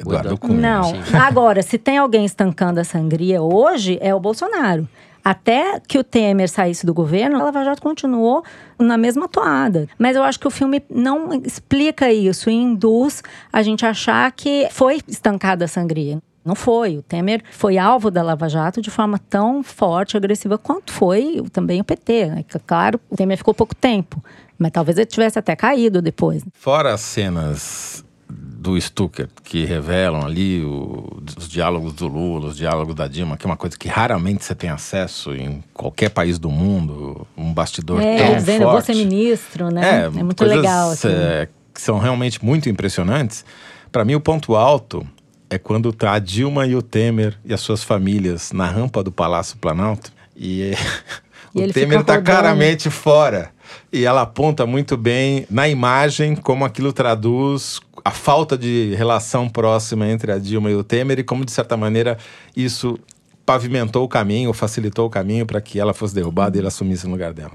Eduardo 0.00 0.38
Cunha. 0.38 0.60
Não. 0.60 0.84
Sim. 0.84 1.02
Agora, 1.16 1.62
se 1.62 1.78
tem 1.78 1.98
alguém 1.98 2.24
estancando 2.24 2.80
a 2.80 2.84
sangria 2.84 3.42
hoje, 3.42 3.98
é 4.00 4.14
o 4.14 4.20
Bolsonaro. 4.20 4.88
Até 5.22 5.80
que 5.86 5.98
o 5.98 6.04
Temer 6.04 6.48
saísse 6.48 6.86
do 6.86 6.94
governo, 6.94 7.38
a 7.38 7.44
Lava 7.44 7.62
Jato 7.62 7.82
continuou 7.82 8.42
na 8.78 8.96
mesma 8.96 9.28
toada. 9.28 9.86
Mas 9.98 10.16
eu 10.16 10.22
acho 10.22 10.40
que 10.40 10.46
o 10.46 10.50
filme 10.50 10.82
não 10.88 11.34
explica 11.44 12.10
isso 12.10 12.48
e 12.48 12.54
induz 12.54 13.22
a 13.52 13.62
gente 13.62 13.84
achar 13.84 14.30
que 14.32 14.66
foi 14.70 15.00
estancada 15.06 15.66
a 15.66 15.68
sangria. 15.68 16.18
Não 16.42 16.54
foi. 16.54 16.96
O 16.96 17.02
Temer 17.02 17.42
foi 17.50 17.76
alvo 17.76 18.10
da 18.10 18.22
Lava 18.22 18.48
Jato 18.48 18.80
de 18.80 18.90
forma 18.90 19.18
tão 19.18 19.62
forte 19.62 20.14
e 20.14 20.16
agressiva 20.16 20.56
quanto 20.56 20.90
foi 20.90 21.44
também 21.52 21.82
o 21.82 21.84
PT. 21.84 22.26
Né? 22.26 22.44
Claro, 22.66 22.98
o 23.10 23.16
Temer 23.16 23.36
ficou 23.36 23.52
pouco 23.52 23.74
tempo, 23.74 24.24
mas 24.58 24.72
talvez 24.72 24.96
ele 24.96 25.06
tivesse 25.06 25.38
até 25.38 25.54
caído 25.54 26.00
depois. 26.00 26.42
Fora 26.54 26.94
as 26.94 27.02
cenas 27.02 28.02
do 28.30 28.80
Stucker, 28.80 29.28
que 29.42 29.64
revelam 29.64 30.24
ali 30.24 30.62
o, 30.62 31.22
os 31.36 31.48
diálogos 31.48 31.94
do 31.94 32.06
Lula, 32.06 32.48
os 32.48 32.56
diálogos 32.56 32.94
da 32.94 33.08
Dilma, 33.08 33.36
que 33.36 33.46
é 33.46 33.48
uma 33.48 33.56
coisa 33.56 33.76
que 33.76 33.88
raramente 33.88 34.44
você 34.44 34.54
tem 34.54 34.70
acesso 34.70 35.34
em 35.34 35.62
qualquer 35.72 36.10
país 36.10 36.38
do 36.38 36.50
mundo, 36.50 37.26
um 37.36 37.52
bastidor 37.52 38.00
é, 38.02 38.18
tão 38.18 38.36
dizendo, 38.36 38.62
forte. 38.64 38.86
ser 38.86 38.94
ministro, 38.94 39.70
né? 39.70 40.02
É, 40.02 40.04
é 40.04 40.22
muito 40.22 40.44
legal. 40.44 40.90
Assim. 40.90 41.08
É, 41.08 41.48
que 41.72 41.80
são 41.80 41.98
realmente 41.98 42.44
muito 42.44 42.68
impressionantes. 42.68 43.44
Para 43.90 44.04
mim, 44.04 44.14
o 44.14 44.20
ponto 44.20 44.54
alto 44.54 45.06
é 45.48 45.58
quando 45.58 45.92
tá 45.92 46.12
a 46.12 46.18
Dilma 46.18 46.66
e 46.66 46.76
o 46.76 46.82
Temer 46.82 47.36
e 47.44 47.52
as 47.52 47.60
suas 47.60 47.82
famílias 47.82 48.52
na 48.52 48.66
rampa 48.66 49.02
do 49.02 49.10
Palácio 49.10 49.56
Planalto 49.58 50.12
e, 50.36 50.72
e 51.54 51.64
o 51.64 51.72
Temer 51.72 52.00
está 52.00 52.20
claramente 52.20 52.88
fora. 52.90 53.50
E 53.92 54.04
ela 54.04 54.22
aponta 54.22 54.66
muito 54.66 54.96
bem 54.96 55.46
na 55.50 55.68
imagem 55.68 56.34
como 56.36 56.64
aquilo 56.64 56.92
traduz 56.92 57.80
a 58.04 58.10
falta 58.10 58.56
de 58.56 58.94
relação 58.94 59.48
próxima 59.48 60.08
entre 60.08 60.32
a 60.32 60.38
Dilma 60.38 60.70
e 60.70 60.74
o 60.74 60.82
Temer 60.82 61.18
e 61.18 61.24
como, 61.24 61.44
de 61.44 61.52
certa 61.52 61.76
maneira, 61.76 62.16
isso 62.56 62.98
pavimentou 63.44 64.04
o 64.04 64.08
caminho, 64.08 64.52
facilitou 64.52 65.06
o 65.06 65.10
caminho 65.10 65.44
para 65.44 65.60
que 65.60 65.78
ela 65.78 65.92
fosse 65.92 66.14
derrubada 66.14 66.56
e 66.56 66.60
ele 66.60 66.68
assumisse 66.68 67.06
no 67.06 67.12
lugar 67.12 67.32
dela. 67.32 67.52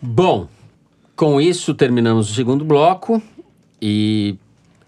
Bom, 0.00 0.48
com 1.14 1.40
isso 1.40 1.74
terminamos 1.74 2.30
o 2.30 2.34
segundo 2.34 2.64
bloco 2.64 3.22
e 3.80 4.36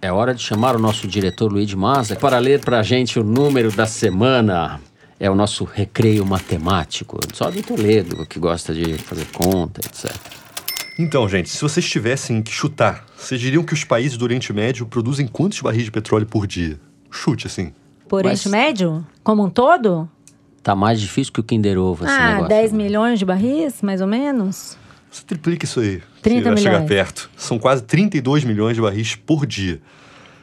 é 0.00 0.10
hora 0.12 0.34
de 0.34 0.42
chamar 0.42 0.76
o 0.76 0.78
nosso 0.78 1.06
diretor 1.06 1.52
Luiz 1.52 1.72
Maza 1.74 2.16
para 2.16 2.38
ler 2.38 2.60
para 2.60 2.80
a 2.80 2.82
gente 2.82 3.18
o 3.18 3.24
número 3.24 3.70
da 3.70 3.86
semana. 3.86 4.80
É 5.18 5.30
o 5.30 5.34
nosso 5.34 5.64
recreio 5.64 6.26
matemático, 6.26 7.18
só 7.32 7.50
do 7.50 7.62
Toledo, 7.62 8.26
que 8.26 8.38
gosta 8.38 8.74
de 8.74 8.98
fazer 8.98 9.26
conta, 9.32 9.80
etc. 9.80 10.14
Então, 10.98 11.28
gente, 11.28 11.50
se 11.50 11.60
vocês 11.60 11.86
tivessem 11.86 12.40
que 12.40 12.50
chutar, 12.50 13.04
vocês 13.16 13.38
diriam 13.38 13.62
que 13.62 13.74
os 13.74 13.84
países 13.84 14.16
do 14.16 14.24
Oriente 14.24 14.52
Médio 14.52 14.86
produzem 14.86 15.26
quantos 15.26 15.60
barris 15.60 15.84
de 15.84 15.90
petróleo 15.90 16.26
por 16.26 16.46
dia? 16.46 16.80
Chute, 17.10 17.46
assim. 17.46 17.72
Por 18.08 18.24
Oriente 18.24 18.48
Médio? 18.48 19.06
Como 19.22 19.44
um 19.44 19.50
todo? 19.50 20.08
Tá 20.62 20.74
mais 20.74 21.00
difícil 21.00 21.32
que 21.32 21.40
o 21.40 21.44
Kinder 21.44 21.78
Ovo 21.78 22.04
esse 22.04 22.12
ah, 22.12 22.28
negócio. 22.28 22.48
10 22.48 22.72
milhões 22.72 23.18
de 23.18 23.24
barris, 23.24 23.82
mais 23.82 24.00
ou 24.00 24.06
menos? 24.06 24.76
Você 25.10 25.22
triplica 25.24 25.64
isso 25.64 25.80
aí. 25.80 26.02
30 26.22 26.40
milhões. 26.40 26.62
chegar 26.62 26.84
perto. 26.86 27.30
São 27.36 27.58
quase 27.58 27.82
32 27.82 28.44
milhões 28.44 28.74
de 28.74 28.82
barris 28.82 29.14
por 29.14 29.46
dia. 29.46 29.80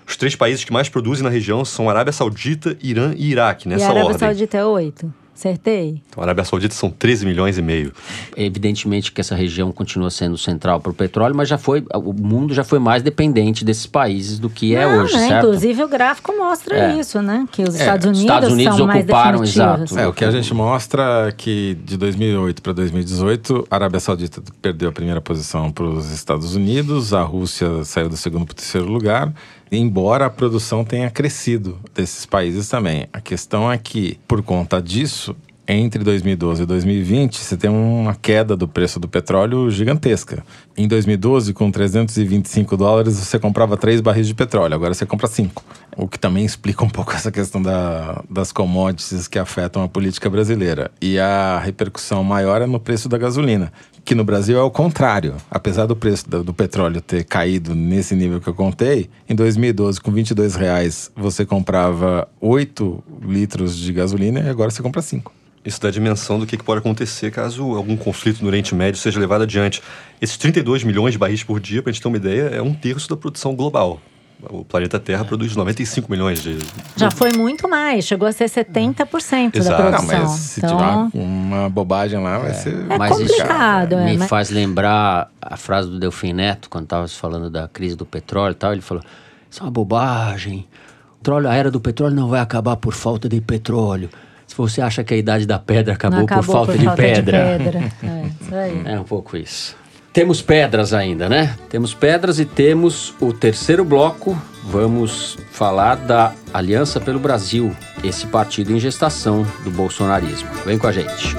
Os 0.08 0.16
três 0.16 0.36
países 0.36 0.64
que 0.64 0.72
mais 0.72 0.88
produzem 0.88 1.24
na 1.24 1.30
região 1.30 1.66
são 1.66 1.90
Arábia 1.90 2.14
Saudita, 2.14 2.78
Irã 2.82 3.14
e 3.18 3.32
Iraque, 3.32 3.68
nessa 3.68 3.86
e 3.86 3.88
a 3.88 3.90
Arábia 3.90 4.06
ordem. 4.06 4.20
Saudita 4.20 4.58
é 4.58 4.66
8. 4.66 5.14
Acertei. 5.36 6.02
Então, 6.10 6.22
a 6.22 6.26
Arábia 6.26 6.44
Saudita 6.46 6.74
são 6.76 6.90
13 6.90 7.26
milhões 7.26 7.58
e 7.58 7.62
meio. 7.62 7.92
Evidentemente 8.38 9.12
que 9.12 9.20
essa 9.20 9.36
região 9.36 9.72
continua 9.72 10.10
sendo 10.10 10.38
central 10.38 10.80
para 10.80 10.92
o 10.92 10.94
petróleo, 10.94 11.36
mas 11.36 11.50
já 11.50 11.58
foi, 11.58 11.84
o 11.96 12.14
mundo 12.14 12.54
já 12.54 12.64
foi 12.64 12.80
mais 12.80 13.02
dependente 13.02 13.66
desses 13.66 13.86
países 13.88 14.38
do 14.40 14.50
que 14.50 14.76
é 14.76 14.86
Não, 14.86 15.04
hoje, 15.04 15.14
né? 15.16 15.28
certo? 15.28 15.46
Inclusive 15.48 15.84
o 15.84 15.88
gráfico 15.88 16.34
mostra 16.38 16.78
É. 16.78 17.00
isso, 17.00 17.22
né? 17.22 17.48
Que 17.52 17.64
os 17.64 17.76
É, 17.76 17.80
Estados 17.80 18.06
Unidos, 18.06 18.22
Estados 18.22 18.52
Unidos 18.54 18.76
são 18.78 18.88
mais 18.88 19.04
ocuparam, 19.04 19.40
definitivos. 19.42 19.92
exato. 19.92 20.00
É, 20.00 20.08
o 20.08 20.14
que 20.14 20.24
a 20.26 20.32
gente 20.32 20.54
mostra 20.54 21.28
é 21.28 21.32
que 21.32 21.78
de 21.84 21.98
2008 21.98 22.62
para 22.62 22.74
2018, 22.74 23.68
a 23.70 23.76
Arábia 23.76 24.00
Saudita 24.00 24.42
perdeu 24.62 24.90
a 24.90 24.92
primeira 24.92 25.20
posição 25.22 25.72
para 25.72 25.86
os 25.86 26.12
Estados 26.12 26.56
Unidos, 26.56 27.14
a 27.14 27.22
Rússia 27.24 27.84
saiu 27.84 28.08
do 28.10 28.18
segundo 28.18 28.46
para 28.46 28.54
o 28.54 28.56
terceiro 28.56 28.88
lugar, 28.88 29.34
embora 29.78 30.26
a 30.26 30.30
produção 30.30 30.84
tenha 30.84 31.10
crescido 31.10 31.80
desses 31.94 32.26
países 32.26 32.68
também. 32.68 33.08
A 33.12 33.20
questão 33.20 33.72
é 33.72 33.78
que, 33.78 34.20
por 34.28 34.42
conta 34.42 34.82
disso, 34.82 35.36
entre 35.68 36.04
2012 36.04 36.64
e 36.64 36.66
2020, 36.66 37.38
você 37.38 37.56
tem 37.56 37.70
uma 37.70 38.16
queda 38.16 38.56
do 38.56 38.68
preço 38.68 39.00
do 39.00 39.08
petróleo 39.08 39.70
gigantesca. 39.72 40.44
Em 40.76 40.88
2012, 40.88 41.54
com 41.54 41.72
325 41.72 42.76
dólares, 42.76 43.16
você 43.16 43.40
comprava 43.40 43.78
três 43.78 44.02
barris 44.02 44.28
de 44.28 44.34
petróleo, 44.34 44.76
agora 44.76 44.94
você 44.94 45.06
compra 45.06 45.28
cinco. 45.28 45.64
O 45.96 46.08
que 46.08 46.20
também 46.20 46.44
explica 46.44 46.84
um 46.84 46.90
pouco 46.90 47.14
essa 47.16 47.32
questão 47.32 47.62
da, 47.62 48.22
das 48.30 48.52
commodities 48.52 49.28
que 49.28 49.40
afetam 49.40 49.84
a 49.84 49.88
política 49.88 50.30
brasileira. 50.30 50.92
E 51.02 51.18
a 51.18 51.60
repercussão 51.60 52.24
maior 52.24 52.62
é 52.62 52.66
no 52.66 52.80
preço 52.80 53.08
da 53.08 53.18
gasolina, 53.18 53.72
que 54.04 54.14
no 54.14 54.26
Brasil 54.26 54.58
é 54.58 54.64
o 54.64 54.72
contrário. 54.72 55.36
Apesar 55.50 55.86
do 55.86 55.96
preço 55.96 56.30
do, 56.30 56.44
do 56.44 56.54
petróleo 56.54 57.00
ter 57.00 57.24
caído 57.24 57.74
nesse 57.74 58.16
nível 58.16 58.42
que 58.42 58.50
eu 58.50 58.54
contei, 58.54 59.10
em 59.30 59.36
2012, 59.36 60.02
com 60.02 60.12
22 60.12 60.56
reais, 60.56 61.10
você 61.16 61.46
comprava 61.46 62.28
8 62.42 63.04
litros 63.26 63.78
de 63.78 63.94
gasolina 63.94 64.42
e 64.42 64.50
agora 64.50 64.70
você 64.70 64.82
compra 64.82 65.02
5. 65.02 65.43
Isso 65.66 65.80
dá 65.80 65.88
a 65.88 65.92
dimensão 65.92 66.38
do 66.40 66.46
que 66.46 66.58
que 66.58 66.64
pode 66.64 66.80
acontecer 66.80 67.32
caso 67.32 67.64
algum 67.76 67.96
conflito 67.96 68.42
no 68.42 68.48
Oriente 68.48 68.76
Médio 68.76 69.00
seja 69.00 69.20
levado 69.20 69.44
adiante. 69.44 69.82
Esses 70.22 70.36
32 70.38 70.84
milhões 70.84 71.14
de 71.14 71.18
barris 71.18 71.42
por 71.44 71.60
dia, 71.60 71.82
para 71.82 71.90
a 71.90 71.94
gente 71.94 72.02
ter 72.02 72.08
uma 72.10 72.18
ideia, 72.18 72.42
é 72.50 72.62
um 72.62 72.74
terço 72.74 73.08
da 73.10 73.16
produção 73.16 73.56
global. 73.56 74.02
O 74.50 74.66
planeta 74.66 75.00
Terra 75.00 75.24
produz 75.24 75.56
95 75.56 76.12
milhões 76.12 76.44
de. 76.44 76.58
Já 76.98 77.10
foi 77.10 77.32
muito 77.32 77.70
mais, 77.70 78.04
chegou 78.04 78.28
a 78.28 78.32
ser 78.34 78.50
70% 78.50 79.56
Exato. 79.56 79.82
da 79.84 79.90
produção. 79.90 80.20
Não, 80.20 80.28
mas 80.28 80.32
se 80.40 80.60
então, 80.60 81.10
tiver 81.12 81.24
uma 81.24 81.70
bobagem 81.70 82.22
lá, 82.22 82.40
vai 82.40 82.54
ser. 82.54 82.76
É 82.90 82.98
Mas 82.98 83.18
isso 83.20 83.30
complicado, 83.32 83.94
é, 83.94 84.06
me 84.06 84.18
mas- 84.18 84.30
faz 84.30 84.50
lembrar 84.50 85.32
a 85.42 85.56
frase 85.56 85.88
do 85.90 85.98
Delfim 85.98 86.34
Neto, 86.34 86.70
quando 86.70 86.84
estava 86.84 87.08
falando 87.08 87.50
da 87.50 87.70
crise 87.70 87.96
do 87.96 88.06
petróleo 88.06 88.52
e 88.52 88.56
tal. 88.56 88.74
Ele 88.74 88.82
falou: 88.82 89.02
Isso 89.50 89.62
é 89.62 89.64
uma 89.64 89.72
bobagem. 89.72 90.68
O 91.14 91.18
petróleo- 91.20 91.48
A 91.48 91.56
era 91.56 91.72
do 91.72 91.80
petróleo 91.80 92.14
não 92.14 92.28
vai 92.28 92.42
acabar 92.42 92.76
por 92.76 92.94
falta 92.94 93.30
de 93.30 93.40
petróleo. 93.40 94.10
Se 94.54 94.58
você 94.58 94.82
acha 94.84 95.04
que 95.04 95.16
a 95.16 95.18
idade 95.18 95.48
da 95.48 95.58
pedra 95.58 95.96
acabou, 95.96 96.26
acabou 96.26 96.46
por 96.46 96.54
falta, 96.54 96.78
de, 96.78 96.86
pedra. 96.96 97.58
pedra. 97.58 97.92
É, 98.04 98.26
isso 98.40 98.56
aí. 98.56 98.82
É 98.86 99.00
um 99.00 99.04
pouco 99.04 99.36
isso. 99.36 99.76
Temos 100.14 100.44
pedras 100.44 100.94
ainda, 100.94 101.28
né? 101.28 101.58
Temos 101.72 101.96
pedras 101.96 102.38
e 102.38 102.46
temos 102.46 103.16
o 103.20 103.34
terceiro 103.34 103.84
bloco. 103.84 104.40
Vamos 104.66 105.40
falar 105.52 105.96
da 105.96 106.34
Aliança 106.54 107.00
pelo 107.02 107.18
Brasil, 107.18 107.76
esse 108.04 108.28
partido 108.28 108.72
em 108.72 108.80
gestação 108.80 109.44
do 109.64 109.72
bolsonarismo. 109.72 110.48
Vem 110.64 110.78
com 110.78 110.86
a 110.86 110.92
gente. 110.92 111.36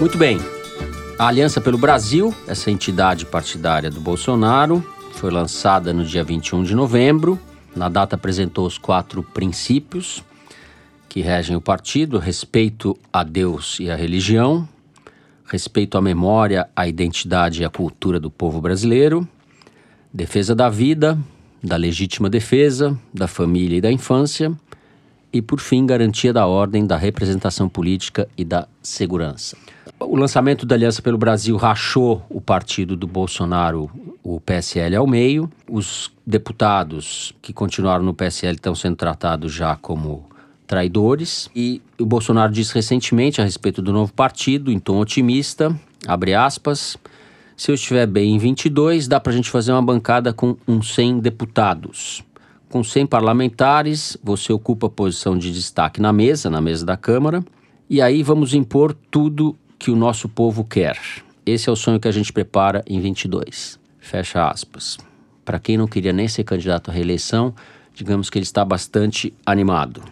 Muito 0.00 0.18
bem. 0.18 0.40
A 1.16 1.28
Aliança 1.28 1.60
pelo 1.60 1.78
Brasil, 1.78 2.34
essa 2.48 2.68
entidade 2.68 3.24
partidária 3.24 3.92
do 3.92 4.00
Bolsonaro, 4.00 4.84
foi 5.24 5.30
lançada 5.30 5.90
no 5.90 6.04
dia 6.04 6.22
21 6.22 6.64
de 6.64 6.74
novembro. 6.74 7.40
Na 7.74 7.88
data 7.88 8.14
apresentou 8.14 8.66
os 8.66 8.76
quatro 8.76 9.22
princípios 9.22 10.22
que 11.08 11.22
regem 11.22 11.56
o 11.56 11.62
partido: 11.62 12.18
respeito 12.18 12.94
a 13.10 13.24
Deus 13.24 13.80
e 13.80 13.90
à 13.90 13.96
religião, 13.96 14.68
respeito 15.46 15.96
à 15.96 16.02
memória, 16.02 16.68
à 16.76 16.86
identidade 16.86 17.62
e 17.62 17.64
à 17.64 17.70
cultura 17.70 18.20
do 18.20 18.30
povo 18.30 18.60
brasileiro, 18.60 19.26
defesa 20.12 20.54
da 20.54 20.68
vida, 20.68 21.18
da 21.62 21.76
legítima 21.76 22.28
defesa, 22.28 22.94
da 23.10 23.26
família 23.26 23.78
e 23.78 23.80
da 23.80 23.90
infância, 23.90 24.52
e, 25.32 25.40
por 25.40 25.58
fim, 25.58 25.86
garantia 25.86 26.34
da 26.34 26.46
ordem, 26.46 26.86
da 26.86 26.98
representação 26.98 27.66
política 27.66 28.28
e 28.36 28.44
da 28.44 28.68
segurança. 28.82 29.56
O 29.98 30.16
lançamento 30.16 30.66
da 30.66 30.74
Aliança 30.74 31.00
pelo 31.00 31.16
Brasil 31.16 31.56
rachou 31.56 32.22
o 32.28 32.42
partido 32.42 32.94
do 32.94 33.06
Bolsonaro, 33.06 33.90
o 34.24 34.40
PSL, 34.40 34.96
ao 34.96 35.06
meio. 35.06 35.50
Os 35.70 36.10
deputados 36.26 37.34
que 37.42 37.52
continuaram 37.52 38.02
no 38.02 38.14
PSL 38.14 38.54
estão 38.54 38.74
sendo 38.74 38.96
tratados 38.96 39.52
já 39.52 39.76
como 39.76 40.26
traidores. 40.66 41.50
E 41.54 41.82
o 42.00 42.06
Bolsonaro 42.06 42.50
disse 42.50 42.74
recentemente 42.74 43.40
a 43.40 43.44
respeito 43.44 43.82
do 43.82 43.92
novo 43.92 44.12
partido, 44.14 44.72
em 44.72 44.78
tom 44.78 44.98
otimista, 44.98 45.78
abre 46.06 46.34
aspas, 46.34 46.96
se 47.56 47.70
eu 47.70 47.74
estiver 47.74 48.06
bem 48.06 48.34
em 48.34 48.38
22, 48.38 49.06
dá 49.06 49.20
para 49.20 49.32
a 49.32 49.36
gente 49.36 49.50
fazer 49.50 49.72
uma 49.72 49.82
bancada 49.82 50.32
com 50.32 50.56
uns 50.66 50.94
100 50.94 51.20
deputados. 51.20 52.24
Com 52.68 52.82
100 52.82 53.06
parlamentares, 53.06 54.16
você 54.24 54.52
ocupa 54.52 54.88
a 54.88 54.90
posição 54.90 55.38
de 55.38 55.52
destaque 55.52 56.00
na 56.00 56.12
mesa, 56.12 56.50
na 56.50 56.60
mesa 56.60 56.84
da 56.84 56.96
Câmara, 56.96 57.44
e 57.88 58.02
aí 58.02 58.22
vamos 58.22 58.54
impor 58.54 58.96
tudo 59.10 59.54
que 59.78 59.90
o 59.90 59.96
nosso 59.96 60.28
povo 60.28 60.64
quer. 60.64 60.98
Esse 61.46 61.68
é 61.68 61.72
o 61.72 61.76
sonho 61.76 62.00
que 62.00 62.08
a 62.08 62.12
gente 62.12 62.32
prepara 62.32 62.82
em 62.88 62.98
22. 62.98 63.78
Fecha 64.04 64.46
aspas. 64.46 64.98
Para 65.46 65.58
quem 65.58 65.78
não 65.78 65.88
queria 65.88 66.12
nem 66.12 66.28
ser 66.28 66.44
candidato 66.44 66.90
à 66.90 66.94
reeleição, 66.94 67.54
digamos 67.94 68.28
que 68.28 68.36
ele 68.36 68.44
está 68.44 68.62
bastante 68.62 69.32
animado. 69.46 70.02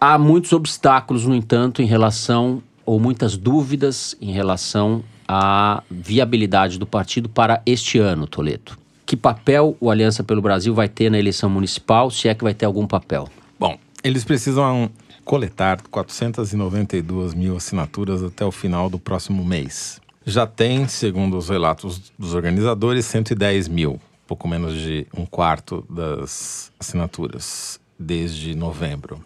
Há 0.00 0.18
muitos 0.18 0.52
obstáculos, 0.52 1.24
no 1.24 1.32
entanto, 1.32 1.80
em 1.80 1.86
relação, 1.86 2.60
ou 2.84 2.98
muitas 2.98 3.36
dúvidas 3.36 4.16
em 4.20 4.32
relação 4.32 5.04
à 5.26 5.84
viabilidade 5.88 6.80
do 6.80 6.86
partido 6.86 7.28
para 7.28 7.62
este 7.64 7.96
ano, 7.96 8.26
Toledo. 8.26 8.76
Que 9.06 9.16
papel 9.16 9.76
o 9.80 9.88
Aliança 9.88 10.24
pelo 10.24 10.42
Brasil 10.42 10.74
vai 10.74 10.88
ter 10.88 11.08
na 11.08 11.18
eleição 11.18 11.48
municipal, 11.48 12.10
se 12.10 12.28
é 12.28 12.34
que 12.34 12.42
vai 12.42 12.54
ter 12.54 12.66
algum 12.66 12.88
papel? 12.88 13.28
Bom, 13.56 13.78
eles 14.02 14.24
precisam 14.24 14.90
coletar 15.24 15.80
492 15.92 17.34
mil 17.34 17.56
assinaturas 17.56 18.20
até 18.20 18.44
o 18.44 18.50
final 18.50 18.90
do 18.90 18.98
próximo 18.98 19.44
mês. 19.44 20.00
Já 20.24 20.46
tem, 20.46 20.86
segundo 20.86 21.36
os 21.36 21.48
relatos 21.48 22.12
dos 22.18 22.34
organizadores, 22.34 23.06
110 23.06 23.68
mil, 23.68 24.00
pouco 24.26 24.46
menos 24.46 24.74
de 24.74 25.06
um 25.16 25.26
quarto 25.26 25.84
das 25.90 26.72
assinaturas 26.78 27.80
desde 27.98 28.54
novembro. 28.54 29.24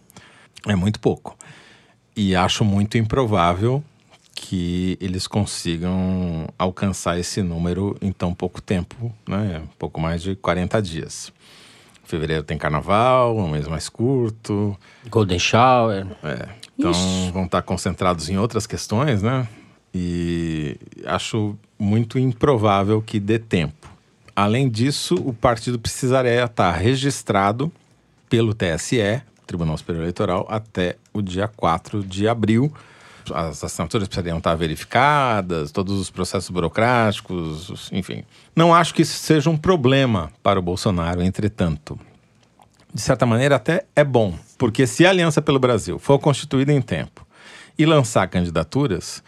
É 0.67 0.75
muito 0.75 0.99
pouco. 0.99 1.37
E 2.17 2.35
acho 2.35 2.65
muito 2.65 2.97
improvável 2.97 3.85
que 4.35 4.99
eles 5.01 5.27
consigam 5.27 6.47
alcançar 6.59 7.19
esse 7.19 7.43
número 7.43 7.97
em 8.01 8.13
tão 8.13 8.35
pouco 8.35 8.61
tempo, 8.61 9.13
né? 9.27 9.63
Pouco 9.79 10.01
mais 10.01 10.23
de 10.23 10.37
40 10.37 10.81
dias. 10.83 11.33
Fevereiro 12.05 12.45
tem 12.45 12.57
carnaval, 12.57 13.37
um 13.37 13.49
mês 13.49 13.67
mais 13.67 13.89
curto. 13.89 14.77
Golden 15.11 15.39
Shower. 15.39 16.07
É. 16.23 16.49
Então 16.79 16.93
vão 17.33 17.47
estar 17.47 17.63
concentrados 17.63 18.29
em 18.29 18.39
outras 18.39 18.67
questões, 18.67 19.23
né? 19.23 19.49
E 19.99 20.77
acho 21.07 21.57
muito 21.79 22.19
improvável 22.19 23.01
que 23.01 23.19
dê 23.19 23.39
tempo. 23.39 23.89
Além 24.35 24.69
disso, 24.69 25.15
o 25.15 25.33
partido 25.33 25.79
precisaria 25.79 26.45
estar 26.45 26.71
registrado 26.73 27.73
pelo 28.29 28.53
TSE, 28.53 29.23
Tribunal 29.47 29.79
Superior 29.79 30.03
Eleitoral, 30.03 30.47
até 30.51 30.97
o 31.15 31.23
dia 31.23 31.49
4 31.49 32.05
de 32.05 32.29
abril. 32.29 32.71
As 33.33 33.65
assinaturas 33.65 34.07
precisariam 34.07 34.37
estar 34.37 34.55
verificadas, 34.55 35.73
todos 35.73 35.99
os 35.99 36.11
processos 36.11 36.51
burocráticos, 36.51 37.89
enfim. 37.91 38.23
Não 38.55 38.75
acho 38.75 38.93
que 38.93 39.03
isso 39.03 39.19
seja 39.19 39.49
um 39.49 39.57
problema 39.57 40.31
para 40.43 40.59
o 40.59 40.63
Bolsonaro, 40.63 41.23
entretanto 41.23 41.99
de 42.97 43.03
certa 43.03 43.27
maneira, 43.27 43.57
até 43.57 43.85
é 43.95 44.03
bom. 44.03 44.35
Porque 44.57 44.87
se 44.87 45.05
a 45.07 45.11
Aliança 45.11 45.43
pelo 45.43 45.59
Brasil 45.59 45.99
for 45.99 46.19
constituída 46.19 46.73
em 46.73 46.81
tempo 46.81 47.27
e 47.79 47.85
lançar 47.85 48.27
candidaturas, 48.27 49.23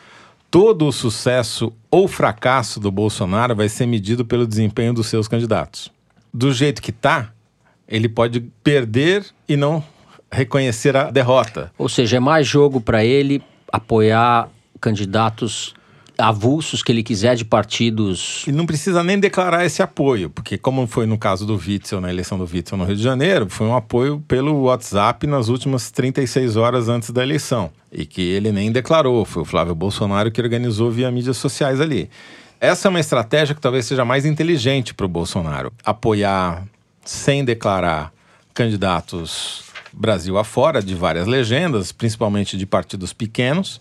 todo 0.50 0.86
o 0.86 0.92
sucesso 0.92 1.72
ou 1.90 2.08
fracasso 2.08 2.80
do 2.80 2.90
Bolsonaro 2.90 3.54
vai 3.54 3.68
ser 3.68 3.86
medido 3.86 4.24
pelo 4.24 4.46
desempenho 4.46 4.94
dos 4.94 5.06
seus 5.06 5.28
candidatos. 5.28 5.90
Do 6.32 6.52
jeito 6.52 6.82
que 6.82 6.92
tá, 6.92 7.32
ele 7.86 8.08
pode 8.08 8.40
perder 8.62 9.26
e 9.48 9.56
não 9.56 9.82
reconhecer 10.30 10.96
a 10.96 11.10
derrota. 11.10 11.72
Ou 11.78 11.88
seja, 11.88 12.18
é 12.18 12.20
mais 12.20 12.46
jogo 12.46 12.80
para 12.80 13.04
ele 13.04 13.42
apoiar 13.72 14.48
candidatos 14.80 15.74
avulsos 16.18 16.82
que 16.82 16.90
ele 16.90 17.02
quiser 17.02 17.36
de 17.36 17.44
partidos. 17.44 18.44
E 18.46 18.52
não 18.52 18.66
precisa 18.66 19.04
nem 19.04 19.18
declarar 19.18 19.64
esse 19.64 19.80
apoio, 19.80 20.28
porque 20.28 20.58
como 20.58 20.86
foi 20.86 21.06
no 21.06 21.16
caso 21.16 21.46
do 21.46 21.54
Witzel, 21.54 22.00
na 22.00 22.10
eleição 22.10 22.36
do 22.36 22.44
Witzel 22.44 22.76
no 22.76 22.84
Rio 22.84 22.96
de 22.96 23.02
Janeiro, 23.02 23.48
foi 23.48 23.66
um 23.66 23.76
apoio 23.76 24.22
pelo 24.26 24.62
WhatsApp 24.62 25.26
nas 25.26 25.48
últimas 25.48 25.90
36 25.92 26.56
horas 26.56 26.88
antes 26.88 27.10
da 27.10 27.22
eleição. 27.22 27.70
E 27.92 28.04
que 28.04 28.20
ele 28.20 28.50
nem 28.50 28.72
declarou, 28.72 29.24
foi 29.24 29.42
o 29.42 29.46
Flávio 29.46 29.74
Bolsonaro 29.74 30.30
que 30.30 30.40
organizou 30.40 30.90
via 30.90 31.10
mídias 31.10 31.36
sociais 31.36 31.80
ali. 31.80 32.10
Essa 32.60 32.88
é 32.88 32.90
uma 32.90 33.00
estratégia 33.00 33.54
que 33.54 33.60
talvez 33.60 33.86
seja 33.86 34.04
mais 34.04 34.26
inteligente 34.26 34.92
para 34.92 35.06
o 35.06 35.08
Bolsonaro. 35.08 35.72
Apoiar 35.84 36.66
sem 37.04 37.44
declarar 37.44 38.12
candidatos 38.52 39.62
Brasil 39.92 40.36
afora 40.36 40.82
de 40.82 40.94
várias 40.94 41.26
legendas, 41.26 41.92
principalmente 41.92 42.56
de 42.56 42.66
partidos 42.66 43.12
pequenos. 43.12 43.80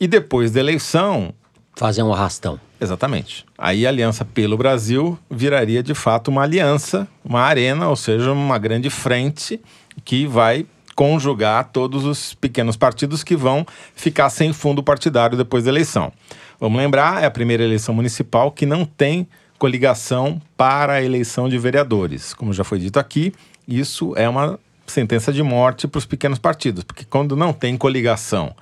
E 0.00 0.06
depois 0.06 0.50
da 0.50 0.60
eleição, 0.60 1.34
Fazer 1.78 2.02
um 2.02 2.12
arrastão. 2.12 2.58
Exatamente. 2.80 3.46
Aí 3.56 3.86
a 3.86 3.88
Aliança 3.88 4.24
pelo 4.24 4.56
Brasil 4.56 5.16
viraria 5.30 5.80
de 5.80 5.94
fato 5.94 6.26
uma 6.26 6.42
aliança, 6.42 7.06
uma 7.24 7.40
arena, 7.40 7.88
ou 7.88 7.94
seja, 7.94 8.32
uma 8.32 8.58
grande 8.58 8.90
frente 8.90 9.60
que 10.04 10.26
vai 10.26 10.66
conjugar 10.96 11.68
todos 11.72 12.04
os 12.04 12.34
pequenos 12.34 12.76
partidos 12.76 13.22
que 13.22 13.36
vão 13.36 13.64
ficar 13.94 14.28
sem 14.28 14.52
fundo 14.52 14.82
partidário 14.82 15.38
depois 15.38 15.62
da 15.62 15.70
eleição. 15.70 16.12
Vamos 16.58 16.76
lembrar, 16.76 17.22
é 17.22 17.26
a 17.26 17.30
primeira 17.30 17.62
eleição 17.62 17.94
municipal 17.94 18.50
que 18.50 18.66
não 18.66 18.84
tem 18.84 19.28
coligação 19.56 20.42
para 20.56 20.94
a 20.94 21.02
eleição 21.02 21.48
de 21.48 21.56
vereadores. 21.58 22.34
Como 22.34 22.52
já 22.52 22.64
foi 22.64 22.80
dito 22.80 22.98
aqui, 22.98 23.32
isso 23.68 24.14
é 24.16 24.28
uma 24.28 24.58
sentença 24.84 25.32
de 25.32 25.44
morte 25.44 25.86
para 25.86 25.98
os 25.98 26.06
pequenos 26.06 26.40
partidos, 26.40 26.82
porque 26.82 27.04
quando 27.04 27.36
não 27.36 27.52
tem 27.52 27.76
coligação 27.76 28.52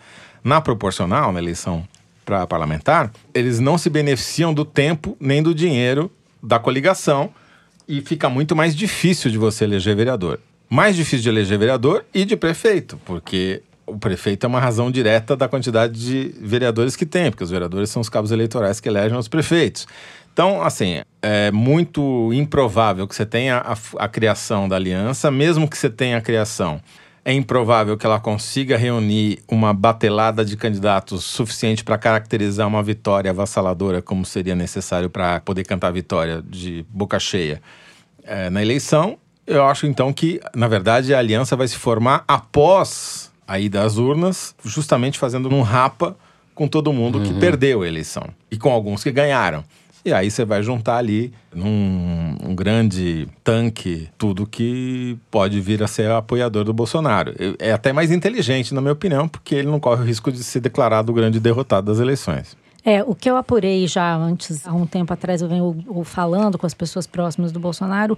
na 0.44 0.60
proporcional, 0.60 1.32
na 1.32 1.38
eleição 1.38 1.88
para 2.26 2.44
parlamentar, 2.44 3.12
eles 3.32 3.60
não 3.60 3.78
se 3.78 3.88
beneficiam 3.88 4.52
do 4.52 4.64
tempo 4.64 5.16
nem 5.20 5.40
do 5.40 5.54
dinheiro 5.54 6.10
da 6.42 6.58
coligação 6.58 7.30
e 7.88 8.00
fica 8.00 8.28
muito 8.28 8.54
mais 8.56 8.74
difícil 8.74 9.30
de 9.30 9.38
você 9.38 9.64
eleger 9.64 9.94
vereador. 9.94 10.40
Mais 10.68 10.96
difícil 10.96 11.20
de 11.20 11.28
eleger 11.28 11.56
vereador 11.56 12.04
e 12.12 12.24
de 12.24 12.36
prefeito, 12.36 13.00
porque 13.04 13.62
o 13.86 13.96
prefeito 13.96 14.44
é 14.44 14.48
uma 14.48 14.58
razão 14.58 14.90
direta 14.90 15.36
da 15.36 15.46
quantidade 15.46 15.94
de 15.94 16.34
vereadores 16.40 16.96
que 16.96 17.06
tem, 17.06 17.30
porque 17.30 17.44
os 17.44 17.50
vereadores 17.50 17.90
são 17.90 18.02
os 18.02 18.08
cabos 18.08 18.32
eleitorais 18.32 18.80
que 18.80 18.88
elegem 18.88 19.16
os 19.16 19.28
prefeitos. 19.28 19.86
Então, 20.32 20.60
assim, 20.60 21.02
é 21.22 21.52
muito 21.52 22.32
improvável 22.34 23.06
que 23.06 23.14
você 23.14 23.24
tenha 23.24 23.58
a, 23.58 23.76
a 24.04 24.08
criação 24.08 24.68
da 24.68 24.74
aliança, 24.74 25.30
mesmo 25.30 25.68
que 25.68 25.78
você 25.78 25.88
tenha 25.88 26.18
a 26.18 26.20
criação 26.20 26.80
é 27.26 27.32
improvável 27.32 27.96
que 27.96 28.06
ela 28.06 28.20
consiga 28.20 28.76
reunir 28.76 29.40
uma 29.48 29.74
batelada 29.74 30.44
de 30.44 30.56
candidatos 30.56 31.24
suficiente 31.24 31.82
para 31.82 31.98
caracterizar 31.98 32.68
uma 32.68 32.84
vitória 32.84 33.32
avassaladora, 33.32 34.00
como 34.00 34.24
seria 34.24 34.54
necessário 34.54 35.10
para 35.10 35.40
poder 35.40 35.64
cantar 35.64 35.88
a 35.88 35.90
vitória 35.90 36.40
de 36.48 36.86
boca 36.88 37.18
cheia 37.18 37.60
é, 38.22 38.48
na 38.48 38.62
eleição. 38.62 39.18
Eu 39.44 39.66
acho 39.66 39.88
então 39.88 40.12
que, 40.12 40.40
na 40.54 40.68
verdade, 40.68 41.12
a 41.12 41.18
aliança 41.18 41.56
vai 41.56 41.66
se 41.66 41.76
formar 41.76 42.22
após 42.28 43.32
a 43.44 43.58
ida 43.58 43.82
às 43.82 43.96
urnas, 43.96 44.54
justamente 44.64 45.18
fazendo 45.18 45.52
um 45.52 45.62
rapa 45.62 46.16
com 46.54 46.68
todo 46.68 46.92
mundo 46.92 47.20
que 47.22 47.34
perdeu 47.34 47.82
a 47.82 47.88
eleição 47.88 48.28
e 48.52 48.56
com 48.56 48.70
alguns 48.70 49.02
que 49.02 49.10
ganharam. 49.10 49.64
E 50.06 50.12
aí 50.12 50.30
você 50.30 50.44
vai 50.44 50.62
juntar 50.62 50.98
ali 50.98 51.32
num 51.52 52.36
um 52.40 52.54
grande 52.54 53.26
tanque 53.42 54.08
tudo 54.16 54.46
que 54.46 55.18
pode 55.32 55.60
vir 55.60 55.82
a 55.82 55.88
ser 55.88 56.08
apoiador 56.12 56.62
do 56.62 56.72
Bolsonaro. 56.72 57.34
É 57.58 57.72
até 57.72 57.92
mais 57.92 58.12
inteligente, 58.12 58.72
na 58.72 58.80
minha 58.80 58.92
opinião, 58.92 59.26
porque 59.26 59.56
ele 59.56 59.66
não 59.66 59.80
corre 59.80 60.02
o 60.02 60.06
risco 60.06 60.30
de 60.30 60.44
ser 60.44 60.60
declarado 60.60 61.10
o 61.10 61.14
grande 61.14 61.40
derrotado 61.40 61.88
das 61.88 61.98
eleições. 61.98 62.56
É, 62.84 63.02
o 63.02 63.16
que 63.16 63.28
eu 63.28 63.36
apurei 63.36 63.88
já 63.88 64.14
antes, 64.14 64.64
há 64.64 64.72
um 64.72 64.86
tempo 64.86 65.12
atrás, 65.12 65.42
eu 65.42 65.48
venho 65.48 65.76
falando 66.04 66.56
com 66.56 66.66
as 66.66 66.72
pessoas 66.72 67.04
próximas 67.04 67.50
do 67.50 67.58
Bolsonaro, 67.58 68.16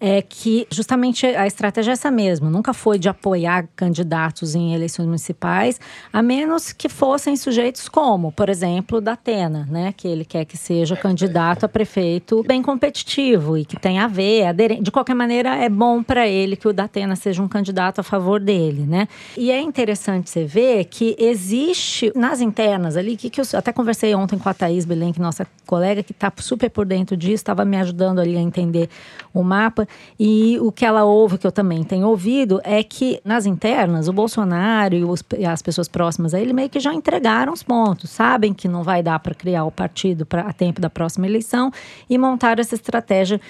é 0.00 0.22
que 0.22 0.66
justamente 0.70 1.26
a 1.26 1.46
estratégia 1.46 1.90
é 1.90 1.92
essa 1.92 2.10
mesmo. 2.10 2.48
Nunca 2.48 2.72
foi 2.72 2.98
de 2.98 3.08
apoiar 3.08 3.68
candidatos 3.76 4.54
em 4.54 4.72
eleições 4.74 5.04
municipais, 5.04 5.78
a 6.10 6.22
menos 6.22 6.72
que 6.72 6.88
fossem 6.88 7.36
sujeitos 7.36 7.88
como, 7.88 8.32
por 8.32 8.48
exemplo, 8.48 9.00
da 9.00 9.12
Atena, 9.12 9.68
né? 9.70 9.92
Que 9.94 10.08
ele 10.08 10.24
quer 10.24 10.46
que 10.46 10.56
seja 10.56 10.96
candidato 10.96 11.64
a 11.64 11.68
prefeito 11.68 12.42
bem 12.44 12.62
competitivo 12.62 13.58
e 13.58 13.64
que 13.64 13.78
tenha 13.78 14.04
a 14.04 14.08
ver, 14.08 14.46
aderente. 14.46 14.82
De 14.82 14.90
qualquer 14.90 15.14
maneira, 15.14 15.54
é 15.56 15.68
bom 15.68 16.02
para 16.02 16.26
ele 16.26 16.56
que 16.56 16.66
o 16.66 16.72
Datena 16.72 17.14
seja 17.14 17.42
um 17.42 17.48
candidato 17.48 18.00
a 18.00 18.02
favor 18.02 18.40
dele, 18.40 18.86
né? 18.86 19.06
E 19.36 19.50
é 19.50 19.60
interessante 19.60 20.30
você 20.30 20.44
ver 20.44 20.84
que 20.86 21.14
existe 21.18 22.10
nas 22.16 22.40
internas 22.40 22.96
ali, 22.96 23.16
que, 23.16 23.28
que 23.28 23.40
eu 23.40 23.44
até 23.52 23.72
conversei 23.72 24.14
ontem 24.14 24.38
com 24.38 24.48
a 24.48 24.54
Thaís 24.54 24.86
Belenque, 24.86 25.20
nossa 25.20 25.46
colega, 25.66 26.02
que 26.02 26.12
está 26.12 26.32
super 26.38 26.70
por 26.70 26.86
dentro 26.86 27.16
disso, 27.16 27.34
estava 27.34 27.64
me 27.64 27.76
ajudando 27.76 28.20
ali 28.20 28.36
a 28.36 28.40
entender 28.40 28.88
o 29.34 29.42
mapa. 29.42 29.86
E 30.18 30.58
o 30.60 30.70
que 30.70 30.84
ela 30.84 31.04
ouve, 31.04 31.38
que 31.38 31.46
eu 31.46 31.52
também 31.52 31.82
tenho 31.82 32.06
ouvido, 32.06 32.60
é 32.64 32.82
que 32.82 33.20
nas 33.24 33.46
internas, 33.46 34.08
o 34.08 34.12
Bolsonaro 34.12 34.94
e, 34.94 35.04
os, 35.04 35.24
as 35.48 35.62
pessoas 35.62 35.88
próximas 35.88 36.34
a 36.34 36.40
ele 36.40 36.52
meio 36.52 36.68
que 36.68 36.80
já 36.80 36.92
entregaram 36.92 37.52
os 37.52 37.62
pontos, 37.62 38.10
sabem 38.10 38.52
que 38.52 38.68
não 38.68 38.82
vai 38.82 39.02
dar 39.02 39.18
para 39.18 39.34
criar 39.34 39.64
o 39.64 39.70
partido 39.70 40.26
pra, 40.26 40.42
a 40.42 40.52
tempo 40.52 40.80
da 40.80 40.90
próxima 40.90 41.26
eleição 41.26 41.70
e 42.08 42.18
montaram 42.18 42.60
essa 42.60 42.74
estratégia 42.74 43.40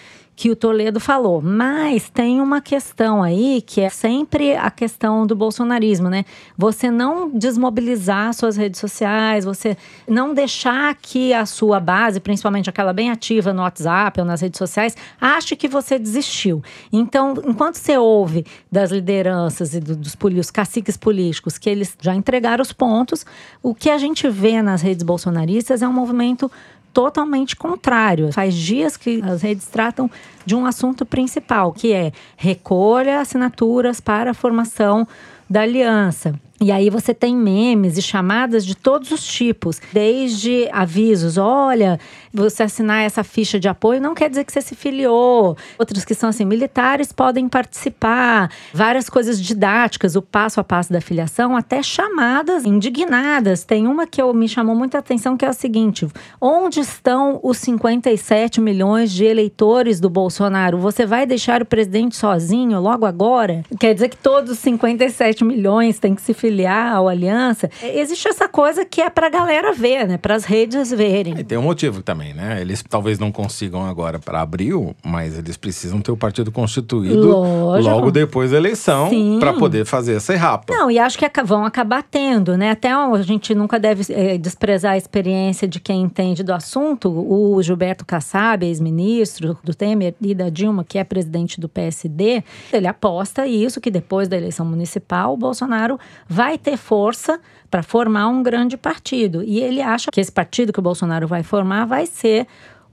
que 0.41 0.49
o 0.49 0.57
Toledo 0.57 0.99
falou. 0.99 1.43
Mas 1.43 2.09
tem 2.09 2.41
uma 2.41 2.63
questão 2.63 3.23
aí 3.23 3.61
que 3.61 3.83
é 3.83 3.91
sempre 3.91 4.57
a 4.57 4.71
questão 4.71 5.27
do 5.27 5.37
bolsonarismo, 5.37 6.09
né? 6.09 6.25
Você 6.57 6.91
não 6.91 7.29
desmobilizar 7.29 8.33
suas 8.33 8.57
redes 8.57 8.81
sociais, 8.81 9.45
você 9.45 9.77
não 10.09 10.33
deixar 10.33 10.95
que 10.95 11.35
a 11.35 11.45
sua 11.45 11.79
base, 11.79 12.21
principalmente 12.21 12.71
aquela 12.71 12.95
bem 12.95 13.11
ativa 13.11 13.53
no 13.53 13.61
WhatsApp 13.61 14.19
ou 14.19 14.25
nas 14.25 14.41
redes 14.41 14.57
sociais, 14.57 14.97
ache 15.21 15.55
que 15.55 15.69
você 15.69 15.99
desistiu. 15.99 16.63
Então, 16.91 17.35
enquanto 17.47 17.75
você 17.75 17.99
ouve 17.99 18.47
das 18.73 18.91
lideranças 18.91 19.75
e 19.75 19.81
do, 19.81 19.95
dos, 19.95 20.15
dos 20.15 20.51
caciques 20.51 20.97
políticos 20.97 21.59
que 21.59 21.69
eles 21.69 21.95
já 22.01 22.15
entregaram 22.15 22.63
os 22.63 22.73
pontos, 22.73 23.27
o 23.63 23.75
que 23.75 23.91
a 23.91 23.99
gente 23.99 24.27
vê 24.27 24.63
nas 24.63 24.81
redes 24.81 25.03
bolsonaristas 25.03 25.83
é 25.83 25.87
um 25.87 25.93
movimento 25.93 26.51
totalmente 26.93 27.57
contrário. 27.57 28.33
Faz 28.33 28.55
dias 28.55 28.97
que 28.97 29.23
as 29.23 29.43
redes 29.43 29.67
tratam 29.67 30.11
de 30.45 30.55
um 30.55 30.67
assunto 30.67 31.07
principal, 31.07 31.73
que 31.73 31.93
é 31.93 32.13
recolha 32.37 33.21
assinaturas 33.21 34.01
para 34.01 34.33
a 34.33 34.35
formação 34.35 35.07
da 35.49 35.63
aliança. 35.63 36.35
E 36.63 36.71
aí 36.71 36.91
você 36.91 37.15
tem 37.15 37.35
memes 37.35 37.97
e 37.97 38.03
chamadas 38.03 38.67
de 38.67 38.75
todos 38.75 39.11
os 39.13 39.25
tipos, 39.25 39.81
desde 39.95 40.69
avisos, 40.71 41.39
olha, 41.39 41.99
você 42.31 42.65
assinar 42.65 43.03
essa 43.03 43.25
ficha 43.25 43.59
de 43.59 43.67
apoio 43.67 43.99
não 43.99 44.15
quer 44.15 44.29
dizer 44.29 44.45
que 44.45 44.53
você 44.53 44.61
se 44.61 44.75
filiou. 44.75 45.57
Outros 45.79 46.05
que 46.05 46.15
são 46.15 46.29
assim, 46.29 46.45
militares 46.45 47.13
podem 47.13 47.49
participar, 47.49 48.51
várias 48.75 49.09
coisas 49.09 49.41
didáticas, 49.41 50.17
o 50.17 50.21
passo 50.21 50.61
a 50.61 50.65
passo 50.65 50.93
da 50.93 51.01
filiação, 51.01 51.57
até 51.57 51.83
chamadas 51.83 52.67
indignadas. 52.67 53.65
Tem 53.65 53.87
uma 53.87 54.07
que 54.07 54.21
eu, 54.21 54.35
me 54.35 54.47
chamou 54.47 54.77
muita 54.77 54.99
atenção 54.99 55.39
que 55.39 55.47
é 55.47 55.49
o 55.49 55.55
seguinte: 55.55 56.07
onde 56.39 56.81
estão 56.81 57.41
os 57.43 57.57
57 57.57 58.61
milhões 58.61 59.11
de 59.11 59.25
eleitores 59.25 59.99
do 59.99 60.11
Bolsonaro? 60.11 60.77
Você 60.77 61.07
vai 61.07 61.25
deixar 61.25 61.63
o 61.63 61.67
presidente 61.67 62.17
sozinho 62.17 62.79
logo 62.81 63.07
agora? 63.07 63.65
Quer 63.79 63.95
dizer 63.95 64.11
que 64.11 64.19
todos 64.19 64.51
os 64.51 64.59
57 64.59 65.43
milhões 65.43 65.99
têm 65.99 66.15
que 66.15 66.21
se 66.21 66.35
filiar 66.35 66.50
filiar 66.51 66.97
ao 66.97 67.09
Aliança, 67.09 67.71
existe 67.81 68.27
essa 68.27 68.49
coisa 68.49 68.85
que 68.85 69.01
é 69.01 69.09
para 69.09 69.29
a 69.29 69.31
galera 69.31 69.73
ver, 69.73 70.09
né? 70.09 70.19
Para 70.19 70.35
as 70.35 70.45
redes 70.45 70.91
verem. 70.91 71.39
E 71.39 71.45
tem 71.45 71.57
um 71.57 71.63
motivo 71.63 72.03
também, 72.03 72.35
né? 72.35 72.61
Eles 72.61 72.83
talvez 72.89 73.21
não 73.21 73.31
consigam 73.31 73.87
agora 73.87 74.19
para 74.19 74.41
abril, 74.41 74.95
mas 75.05 75.39
eles 75.39 75.57
precisam 75.57 76.01
ter 76.01 76.11
o 76.11 76.17
partido 76.17 76.51
constituído 76.51 77.29
Lógico. 77.29 77.95
logo 77.95 78.11
depois 78.11 78.51
da 78.51 78.57
eleição 78.57 79.11
para 79.39 79.53
poder 79.53 79.85
fazer 79.85 80.15
essa 80.15 80.33
errapa. 80.33 80.75
Não, 80.75 80.91
e 80.91 80.99
acho 80.99 81.17
que 81.17 81.31
vão 81.45 81.65
acabar 81.65 82.03
tendo, 82.03 82.57
né? 82.57 82.71
Até 82.71 82.91
a 82.91 83.23
gente 83.23 83.55
nunca 83.55 83.79
deve 83.79 84.13
eh, 84.13 84.37
desprezar 84.37 84.93
a 84.93 84.97
experiência 84.97 85.69
de 85.69 85.79
quem 85.79 86.03
entende 86.03 86.43
do 86.43 86.53
assunto. 86.53 87.09
O 87.09 87.63
Gilberto 87.63 88.05
Kassab, 88.05 88.67
ex-ministro 88.67 89.57
do 89.63 89.73
Temer 89.75 90.15
e 90.21 90.35
da 90.35 90.49
Dilma, 90.49 90.85
que 90.85 90.99
é 90.99 91.05
presidente 91.05 91.61
do 91.61 91.69
PSD, 91.69 92.43
ele 92.73 92.89
aposta 92.89 93.47
isso, 93.47 93.81
que 93.81 93.91
depois 93.91 94.29
da 94.29 94.37
eleição 94.37 94.67
municipal, 94.67 95.35
o 95.35 95.37
Bolsonaro 95.37 95.99
vai 96.29 96.40
ter 96.59 96.77
força 96.77 97.41
para 97.71 97.83
formar 97.83 98.29
um 98.29 98.43
grande 98.43 98.77
partido. 98.77 99.43
E 99.43 99.61
ele 99.61 99.81
acha 99.81 100.11
que 100.11 100.21
esse 100.21 100.33
partido 100.33 100.73
que 100.73 100.79
o 100.79 100.83
Bolsonaro 100.83 101.27
vai 101.27 101.43
formar 101.43 101.85
vai 101.85 102.07
ser 102.07 102.47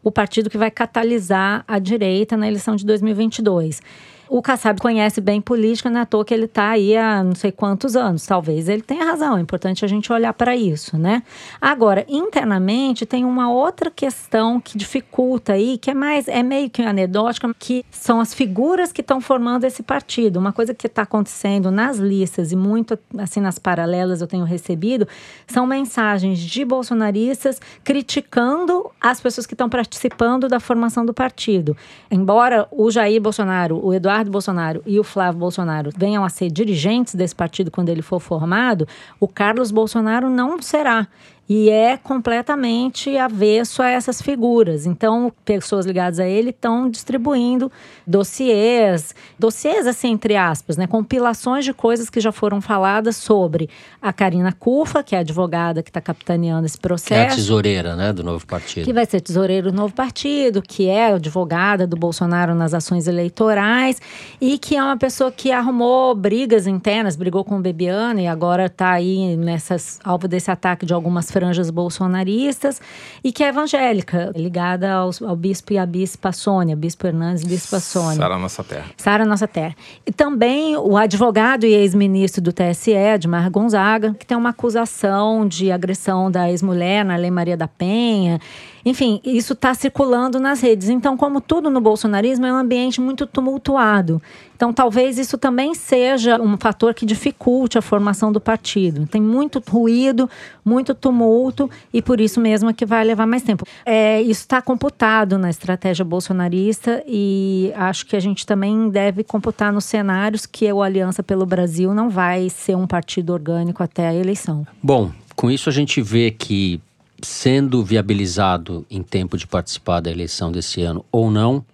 o 0.03 0.11
partido 0.11 0.49
que 0.49 0.57
vai 0.57 0.71
catalisar 0.71 1.63
a 1.67 1.79
direita 1.79 2.37
na 2.37 2.47
eleição 2.47 2.75
de 2.75 2.85
2022. 2.85 3.81
O 4.29 4.41
Kassab 4.41 4.81
conhece 4.81 5.21
bem 5.21 5.39
política, 5.39 5.89
não 5.89 6.01
é 6.01 6.05
toa 6.05 6.25
que 6.25 6.33
ele 6.33 6.45
está 6.45 6.69
aí 6.69 6.97
há 6.97 7.23
não 7.23 7.35
sei 7.35 7.51
quantos 7.51 7.95
anos. 7.95 8.25
Talvez 8.25 8.67
ele 8.67 8.81
tenha 8.81 9.05
razão, 9.05 9.37
é 9.37 9.41
importante 9.41 9.85
a 9.85 9.87
gente 9.87 10.11
olhar 10.11 10.33
para 10.33 10.55
isso, 10.55 10.97
né? 10.97 11.23
Agora, 11.61 12.05
internamente, 12.09 13.05
tem 13.05 13.23
uma 13.23 13.51
outra 13.51 13.89
questão 13.89 14.59
que 14.59 14.77
dificulta 14.77 15.53
aí, 15.53 15.77
que 15.77 15.91
é 15.91 15.93
mais, 15.93 16.27
é 16.27 16.43
meio 16.43 16.69
que 16.69 16.81
anedótica, 16.81 17.49
que 17.57 17.85
são 17.89 18.19
as 18.19 18.33
figuras 18.33 18.91
que 18.91 19.01
estão 19.01 19.21
formando 19.21 19.63
esse 19.63 19.81
partido. 19.81 20.39
Uma 20.39 20.51
coisa 20.51 20.73
que 20.73 20.87
está 20.87 21.03
acontecendo 21.03 21.71
nas 21.71 21.97
listas 21.97 22.51
e 22.51 22.55
muito 22.55 22.97
assim 23.17 23.39
nas 23.39 23.57
paralelas 23.57 24.21
eu 24.21 24.27
tenho 24.27 24.43
recebido, 24.43 25.07
são 25.47 25.65
mensagens 25.65 26.39
de 26.39 26.65
bolsonaristas 26.65 27.59
criticando 27.83 28.89
as 28.99 29.21
pessoas 29.21 29.45
que 29.45 29.53
estão 29.53 29.69
participando 29.69 30.47
da 30.47 30.59
formação 30.59 31.05
do 31.05 31.13
partido. 31.13 31.75
Embora 32.11 32.67
o 32.71 32.91
Jair 32.91 33.21
Bolsonaro, 33.21 33.79
o 33.83 33.93
Eduardo 33.93 34.16
Bolsonaro 34.25 34.81
e 34.85 34.99
o 34.99 35.03
Flávio 35.03 35.39
Bolsonaro 35.39 35.91
venham 35.95 36.23
a 36.23 36.29
ser 36.29 36.49
dirigentes 36.49 37.15
desse 37.15 37.35
partido 37.35 37.71
quando 37.71 37.89
ele 37.89 38.01
for 38.01 38.19
formado, 38.19 38.87
o 39.19 39.27
Carlos 39.27 39.71
Bolsonaro 39.71 40.29
não 40.29 40.61
será. 40.61 41.07
E 41.49 41.69
é 41.69 41.95
completamente 41.95 43.17
avesso 43.17 43.81
a 43.81 43.89
essas 43.89 44.21
figuras. 44.21 44.85
Então, 44.85 45.31
pessoas 45.45 45.85
ligadas 45.85 46.19
a 46.19 46.27
ele 46.27 46.49
estão 46.49 46.89
distribuindo 46.89 47.71
dossiês, 48.05 49.15
dossiês 49.39 49.87
assim 49.87 50.09
entre 50.09 50.35
aspas, 50.35 50.77
né, 50.77 50.87
compilações 50.87 51.63
de 51.63 51.73
coisas 51.73 52.09
que 52.09 52.19
já 52.19 52.31
foram 52.31 52.59
faladas 52.59 53.15
sobre 53.15 53.69
a 54.01 54.11
Karina 54.11 54.51
Cufa, 54.51 55.03
que 55.03 55.15
é 55.15 55.19
a 55.19 55.21
advogada 55.21 55.81
que 55.81 55.89
está 55.89 56.01
capitaneando 56.01 56.65
esse 56.65 56.77
processo. 56.77 57.07
Que 57.07 57.13
é 57.13 57.33
a 57.33 57.35
tesoureira, 57.35 57.95
né, 57.95 58.11
do 58.11 58.23
novo 58.23 58.45
partido. 58.45 58.85
Que 58.85 58.93
vai 58.93 59.05
ser 59.05 59.21
tesoureiro 59.21 59.71
do 59.71 59.75
novo 59.75 59.93
partido, 59.93 60.61
que 60.61 60.87
é 60.87 61.13
advogada 61.13 61.87
do 61.87 61.95
Bolsonaro 61.95 62.55
nas 62.55 62.73
ações 62.73 63.07
eleitorais 63.07 64.01
e 64.41 64.57
que 64.57 64.75
é 64.75 64.83
uma 64.83 64.97
pessoa 64.97 65.31
que 65.31 65.51
arrumou 65.51 66.13
brigas 66.15 66.67
internas, 66.67 67.15
brigou 67.15 67.43
com 67.43 67.57
o 67.57 67.61
Bebiano 67.61 68.19
e 68.19 68.27
agora 68.27 68.65
está 68.65 68.91
aí 68.91 69.35
nessas 69.37 69.99
alvo 70.03 70.27
desse 70.27 70.51
ataque 70.51 70.85
de 70.85 70.93
algumas 70.93 71.31
franjas 71.37 71.69
bolsonaristas 71.69 72.81
e 73.23 73.31
que 73.31 73.43
é 73.43 73.49
evangélica, 73.49 74.31
ligada 74.35 74.91
aos, 74.91 75.21
ao 75.21 75.35
bispo 75.35 75.71
e 75.71 75.77
à 75.77 75.85
bispa 75.85 76.31
Sônia, 76.31 76.75
bispo 76.75 77.05
Hernandes 77.05 77.43
e 77.43 77.47
bispa 77.47 77.79
Sônia. 77.79 78.15
Sara 78.15 78.39
Nossa 78.39 78.63
Terra. 78.63 78.85
Sara 78.97 79.23
Nossa 79.23 79.47
Terra. 79.47 79.75
E 80.03 80.11
também 80.11 80.75
o 80.75 80.97
advogado 80.97 81.63
e 81.63 81.75
ex-ministro 81.75 82.41
do 82.41 82.51
TSE, 82.51 82.91
Edmar 82.91 83.51
Gonzaga, 83.51 84.15
que 84.15 84.25
tem 84.25 84.35
uma 84.35 84.49
acusação 84.49 85.47
de 85.47 85.71
agressão 85.71 86.31
da 86.31 86.49
ex-mulher 86.49 87.05
na 87.05 87.15
Lei 87.15 87.29
Maria 87.29 87.55
da 87.55 87.67
Penha. 87.67 88.39
Enfim, 88.87 89.19
isso 89.21 89.51
está 89.51 89.73
circulando 89.73 90.39
nas 90.39 90.61
redes. 90.61 90.87
Então, 90.87 91.17
como 91.17 91.41
tudo 91.41 91.69
no 91.69 91.81
bolsonarismo, 91.81 92.45
é 92.45 92.53
um 92.53 92.55
ambiente 92.55 93.01
muito 93.01 93.27
tumultuado. 93.27 94.21
Então, 94.55 94.71
talvez 94.71 95.17
isso 95.17 95.37
também 95.37 95.75
seja 95.75 96.41
um 96.41 96.55
fator 96.55 96.93
que 96.93 97.05
dificulte 97.05 97.77
a 97.77 97.81
formação 97.81 98.31
do 98.31 98.39
partido. 98.39 99.05
Tem 99.05 99.21
muito 99.21 99.61
ruído, 99.67 100.29
muito 100.63 100.95
tumulto, 100.95 101.69
e 101.93 102.01
por 102.01 102.21
isso 102.21 102.39
mesmo 102.39 102.69
é 102.69 102.73
que 102.73 102.85
vai 102.85 103.03
levar 103.03 103.27
mais 103.27 103.43
tempo. 103.43 103.65
É, 103.85 104.21
isso 104.21 104.43
está 104.43 104.61
computado 104.61 105.37
na 105.37 105.49
estratégia 105.49 106.05
bolsonarista, 106.05 107.03
e 107.05 107.73
acho 107.75 108.05
que 108.05 108.15
a 108.15 108.21
gente 108.21 108.45
também 108.45 108.89
deve 108.89 109.21
computar 109.21 109.73
nos 109.73 109.83
cenários 109.83 110.45
que 110.45 110.71
o 110.71 110.81
Aliança 110.81 111.21
pelo 111.21 111.45
Brasil 111.45 111.93
não 111.93 112.09
vai 112.09 112.49
ser 112.49 112.77
um 112.77 112.87
partido 112.87 113.33
orgânico 113.33 113.83
até 113.83 114.07
a 114.07 114.15
eleição. 114.15 114.65
Bom, 114.81 115.11
com 115.35 115.51
isso 115.51 115.67
a 115.67 115.73
gente 115.73 116.01
vê 116.01 116.31
que 116.31 116.79
sendo 117.21 117.83
viabilizado 117.83 118.85
em 118.89 119.01
tempo 119.01 119.37
de 119.37 119.47
participar 119.47 119.99
da 119.99 120.11
eleição 120.11 120.51
desse 120.51 120.81
ano 120.81 121.05
ou 121.11 121.31
não, 121.31 121.65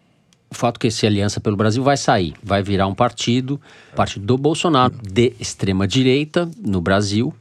o 0.50 0.56
fato 0.56 0.80
que 0.80 0.88
esse 0.88 1.06
Aliança 1.06 1.40
pelo 1.40 1.58
Brasil 1.58 1.84
vai 1.84 1.98
sair, 1.98 2.36
vai 2.44 2.62
virar 2.62 2.88
um 2.88 2.94
partido, 2.94 3.60
partido 3.96 4.26
do 4.26 4.38
Bolsonaro, 4.38 4.94
de 5.02 5.34
extrema 5.40 5.88
direita 5.88 6.50
no 6.64 6.80
Brasil. 6.80 7.34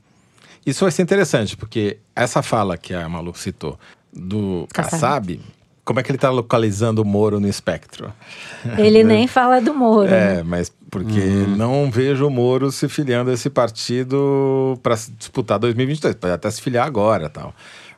Isso 0.65 0.85
vai 0.85 0.91
ser 0.91 1.03
interessante, 1.03 1.57
porque 1.57 1.99
essa 2.17 2.43
fala 2.43 2.79
que 2.79 2.95
a 2.95 3.09
Malu 3.09 3.35
citou 3.35 3.79
do 4.13 4.67
Kassab, 4.73 5.41
como 5.85 5.99
é 5.99 6.03
que 6.03 6.11
ele 6.11 6.17
está 6.17 6.31
localizando 6.31 7.03
o 7.03 7.05
Moro 7.05 7.41
no 7.41 7.49
espectro? 7.49 8.13
Ele 8.79 9.03
nem 9.05 9.27
fala 9.27 9.61
do 9.61 9.75
Moro. 9.75 10.09
É, 10.09 10.37
né? 10.37 10.43
mas 10.43 10.73
porque 10.91 11.19
uhum. 11.19 11.57
não 11.57 11.91
vejo 11.91 12.27
o 12.27 12.31
Moro 12.31 12.71
se 12.71 12.89
filiando 12.89 13.31
a 13.31 13.35
esse 13.35 13.51
partido 13.51 14.79
para 14.83 14.95
disputar 14.95 15.59
2022. 15.59 16.15
Pode 16.15 16.33
até 16.33 16.51
se 16.51 16.63
filiar 16.63 16.87
agora 16.87 17.29
tal. 17.29 17.53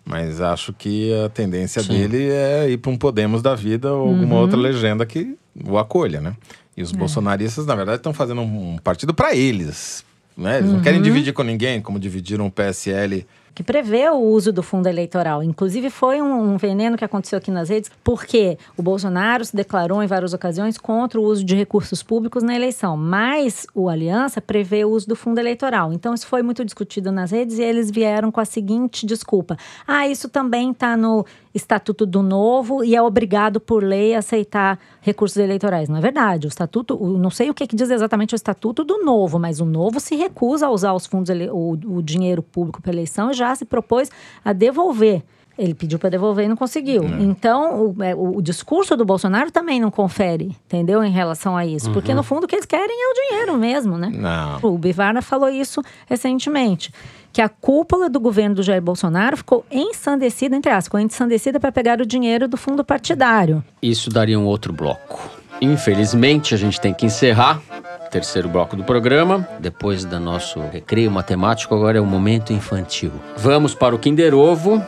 Mas 0.04 0.40
acho 0.40 0.72
que 0.72 1.12
a 1.24 1.28
tendência 1.28 1.82
Sim. 1.82 1.88
dele 1.88 2.28
é 2.30 2.70
ir 2.70 2.76
para 2.76 2.90
um 2.90 2.96
Podemos 2.96 3.40
da 3.40 3.54
vida 3.54 3.92
ou 3.92 4.06
uhum. 4.06 4.14
alguma 4.14 4.36
outra 4.36 4.58
legenda 4.58 5.06
que 5.06 5.36
o 5.66 5.78
acolha, 5.78 6.20
né? 6.20 6.36
E 6.76 6.82
os 6.82 6.92
é. 6.92 6.96
bolsonaristas, 6.96 7.64
na 7.64 7.74
verdade, 7.74 7.98
estão 7.98 8.12
fazendo 8.12 8.42
um 8.42 8.76
partido 8.82 9.14
para 9.14 9.34
eles. 9.34 10.04
Né? 10.36 10.58
Eles 10.58 10.68
uhum. 10.68 10.76
não 10.76 10.82
querem 10.82 11.00
dividir 11.00 11.32
com 11.32 11.42
ninguém, 11.42 11.80
como 11.80 11.98
dividiram 11.98 12.46
o 12.46 12.50
PSL 12.50 13.26
que 13.54 13.62
prevê 13.62 14.08
o 14.08 14.16
uso 14.18 14.52
do 14.52 14.62
fundo 14.62 14.88
eleitoral. 14.88 15.42
Inclusive, 15.42 15.88
foi 15.88 16.20
um, 16.20 16.54
um, 16.54 16.56
veneno 16.56 16.96
que 16.96 17.04
aconteceu 17.04 17.38
aqui 17.38 17.50
nas 17.50 17.68
redes, 17.68 17.90
porque 18.02 18.58
o 18.76 18.82
Bolsonaro 18.82 19.44
se 19.44 19.54
declarou 19.54 20.02
em 20.02 20.06
várias 20.06 20.34
ocasiões 20.34 20.76
contra 20.76 21.20
o 21.20 21.22
uso 21.22 21.44
de 21.44 21.54
recursos 21.54 22.02
públicos 22.02 22.42
na 22.42 22.54
eleição, 22.54 22.96
mas 22.96 23.66
o 23.74 23.88
Aliança 23.88 24.40
prevê 24.40 24.84
o 24.84 24.90
uso 24.90 25.06
do 25.06 25.14
fundo 25.14 25.38
eleitoral. 25.38 25.92
Então, 25.92 26.12
isso 26.14 26.26
foi 26.26 26.42
muito 26.42 26.64
discutido 26.64 27.12
nas 27.12 27.30
redes 27.30 27.58
e 27.58 27.62
eles 27.62 27.90
vieram 27.90 28.32
com 28.32 28.40
a 28.40 28.44
seguinte 28.44 29.06
desculpa: 29.06 29.56
ah, 29.86 30.08
isso 30.08 30.28
também 30.28 30.72
está 30.72 30.96
no 30.96 31.24
Estatuto 31.54 32.04
do 32.04 32.20
Novo 32.20 32.82
e 32.82 32.96
é 32.96 33.02
obrigado 33.02 33.60
por 33.60 33.84
lei 33.84 34.14
a 34.14 34.18
aceitar 34.18 34.78
recursos 35.00 35.36
eleitorais. 35.36 35.88
Não 35.88 35.96
é 35.96 36.00
verdade. 36.00 36.46
O 36.46 36.48
Estatuto, 36.48 36.98
não 37.16 37.30
sei 37.30 37.48
o 37.48 37.54
que, 37.54 37.66
que 37.66 37.76
diz 37.76 37.90
exatamente 37.90 38.34
o 38.34 38.36
Estatuto 38.36 38.82
do 38.82 39.04
Novo, 39.04 39.38
mas 39.38 39.60
o 39.60 39.64
Novo 39.64 40.00
se 40.00 40.16
recusa 40.16 40.66
a 40.66 40.70
usar 40.70 40.92
os 40.92 41.06
fundos, 41.06 41.30
o, 41.52 41.78
o 41.98 42.02
dinheiro 42.02 42.42
público 42.42 42.82
para 42.82 42.92
eleição 42.92 43.30
e 43.30 43.34
já 43.34 43.43
se 43.56 43.64
propôs 43.64 44.10
a 44.44 44.52
devolver. 44.52 45.22
Ele 45.56 45.72
pediu 45.72 46.00
para 46.00 46.10
devolver 46.10 46.46
e 46.46 46.48
não 46.48 46.56
conseguiu. 46.56 47.04
Não. 47.04 47.20
Então, 47.20 47.94
é, 48.00 48.14
o, 48.14 48.38
o, 48.38 48.42
discurso 48.42 48.96
do 48.96 49.04
Bolsonaro 49.04 49.52
também 49.52 49.80
não 49.80 49.90
confere, 49.90 50.56
entendeu? 50.66 51.02
Em 51.04 51.12
relação 51.12 51.56
a 51.56 51.64
isso. 51.64 51.86
Uhum. 51.88 51.92
Porque, 51.92 52.12
no 52.12 52.24
fundo, 52.24 52.44
o 52.44 52.48
que 52.48 52.56
eles 52.56 52.66
querem 52.66 52.96
é 52.96 53.10
o 53.10 53.14
dinheiro 53.14 53.56
mesmo, 53.56 53.96
né? 53.96 54.10
Não. 54.12 54.58
O 54.68 54.76
Bivarna 54.76 55.22
falou 55.22 55.48
isso 55.48 55.80
recentemente 56.06 56.92
que 57.32 57.42
a 57.42 57.48
cúpula 57.48 58.08
do 58.08 58.20
governo 58.20 58.54
do 58.54 58.62
Jair 58.62 58.80
Bolsonaro 58.80 59.36
ficou 59.36 59.66
ensandecida, 59.68 60.54
entre 60.54 60.70
aspas, 60.70 60.84
ficou 60.84 61.00
ensandecida 61.00 61.58
para 61.58 61.72
pegar 61.72 62.00
o 62.00 62.06
dinheiro 62.06 62.46
do 62.46 62.56
fundo 62.56 62.84
partidário. 62.84 63.62
Isso 63.82 64.08
daria 64.08 64.38
um 64.38 64.44
outro 64.44 64.72
bloco. 64.72 65.18
Infelizmente, 65.64 66.54
a 66.54 66.58
gente 66.58 66.78
tem 66.78 66.92
que 66.92 67.06
encerrar 67.06 67.58
o 68.06 68.10
terceiro 68.10 68.50
bloco 68.50 68.76
do 68.76 68.84
programa. 68.84 69.48
Depois 69.58 70.04
do 70.04 70.20
nosso 70.20 70.60
recreio 70.60 71.10
matemático, 71.10 71.74
agora 71.74 71.96
é 71.96 72.00
o 72.00 72.06
momento 72.06 72.52
infantil. 72.52 73.10
Vamos 73.38 73.74
para 73.74 73.94
o 73.94 73.98
Kinder 73.98 74.34
Ovo. 74.34 74.84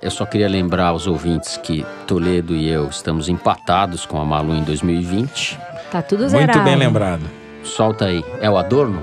Eu 0.00 0.10
só 0.10 0.24
queria 0.24 0.48
lembrar 0.48 0.86
aos 0.86 1.08
ouvintes 1.08 1.56
que 1.56 1.84
Toledo 2.06 2.54
e 2.54 2.68
eu 2.68 2.86
estamos 2.86 3.28
empatados 3.28 4.06
com 4.06 4.20
a 4.20 4.24
Malu 4.24 4.54
em 4.54 4.62
2020. 4.62 5.58
Tá 5.90 6.00
tudo 6.00 6.28
zerado. 6.28 6.52
Muito 6.52 6.64
bem 6.64 6.76
lembrado. 6.76 7.22
Solta 7.64 8.04
aí. 8.04 8.24
É 8.40 8.48
o 8.48 8.56
Adorno? 8.56 9.02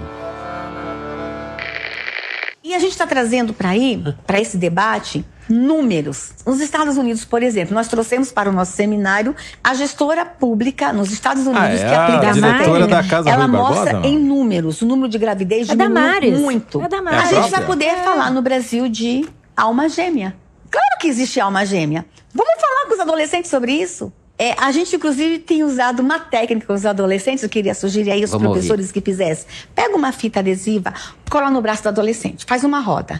E 2.64 2.74
a 2.74 2.80
gente 2.80 2.92
está 2.92 3.06
trazendo 3.06 3.54
para 3.54 3.70
aí, 3.70 4.02
para 4.26 4.40
esse 4.40 4.58
debate, 4.58 5.26
números. 5.50 6.32
Nos 6.46 6.60
Estados 6.60 6.98
Unidos, 6.98 7.26
por 7.26 7.44
exemplo, 7.44 7.74
nós 7.74 7.88
trouxemos 7.88 8.32
para 8.32 8.50
o 8.50 8.54
nosso 8.54 8.74
seminário 8.74 9.36
a 9.64 9.74
gestora 9.74 10.26
pública 10.26 10.92
nos 10.94 11.12
Estados 11.12 11.46
Unidos 11.46 11.82
ah, 11.82 11.86
é 11.86 11.90
que 11.90 11.96
aplica 11.96 12.30
a 12.30 12.32
diretora 12.32 12.88
da 12.88 13.04
casa 13.04 13.30
Ela 13.30 13.46
Rui 13.46 13.58
mostra 13.58 13.94
Barbosa, 13.94 14.08
em 14.08 14.20
números 14.20 14.82
o 14.82 14.86
número 14.86 15.10
de 15.10 15.18
gravidez 15.18 15.70
é 15.70 15.76
diminuiu 15.76 16.40
muito. 16.40 16.82
É 16.82 16.88
da 16.88 16.98
a 16.98 17.26
gente 17.26 17.52
vai 17.52 17.66
poder 17.66 17.86
é. 17.86 18.04
falar 18.04 18.32
no 18.32 18.42
Brasil 18.42 18.88
de 18.90 19.28
alma 19.56 19.90
gêmea. 19.90 20.36
Claro 20.70 21.00
que 21.00 21.08
existe 21.08 21.40
alma 21.40 21.66
gêmea. 21.66 22.06
Vamos 22.34 22.54
falar 22.62 22.88
com 22.88 22.94
os 22.94 23.00
adolescentes 23.00 23.50
sobre 23.50 23.72
isso? 23.72 24.12
É, 24.40 24.54
a 24.60 24.72
gente, 24.72 24.96
inclusive, 24.96 25.40
tem 25.40 25.64
usado 25.64 26.00
uma 26.00 26.20
técnica 26.20 26.68
com 26.68 26.74
os 26.74 26.86
adolescentes, 26.86 27.44
eu 27.44 27.50
queria 27.50 27.74
sugerir 27.74 28.12
aí 28.12 28.24
os 28.24 28.30
Vamos 28.30 28.46
professores 28.48 28.88
ouvir. 28.88 28.94
que 28.94 29.02
fizessem. 29.02 29.48
Pega 29.74 29.96
uma 29.96 30.12
fita 30.12 30.42
adesiva, 30.42 30.94
cola 31.28 31.50
no 31.50 31.60
braço 31.60 31.82
do 31.82 31.90
adolescente, 31.90 32.46
faz 32.46 32.64
uma 32.64 32.80
roda. 32.80 33.20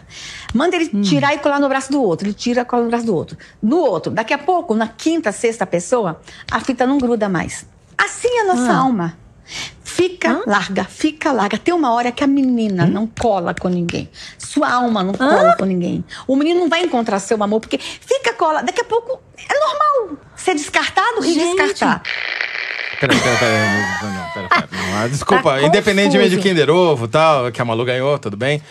Manda 0.54 0.76
ele 0.76 0.88
hum. 0.94 1.02
tirar 1.02 1.34
e 1.34 1.38
colar 1.38 1.58
no 1.58 1.68
braço 1.68 1.90
do 1.90 2.00
outro. 2.00 2.28
Ele 2.28 2.34
tira 2.34 2.60
e 2.60 2.64
cola 2.64 2.84
no 2.84 2.88
braço 2.88 3.04
do 3.04 3.14
outro. 3.14 3.36
No 3.60 3.78
outro. 3.78 4.12
Daqui 4.12 4.32
a 4.32 4.38
pouco, 4.38 4.74
na 4.74 4.86
quinta, 4.86 5.32
sexta 5.32 5.66
pessoa, 5.66 6.20
a 6.50 6.60
fita 6.60 6.86
não 6.86 6.98
gruda 6.98 7.28
mais. 7.28 7.66
Assim 7.96 8.28
é 8.28 8.40
a 8.42 8.44
nossa 8.44 8.72
ah. 8.72 8.78
alma. 8.78 9.18
Fica 9.82 10.30
Hã? 10.30 10.42
larga, 10.46 10.84
fica 10.84 11.32
larga. 11.32 11.58
Tem 11.58 11.74
uma 11.74 11.92
hora 11.92 12.12
que 12.12 12.22
a 12.22 12.28
menina 12.28 12.84
hum? 12.84 12.90
não 12.90 13.06
cola 13.08 13.52
com 13.54 13.68
ninguém. 13.68 14.08
Sua 14.38 14.70
alma 14.70 15.02
não 15.02 15.14
cola 15.14 15.50
Hã? 15.50 15.56
com 15.56 15.64
ninguém. 15.64 16.04
O 16.28 16.36
menino 16.36 16.60
não 16.60 16.68
vai 16.68 16.84
encontrar 16.84 17.18
seu 17.18 17.42
amor, 17.42 17.58
porque 17.58 17.78
fica 17.78 18.32
cola. 18.34 18.62
Daqui 18.62 18.82
a 18.82 18.84
pouco 18.84 19.18
é 19.36 19.58
normal 19.58 20.27
ser 20.38 20.54
descartado 20.54 21.22
Gente. 21.22 21.38
e 21.38 21.56
descartar. 21.56 22.02
Peraí, 23.00 23.18
peraí, 23.18 23.38
peraí. 23.38 24.12
Não, 24.12 24.30
pera, 24.32 24.48
pera, 24.48 24.68
não, 24.72 24.98
ah, 24.98 25.08
desculpa, 25.08 25.50
tá 25.52 25.62
independentemente 25.62 26.30
de 26.30 26.38
Kinder 26.38 26.70
Ovo 26.70 27.06
tal, 27.06 27.52
que 27.52 27.60
a 27.60 27.64
Malu 27.64 27.84
ganhou, 27.84 28.18
tudo 28.18 28.36
bem. 28.36 28.62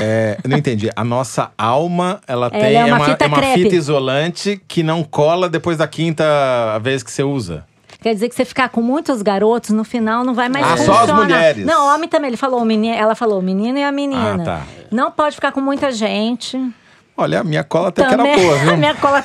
É, 0.00 0.38
não 0.46 0.58
entendi. 0.58 0.90
A 0.94 1.04
nossa 1.04 1.50
alma, 1.56 2.20
ela, 2.26 2.46
ela 2.46 2.50
tem 2.50 2.74
é 2.74 2.84
uma, 2.84 2.88
é 2.88 2.94
uma, 2.94 3.04
fita, 3.04 3.24
é 3.24 3.28
uma 3.28 3.42
fita 3.42 3.74
isolante 3.74 4.60
que 4.68 4.82
não 4.82 5.02
cola 5.02 5.48
depois 5.48 5.78
da 5.78 5.86
quinta 5.86 6.78
vez 6.80 7.02
que 7.02 7.10
você 7.10 7.22
usa. 7.22 7.64
Quer 8.00 8.14
dizer 8.14 8.28
que 8.28 8.34
você 8.34 8.44
ficar 8.44 8.68
com 8.68 8.80
muitos 8.80 9.22
garotos, 9.22 9.70
no 9.70 9.82
final 9.82 10.24
não 10.24 10.34
vai 10.34 10.48
mais 10.48 10.64
ah, 10.64 10.76
funcionar. 10.76 11.06
só 11.06 11.12
as 11.12 11.18
mulheres. 11.18 11.66
Não, 11.66 11.94
homem 11.94 12.08
também. 12.08 12.28
Ele 12.28 12.36
falou, 12.36 12.64
menino, 12.64 12.94
ela 12.94 13.14
falou 13.14 13.40
o 13.40 13.42
menino 13.42 13.76
e 13.78 13.82
a 13.82 13.90
menina. 13.90 14.42
Ah, 14.42 14.44
tá. 14.44 14.62
Não 14.90 15.10
pode 15.10 15.34
ficar 15.34 15.50
com 15.50 15.60
muita 15.60 15.90
gente. 15.90 16.56
Olha, 17.20 17.40
a 17.40 17.44
minha 17.44 17.64
cola 17.64 17.88
até 17.88 18.08
também, 18.08 18.32
que 18.32 18.40
era 18.40 18.48
boa, 18.48 18.58
viu? 18.62 18.72
A 18.74 18.76
minha 18.76 18.94
cola 18.94 19.24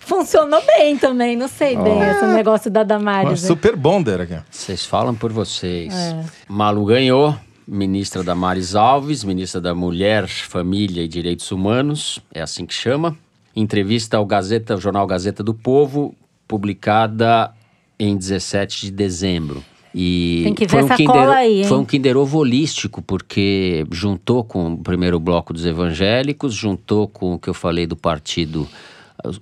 funcionou 0.00 0.62
bem 0.64 0.96
também, 0.96 1.36
não 1.36 1.46
sei 1.46 1.76
oh. 1.76 1.82
bem, 1.82 2.00
esse 2.00 2.24
negócio 2.24 2.70
da 2.70 2.82
Damares. 2.82 3.42
Super 3.42 3.76
bonder 3.76 4.22
aqui. 4.22 4.38
Vocês 4.50 4.86
falam 4.86 5.14
por 5.14 5.30
vocês. 5.30 5.92
É. 5.92 6.24
Malu 6.48 6.86
ganhou, 6.86 7.36
ministra 7.66 8.24
Damares 8.24 8.74
Alves, 8.74 9.24
ministra 9.24 9.60
da 9.60 9.74
Mulher, 9.74 10.26
Família 10.26 11.02
e 11.02 11.08
Direitos 11.08 11.52
Humanos, 11.52 12.18
é 12.32 12.40
assim 12.40 12.64
que 12.64 12.72
chama. 12.72 13.14
Entrevista 13.54 14.16
ao 14.16 14.24
Gazeta, 14.24 14.72
ao 14.72 14.80
jornal 14.80 15.06
Gazeta 15.06 15.42
do 15.42 15.52
Povo, 15.52 16.14
publicada 16.46 17.52
em 17.98 18.16
17 18.16 18.86
de 18.86 18.90
dezembro. 18.90 19.62
E 20.00 20.42
Tem 20.44 20.54
que 20.54 20.64
ver 20.64 20.70
foi 20.70 20.82
um 20.82 20.84
essa 20.84 20.96
Kinder, 20.96 21.12
cola 21.12 21.34
aí, 21.34 21.58
hein? 21.62 21.64
Foi 21.64 21.76
um 21.76 21.84
Kinder 21.84 22.16
Ovo 22.16 22.38
holístico, 22.38 23.02
porque 23.02 23.84
juntou 23.90 24.44
com 24.44 24.74
o 24.74 24.78
primeiro 24.78 25.18
bloco 25.18 25.52
dos 25.52 25.66
evangélicos, 25.66 26.54
juntou 26.54 27.08
com 27.08 27.34
o 27.34 27.38
que 27.38 27.48
eu 27.48 27.54
falei 27.54 27.84
do 27.84 27.96
partido, 27.96 28.68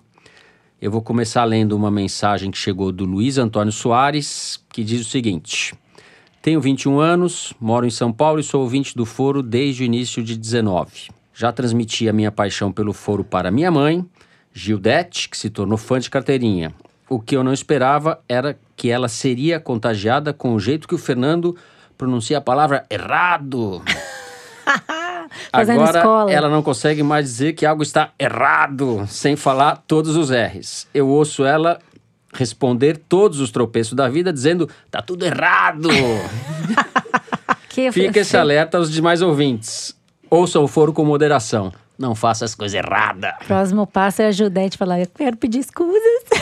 Eu 0.81 0.91
vou 0.91 1.01
começar 1.01 1.43
lendo 1.43 1.75
uma 1.75 1.89
mensagem 1.89 2.51
que 2.51 2.57
chegou 2.57 2.91
do 2.91 3.05
Luiz 3.05 3.37
Antônio 3.37 3.71
Soares, 3.71 4.59
que 4.69 4.83
diz 4.83 5.01
o 5.01 5.09
seguinte. 5.09 5.73
Tenho 6.41 6.61
21 6.61 6.99
anos, 6.99 7.53
moro 7.59 7.85
em 7.85 7.91
São 7.91 8.11
Paulo 8.11 8.39
e 8.39 8.43
sou 8.43 8.61
ouvinte 8.61 8.95
do 8.95 9.05
Foro 9.05 9.43
desde 9.43 9.83
o 9.83 9.85
início 9.85 10.23
de 10.23 10.37
19. 10.37 11.09
Já 11.33 11.51
transmiti 11.51 12.09
a 12.09 12.13
minha 12.13 12.31
paixão 12.31 12.71
pelo 12.71 12.93
Foro 12.93 13.23
para 13.23 13.51
minha 13.51 13.69
mãe, 13.69 14.03
Gildete, 14.53 15.29
que 15.29 15.37
se 15.37 15.49
tornou 15.49 15.77
fã 15.77 15.99
de 15.99 16.09
carteirinha. 16.09 16.73
O 17.09 17.19
que 17.19 17.35
eu 17.35 17.43
não 17.43 17.53
esperava 17.53 18.19
era 18.27 18.57
que 18.75 18.89
ela 18.89 19.07
seria 19.07 19.59
contagiada 19.59 20.33
com 20.33 20.53
o 20.53 20.59
jeito 20.59 20.87
que 20.87 20.95
o 20.95 20.97
Fernando 20.97 21.55
pronuncia 21.97 22.37
a 22.37 22.41
palavra 22.41 22.85
errado. 22.89 23.81
Agora 25.51 25.99
escola. 25.99 26.31
ela 26.31 26.49
não 26.49 26.61
consegue 26.61 27.03
mais 27.03 27.25
dizer 27.25 27.53
que 27.53 27.65
algo 27.65 27.83
está 27.83 28.11
errado, 28.19 29.05
sem 29.07 29.35
falar 29.35 29.83
todos 29.87 30.15
os 30.15 30.29
R's. 30.29 30.87
Eu 30.93 31.07
ouço 31.07 31.45
ela 31.45 31.79
responder 32.33 32.97
todos 32.97 33.39
os 33.39 33.51
tropeços 33.51 33.93
da 33.93 34.07
vida 34.07 34.31
dizendo 34.31 34.69
tá 34.91 35.01
tudo 35.01 35.25
errado. 35.25 35.89
Fica 37.91 38.19
esse 38.19 38.35
alerta 38.35 38.77
aos 38.77 38.91
demais 38.91 39.21
ouvintes. 39.21 39.95
Ouçam 40.29 40.63
o 40.63 40.67
foro 40.67 40.91
com 40.91 41.05
moderação. 41.05 41.71
Não 41.97 42.13
faça 42.13 42.45
as 42.45 42.53
coisas 42.53 42.75
erradas. 42.75 43.33
Próximo 43.47 43.87
passo 43.87 44.21
é 44.21 44.27
a 44.27 44.31
Judete 44.31 44.77
falar: 44.77 44.99
Eu 44.99 45.07
quero 45.07 45.37
pedir 45.37 45.59
escusas. 45.59 46.01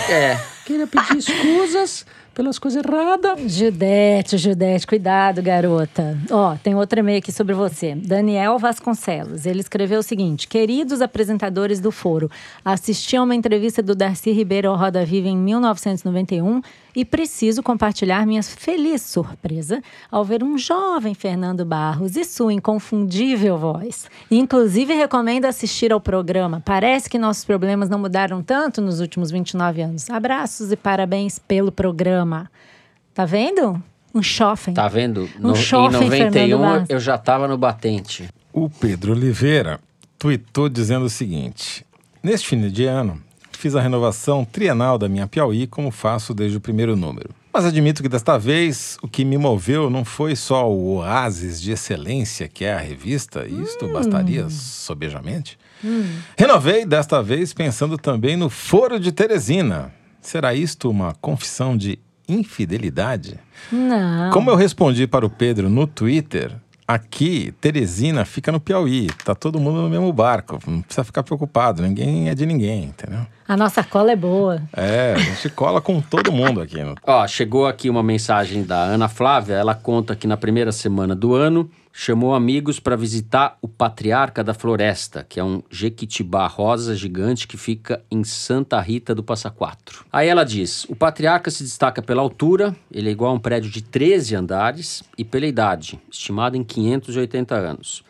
É, 0.10 0.38
queria 0.66 0.88
pedir 0.88 1.18
escusas 1.24 2.06
pelas 2.36 2.60
coisas 2.60 2.84
erradas. 2.86 3.40
Judete, 3.54 4.38
Judete, 4.38 4.86
cuidado, 4.86 5.42
garota. 5.42 6.18
Ó, 6.30 6.56
tem 6.62 6.76
outro 6.76 7.00
e-mail 7.00 7.20
aqui 7.20 7.32
sobre 7.32 7.56
você. 7.56 7.96
Daniel 7.96 8.60
Vasconcelos. 8.60 9.46
Ele 9.46 9.62
escreveu 9.62 10.02
o 10.02 10.04
seguinte: 10.04 10.48
Queridos 10.48 11.02
apresentadores 11.02 11.80
do 11.80 11.92
Foro, 11.92 12.30
assisti 12.64 13.16
a 13.16 13.24
uma 13.24 13.34
entrevista 13.34 13.82
do 13.82 13.96
Darcy 13.96 14.32
Ribeiro 14.32 14.70
ao 14.70 14.76
Roda 14.76 15.06
Viva 15.06 15.30
em 15.30 15.38
1991 15.38 16.62
e 16.96 17.04
preciso 17.04 17.62
compartilhar 17.62 18.26
minha 18.26 18.42
feliz 18.42 19.02
surpresa 19.02 19.82
ao 20.10 20.24
ver 20.24 20.44
um 20.44 20.58
jovem 20.58 21.14
Fernando 21.14 21.66
Barros 21.66 22.16
e 22.16 22.24
sua 22.24 22.54
inconfundível 22.54 23.58
voz. 23.58 24.10
Inclusive, 24.32 24.94
recomendo 24.94 25.46
assistir 25.46 25.92
ao 25.92 26.00
programa. 26.00 26.62
Parece 26.64 27.10
que 27.10 27.20
nossos 27.20 27.44
problemas 27.44 27.90
não 27.90 28.00
mudaram 28.00 28.42
tanto 28.42 28.82
nos 28.82 29.00
últimos 29.00 29.30
29 29.30 29.82
anos. 29.82 30.10
Abraços 30.10 30.72
e 30.72 30.76
parabéns 30.76 31.38
pelo 31.38 31.72
programa. 31.72 32.25
Tá 33.14 33.26
vendo? 33.26 33.82
Um 34.14 34.24
chofem. 34.24 34.74
Tá 34.74 34.88
vendo? 34.88 35.30
Um 35.38 35.48
No, 35.48 35.52
em 35.52 35.56
chofem, 35.56 36.10
Fernando 36.10 36.36
91 36.36 36.60
Barros. 36.60 36.90
eu 36.90 37.00
já 37.00 37.18
tava 37.18 37.48
no 37.48 37.58
batente. 37.58 38.28
O 38.54 38.70
Pedro 38.70 39.12
Oliveira 39.14 39.80
tuitou 40.18 40.70
dizendo 40.70 41.06
o 41.06 41.10
seguinte: 41.10 41.86
Neste 42.24 42.48
fim 42.48 42.70
de 42.70 42.86
ano, 42.86 43.22
fiz 43.52 43.76
a 43.76 43.82
renovação 43.82 44.46
trienal 44.46 44.98
da 44.98 45.10
minha 45.10 45.28
Piauí, 45.28 45.68
como 45.68 45.92
faço 45.92 46.34
desde 46.34 46.58
o 46.58 46.62
primeiro 46.62 46.96
número. 46.96 47.30
Mas 47.54 47.66
admito 47.66 48.04
que 48.04 48.10
desta 48.10 48.38
vez 48.38 48.98
o 49.02 49.08
que 49.08 49.24
me 49.24 49.38
moveu 49.38 49.90
não 49.90 50.04
foi 50.04 50.36
só 50.36 50.70
o 50.70 50.96
oásis 50.98 51.62
de 51.62 51.72
excelência 51.72 52.50
que 52.50 52.66
é 52.66 52.74
a 52.74 52.80
revista, 52.80 53.46
e 53.48 53.62
isto 53.62 53.88
bastaria 53.88 54.50
sobejamente. 54.50 55.58
Renovei 56.38 56.86
desta 56.86 57.22
vez 57.24 57.54
pensando 57.54 57.98
também 57.98 58.36
no 58.36 58.50
Foro 58.50 59.00
de 59.00 59.12
Teresina. 59.12 59.94
Será 60.22 60.54
isto 60.54 60.90
uma 60.90 61.14
confissão 61.22 61.78
de 61.78 62.00
infidelidade? 62.28 63.40
Não. 63.72 64.32
Como 64.32 64.50
eu 64.50 64.56
respondi 64.56 65.08
para 65.08 65.26
o 65.26 65.30
Pedro 65.30 65.70
no 65.70 65.88
Twitter, 65.88 66.52
aqui, 66.88 67.54
Teresina 67.60 68.26
fica 68.26 68.52
no 68.52 68.60
Piauí. 68.60 69.08
Tá 69.24 69.34
todo 69.34 69.60
mundo 69.60 69.82
no 69.82 69.90
mesmo 69.90 70.12
barco. 70.14 70.60
Não 70.68 70.82
precisa 70.82 71.04
ficar 71.04 71.24
preocupado. 71.24 71.82
Ninguém 71.82 72.30
é 72.30 72.36
de 72.36 72.46
ninguém, 72.46 72.86
entendeu? 72.86 73.26
A 73.48 73.58
nossa 73.58 73.84
cola 73.84 74.12
é 74.12 74.16
boa. 74.16 74.62
É, 74.76 75.14
a 75.16 75.20
gente 75.20 75.50
cola 75.50 75.82
com 75.82 76.02
todo 76.02 76.32
mundo 76.32 76.62
aqui. 76.62 76.82
No... 76.82 76.96
Ó, 77.04 77.28
chegou 77.28 77.68
aqui 77.68 77.90
uma 77.90 78.04
mensagem 78.04 78.64
da 78.64 78.78
Ana 78.78 79.08
Flávia. 79.08 79.56
Ela 79.56 79.76
conta 79.76 80.16
que 80.16 80.28
na 80.28 80.38
primeira 80.38 80.72
semana 80.72 81.16
do 81.16 81.34
ano 81.34 81.70
chamou 81.98 82.36
amigos 82.36 82.78
para 82.78 82.98
visitar 82.98 83.58
o 83.62 83.70
Patriarca 83.70 84.44
da 84.44 84.54
Floresta, 84.54 85.26
que 85.28 85.40
é 85.40 85.44
um 85.44 85.64
jequitibá 85.72 86.46
rosa 86.46 86.94
gigante 86.94 87.48
que 87.48 87.56
fica 87.56 88.04
em 88.12 88.22
Santa 88.22 88.82
Rita 88.82 89.16
do 89.16 89.24
Passa 89.24 89.50
Quatro. 89.50 90.06
Aí 90.12 90.28
ela 90.28 90.44
diz: 90.44 90.84
o 90.90 90.96
Patriarca 90.96 91.50
se 91.50 91.64
destaca 91.64 92.02
pela 92.02 92.22
altura, 92.22 92.76
ele 92.92 93.08
é 93.08 93.12
igual 93.14 93.32
a 93.32 93.36
um 93.36 93.40
prédio 93.40 93.72
de 93.72 93.82
13 93.82 94.36
andares, 94.36 95.04
e 95.18 95.24
pela 95.24 95.46
idade, 95.46 95.98
estimada 96.12 96.58
em 96.58 96.66
580 96.66 97.56
anos. 97.56 98.04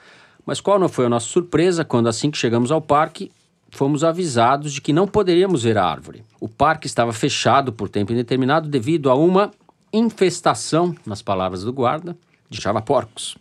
Mas 0.44 0.60
qual 0.60 0.80
não 0.80 0.90
foi 0.90 1.06
a 1.06 1.10
nossa 1.10 1.28
surpresa 1.28 1.86
quando, 1.86 2.10
assim 2.10 2.32
que 2.32 2.40
chegamos 2.40 2.72
ao 2.72 2.82
parque, 2.82 3.32
fomos 3.70 4.04
avisados 4.04 4.74
de 4.74 4.82
que 4.82 4.94
não 4.94 5.08
poderíamos 5.08 5.62
ver 5.62 5.78
a 5.78 5.86
árvore. 5.86 6.24
O 6.42 6.50
parque 6.50 6.88
estava 6.88 7.14
fechado 7.14 7.72
por 7.72 7.88
tempo 7.88 8.12
indeterminado 8.12 8.68
devido 8.68 9.12
a 9.12 9.16
uma 9.16 9.52
infestação, 9.94 10.96
nas 11.06 11.22
palavras 11.22 11.64
do 11.64 11.72
guarda, 11.72 12.18
de 12.50 12.60
javaporcos. 12.60 13.38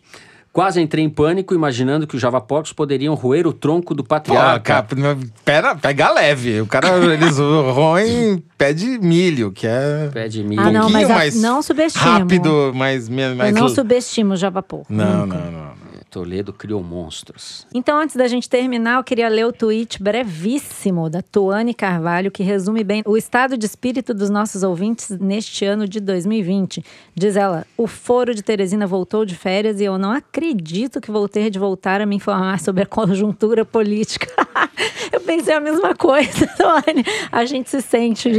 Quase 0.55 0.79
entrei 0.79 1.03
em 1.03 1.09
pânico, 1.09 1.53
imaginando 1.53 2.07
que 2.07 2.15
os 2.15 2.21
javaporcos 2.21 2.71
poderiam 2.71 3.13
roer 3.13 3.45
o 3.45 3.51
tronco 3.51 3.93
do 3.93 4.03
Pô, 4.05 4.07
patriarca. 4.07 4.61
cara, 4.85 5.17
pera, 5.43 5.75
pega 5.75 6.09
leve. 6.13 6.61
O 6.61 6.65
cara, 6.65 6.87
eles 7.13 7.37
roem 7.37 8.41
pé 8.57 8.71
de 8.71 8.97
milho, 8.99 9.51
que 9.51 9.67
é 9.67 10.09
Pé 10.13 10.29
de 10.29 10.45
milho. 10.45 10.61
Ah, 10.61 10.71
não, 10.71 10.89
mas 10.89 11.09
a- 11.11 11.13
mais 11.13 11.41
não 11.41 11.61
subestimo. 11.61 12.05
rápido, 12.05 12.71
mais... 12.73 13.09
mais 13.09 13.37
Eu 13.37 13.51
não 13.61 13.67
subestimo 13.67 14.31
o 14.31 14.37
Javapô. 14.37 14.85
Não, 14.89 15.25
Nunca. 15.25 15.37
não, 15.37 15.51
não. 15.51 15.84
Toledo 16.15 16.53
criou 16.53 16.81
monstros. 16.81 17.67
Então, 17.73 17.99
antes 17.99 18.15
da 18.15 18.25
gente 18.25 18.47
terminar, 18.47 18.99
eu 18.99 19.03
queria 19.03 19.27
ler 19.27 19.45
o 19.45 19.51
tweet 19.51 20.01
brevíssimo 20.01 21.09
da 21.09 21.21
Tuane 21.21 21.73
Carvalho, 21.73 22.31
que 22.31 22.41
resume 22.41 22.85
bem 22.85 23.03
o 23.05 23.17
estado 23.17 23.57
de 23.57 23.65
espírito 23.65 24.13
dos 24.13 24.29
nossos 24.29 24.63
ouvintes 24.63 25.09
neste 25.09 25.65
ano 25.65 25.85
de 25.85 25.99
2020. 25.99 26.81
Diz 27.13 27.35
ela: 27.35 27.67
O 27.77 27.85
foro 27.85 28.33
de 28.33 28.41
Teresina 28.41 28.87
voltou 28.87 29.25
de 29.25 29.35
férias 29.35 29.81
e 29.81 29.83
eu 29.83 29.97
não 29.97 30.11
acredito 30.11 31.01
que 31.01 31.11
vou 31.11 31.27
ter 31.27 31.49
de 31.49 31.59
voltar 31.59 31.99
a 31.99 32.05
me 32.05 32.15
informar 32.15 32.61
sobre 32.61 32.83
a 32.83 32.85
conjuntura 32.85 33.65
política. 33.65 34.31
eu 35.11 35.19
pensei 35.19 35.53
a 35.53 35.59
mesma 35.59 35.93
coisa, 35.95 36.47
Tuane. 36.55 37.03
A 37.29 37.43
gente 37.43 37.69
se 37.69 37.81
sente. 37.81 38.31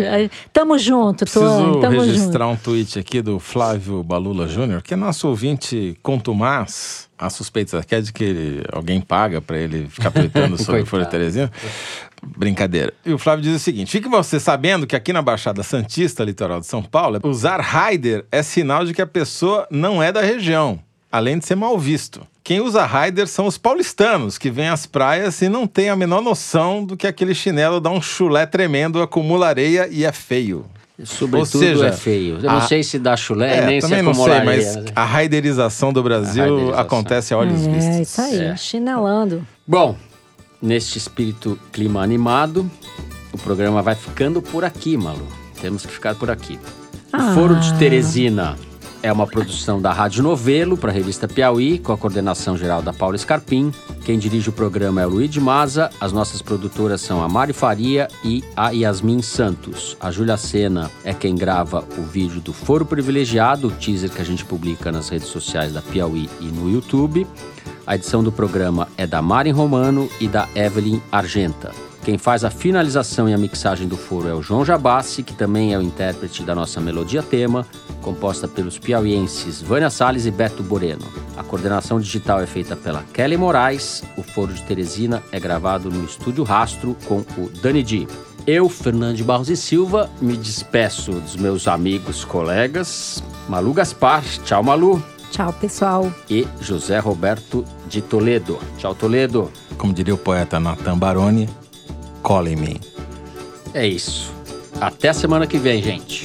Tamo 0.51 0.79
junto, 0.79 1.27
Tuane. 1.27 1.57
Preciso 1.57 1.81
Tamo 1.83 2.01
registrar 2.01 2.49
junto. 2.49 2.55
um 2.55 2.57
tweet 2.57 2.99
aqui 2.99 3.21
do 3.21 3.39
Flávio 3.39 4.03
Balula 4.03 4.49
Júnior, 4.49 4.81
que 4.81 4.95
é 4.95 4.97
nosso 4.97 5.29
ouvinte 5.29 5.95
contumaz. 6.03 7.07
A 7.19 7.31
suspeita 7.31 7.83
que 7.83 7.95
é 7.95 8.01
de 8.01 8.13
que 8.13 8.23
ele- 8.25 8.65
alguém 8.73 9.01
paga 9.01 9.41
para 9.41 9.57
ele 9.57 9.89
ficar 9.89 10.11
tweetando 10.11 10.57
sobre. 10.63 10.85
Folha 10.85 11.05
de 11.05 11.11
Teresina. 11.11 11.51
Brincadeira. 12.23 12.93
E 13.05 13.13
o 13.13 13.19
Flávio 13.19 13.43
diz 13.45 13.57
o 13.57 13.59
seguinte: 13.59 13.91
fique 13.91 14.09
você 14.09 14.41
sabendo 14.41 14.87
que 14.87 14.97
aqui 14.97 15.13
na 15.13 15.23
Baixada 15.23 15.63
Santista, 15.63 16.25
litoral 16.25 16.61
de 16.61 16.67
São 16.67 16.83
Paulo, 16.83 17.21
usar 17.23 17.61
Raider 17.61 18.25
é 18.33 18.43
sinal 18.43 18.85
de 18.85 18.93
que 18.93 19.03
a 19.03 19.07
pessoa 19.07 19.67
não 19.71 20.03
é 20.03 20.11
da 20.13 20.21
região, 20.23 20.79
além 21.11 21.39
de 21.39 21.47
ser 21.47 21.55
mal 21.57 21.79
visto. 21.79 22.27
Quem 22.43 22.61
usa 22.61 22.85
Raider 22.87 23.27
são 23.27 23.47
os 23.47 23.59
paulistanos, 23.59 24.39
que 24.39 24.51
vêm 24.51 24.69
às 24.69 24.87
praias 24.87 25.41
e 25.43 25.49
não 25.49 25.67
têm 25.67 25.89
a 25.89 25.97
menor 25.97 26.23
noção 26.23 26.85
do 26.85 26.97
que 26.97 27.07
aquele 27.07 27.35
chinelo 27.35 27.81
dá 27.81 27.91
um 27.91 28.01
chulé 28.01 28.47
tremendo, 28.47 29.03
acumula 29.03 29.49
areia 29.49 29.89
e 29.91 30.05
é 30.05 30.13
feio. 30.13 30.65
Sobretudo 31.05 31.57
Ou 31.63 31.69
seja, 31.69 31.87
é 31.89 31.93
feio. 31.93 32.37
Eu 32.37 32.43
não 32.51 32.57
a- 32.57 32.61
sei 32.63 32.83
se 32.83 32.99
dá 32.99 33.15
chulé 33.17 33.59
É, 33.59 33.67
nem 33.67 33.81
se 33.81 33.87
também 33.89 34.03
não 34.03 34.15
sei, 34.15 34.41
mas 34.45 34.77
areia. 34.77 34.85
a 34.97 35.05
raiderização 35.05 35.93
do 35.93 36.03
Brasil 36.03 36.43
A 36.43 36.47
raiderização. 36.47 36.81
acontece 36.81 37.35
a 37.35 37.39
olhos 37.39 37.67
É, 37.67 37.71
vistos. 37.71 37.97
isso 37.97 38.21
aí, 38.23 38.39
É. 38.41 38.57
chinelando. 38.57 39.47
Bom, 39.67 39.95
neste 40.63 40.97
espírito 40.97 41.59
clima 41.71 42.03
animado, 42.03 42.71
o 43.33 43.37
programa 43.39 43.83
vai 43.83 43.95
ficando 43.95 44.41
por 44.41 44.65
aqui, 44.65 44.97
Malu. 44.97 45.27
Temos 45.61 45.85
que 45.85 45.93
ficar 45.93 46.15
por 46.15 46.31
aqui. 46.31 46.55
O 47.13 47.17
Ah. 47.17 47.35
Foro 47.35 47.57
de 47.57 47.75
Teresina 47.79 48.57
é 49.07 49.13
uma 49.13 49.27
produção 49.27 49.81
da 49.81 49.93
Rádio 49.93 50.21
Novelo 50.21 50.77
para 50.77 50.91
a 50.91 50.93
revista 50.93 51.29
Piauí, 51.29 51.79
com 51.79 51.93
a 51.93 51.97
coordenação 51.97 52.57
geral 52.57 52.83
da 52.83 52.93
Paula 52.93 53.17
Scarpim. 53.17 53.73
Quem 54.05 54.19
dirige 54.19 54.49
o 54.49 54.53
programa 54.53 55.01
é 55.01 55.07
o 55.07 55.11
Luiz 55.11 55.31
de 55.31 55.41
Maza. 55.41 55.91
As 56.01 56.13
nossas 56.13 56.43
produtoras 56.43 57.03
são 57.03 57.23
a 57.23 57.29
Mari 57.29 57.53
Faria 57.53 58.09
e 58.25 58.43
a 58.57 58.71
Yasmin 58.71 59.23
Santos. 59.23 59.97
A 60.01 60.11
Júlia 60.11 60.37
Sena 60.37 60.91
é 61.05 61.15
quem 61.15 61.37
grava 61.37 61.85
o 61.97 62.03
vídeo 62.03 62.41
do 62.41 62.53
Foro 62.53 62.85
Privilegiado, 62.85 63.69
o 63.69 63.71
teaser 63.71 64.11
que 64.11 64.21
a 64.21 64.25
gente 64.25 64.45
publica 64.45 64.91
nas 64.91 65.09
redes 65.09 65.29
sociais 65.29 65.73
da 65.73 65.83
Piauí 65.83 66.29
e 66.41 66.47
no 66.47 66.69
YouTube. 66.69 67.29
A 67.87 67.95
edição 67.95 68.25
do 68.25 68.33
programa 68.33 68.89
é 68.97 69.07
da 69.07 69.23
Mari 69.23 69.53
Romano 69.53 70.11
e 70.21 70.27
da 70.27 70.49
Evelyn 70.57 71.01
Argenta. 71.13 71.86
Quem 72.07 72.19
faz 72.19 72.45
a 72.45 72.51
finalização 72.51 73.29
e 73.29 73.35
a 73.35 73.37
mixagem 73.37 73.89
do 73.89 73.97
foro 73.97 74.29
é 74.29 74.33
o 74.33 74.41
João 74.41 74.65
Jabassi, 74.65 75.25
que 75.25 75.35
também 75.35 75.75
é 75.75 75.79
o 75.79 75.83
intérprete 75.83 76.45
da 76.45 76.55
nossa 76.55 76.81
melodia 76.81 77.21
tema, 77.21 77.67
composta 78.01 78.47
pelos 78.47 78.79
piauienses 78.79 79.61
Vânia 79.61 79.91
Salles 79.91 80.25
e 80.25 80.31
Beto 80.31 80.63
Boreno. 80.63 81.05
A 81.37 81.43
coordenação 81.43 81.99
digital 81.99 82.41
é 82.41 82.47
feita 82.47 82.77
pela 82.77 83.03
Kelly 83.13 83.37
Moraes. 83.37 84.05
O 84.17 84.23
foro 84.23 84.55
de 84.55 84.63
Teresina 84.63 85.21
é 85.33 85.41
gravado 85.41 85.91
no 85.91 86.05
Estúdio 86.05 86.45
Rastro 86.45 86.97
com 87.07 87.25
o 87.37 87.51
Dani 87.61 87.83
Di. 87.83 88.07
Eu, 88.47 88.69
Fernando 88.69 89.17
de 89.17 89.25
Barros 89.25 89.51
e 89.51 89.57
Silva, 89.57 90.09
me 90.21 90.37
despeço 90.37 91.11
dos 91.11 91.35
meus 91.35 91.67
amigos, 91.67 92.25
colegas. 92.25 93.21
Malu 93.49 93.73
Gaspar, 93.73 94.23
tchau 94.45 94.63
Malu. 94.63 95.03
Tchau, 95.33 95.53
pessoal. 95.55 96.15
E 96.31 96.47
José 96.61 97.01
Roberto 97.01 97.65
de 97.89 98.01
Toledo. 98.01 98.61
Tchau, 98.79 98.95
Toledo. 98.95 99.51
Como 99.77 99.93
diria 99.93 100.15
o 100.15 100.19
poeta 100.19 100.61
Nathan 100.61 100.97
Baroni, 100.97 101.49
Call 102.27 102.57
me. 102.57 102.81
É 103.73 103.87
isso. 103.87 104.35
Até 104.81 105.13
semana 105.13 105.47
que 105.47 105.59
vem, 105.59 105.81
gente. 105.81 106.25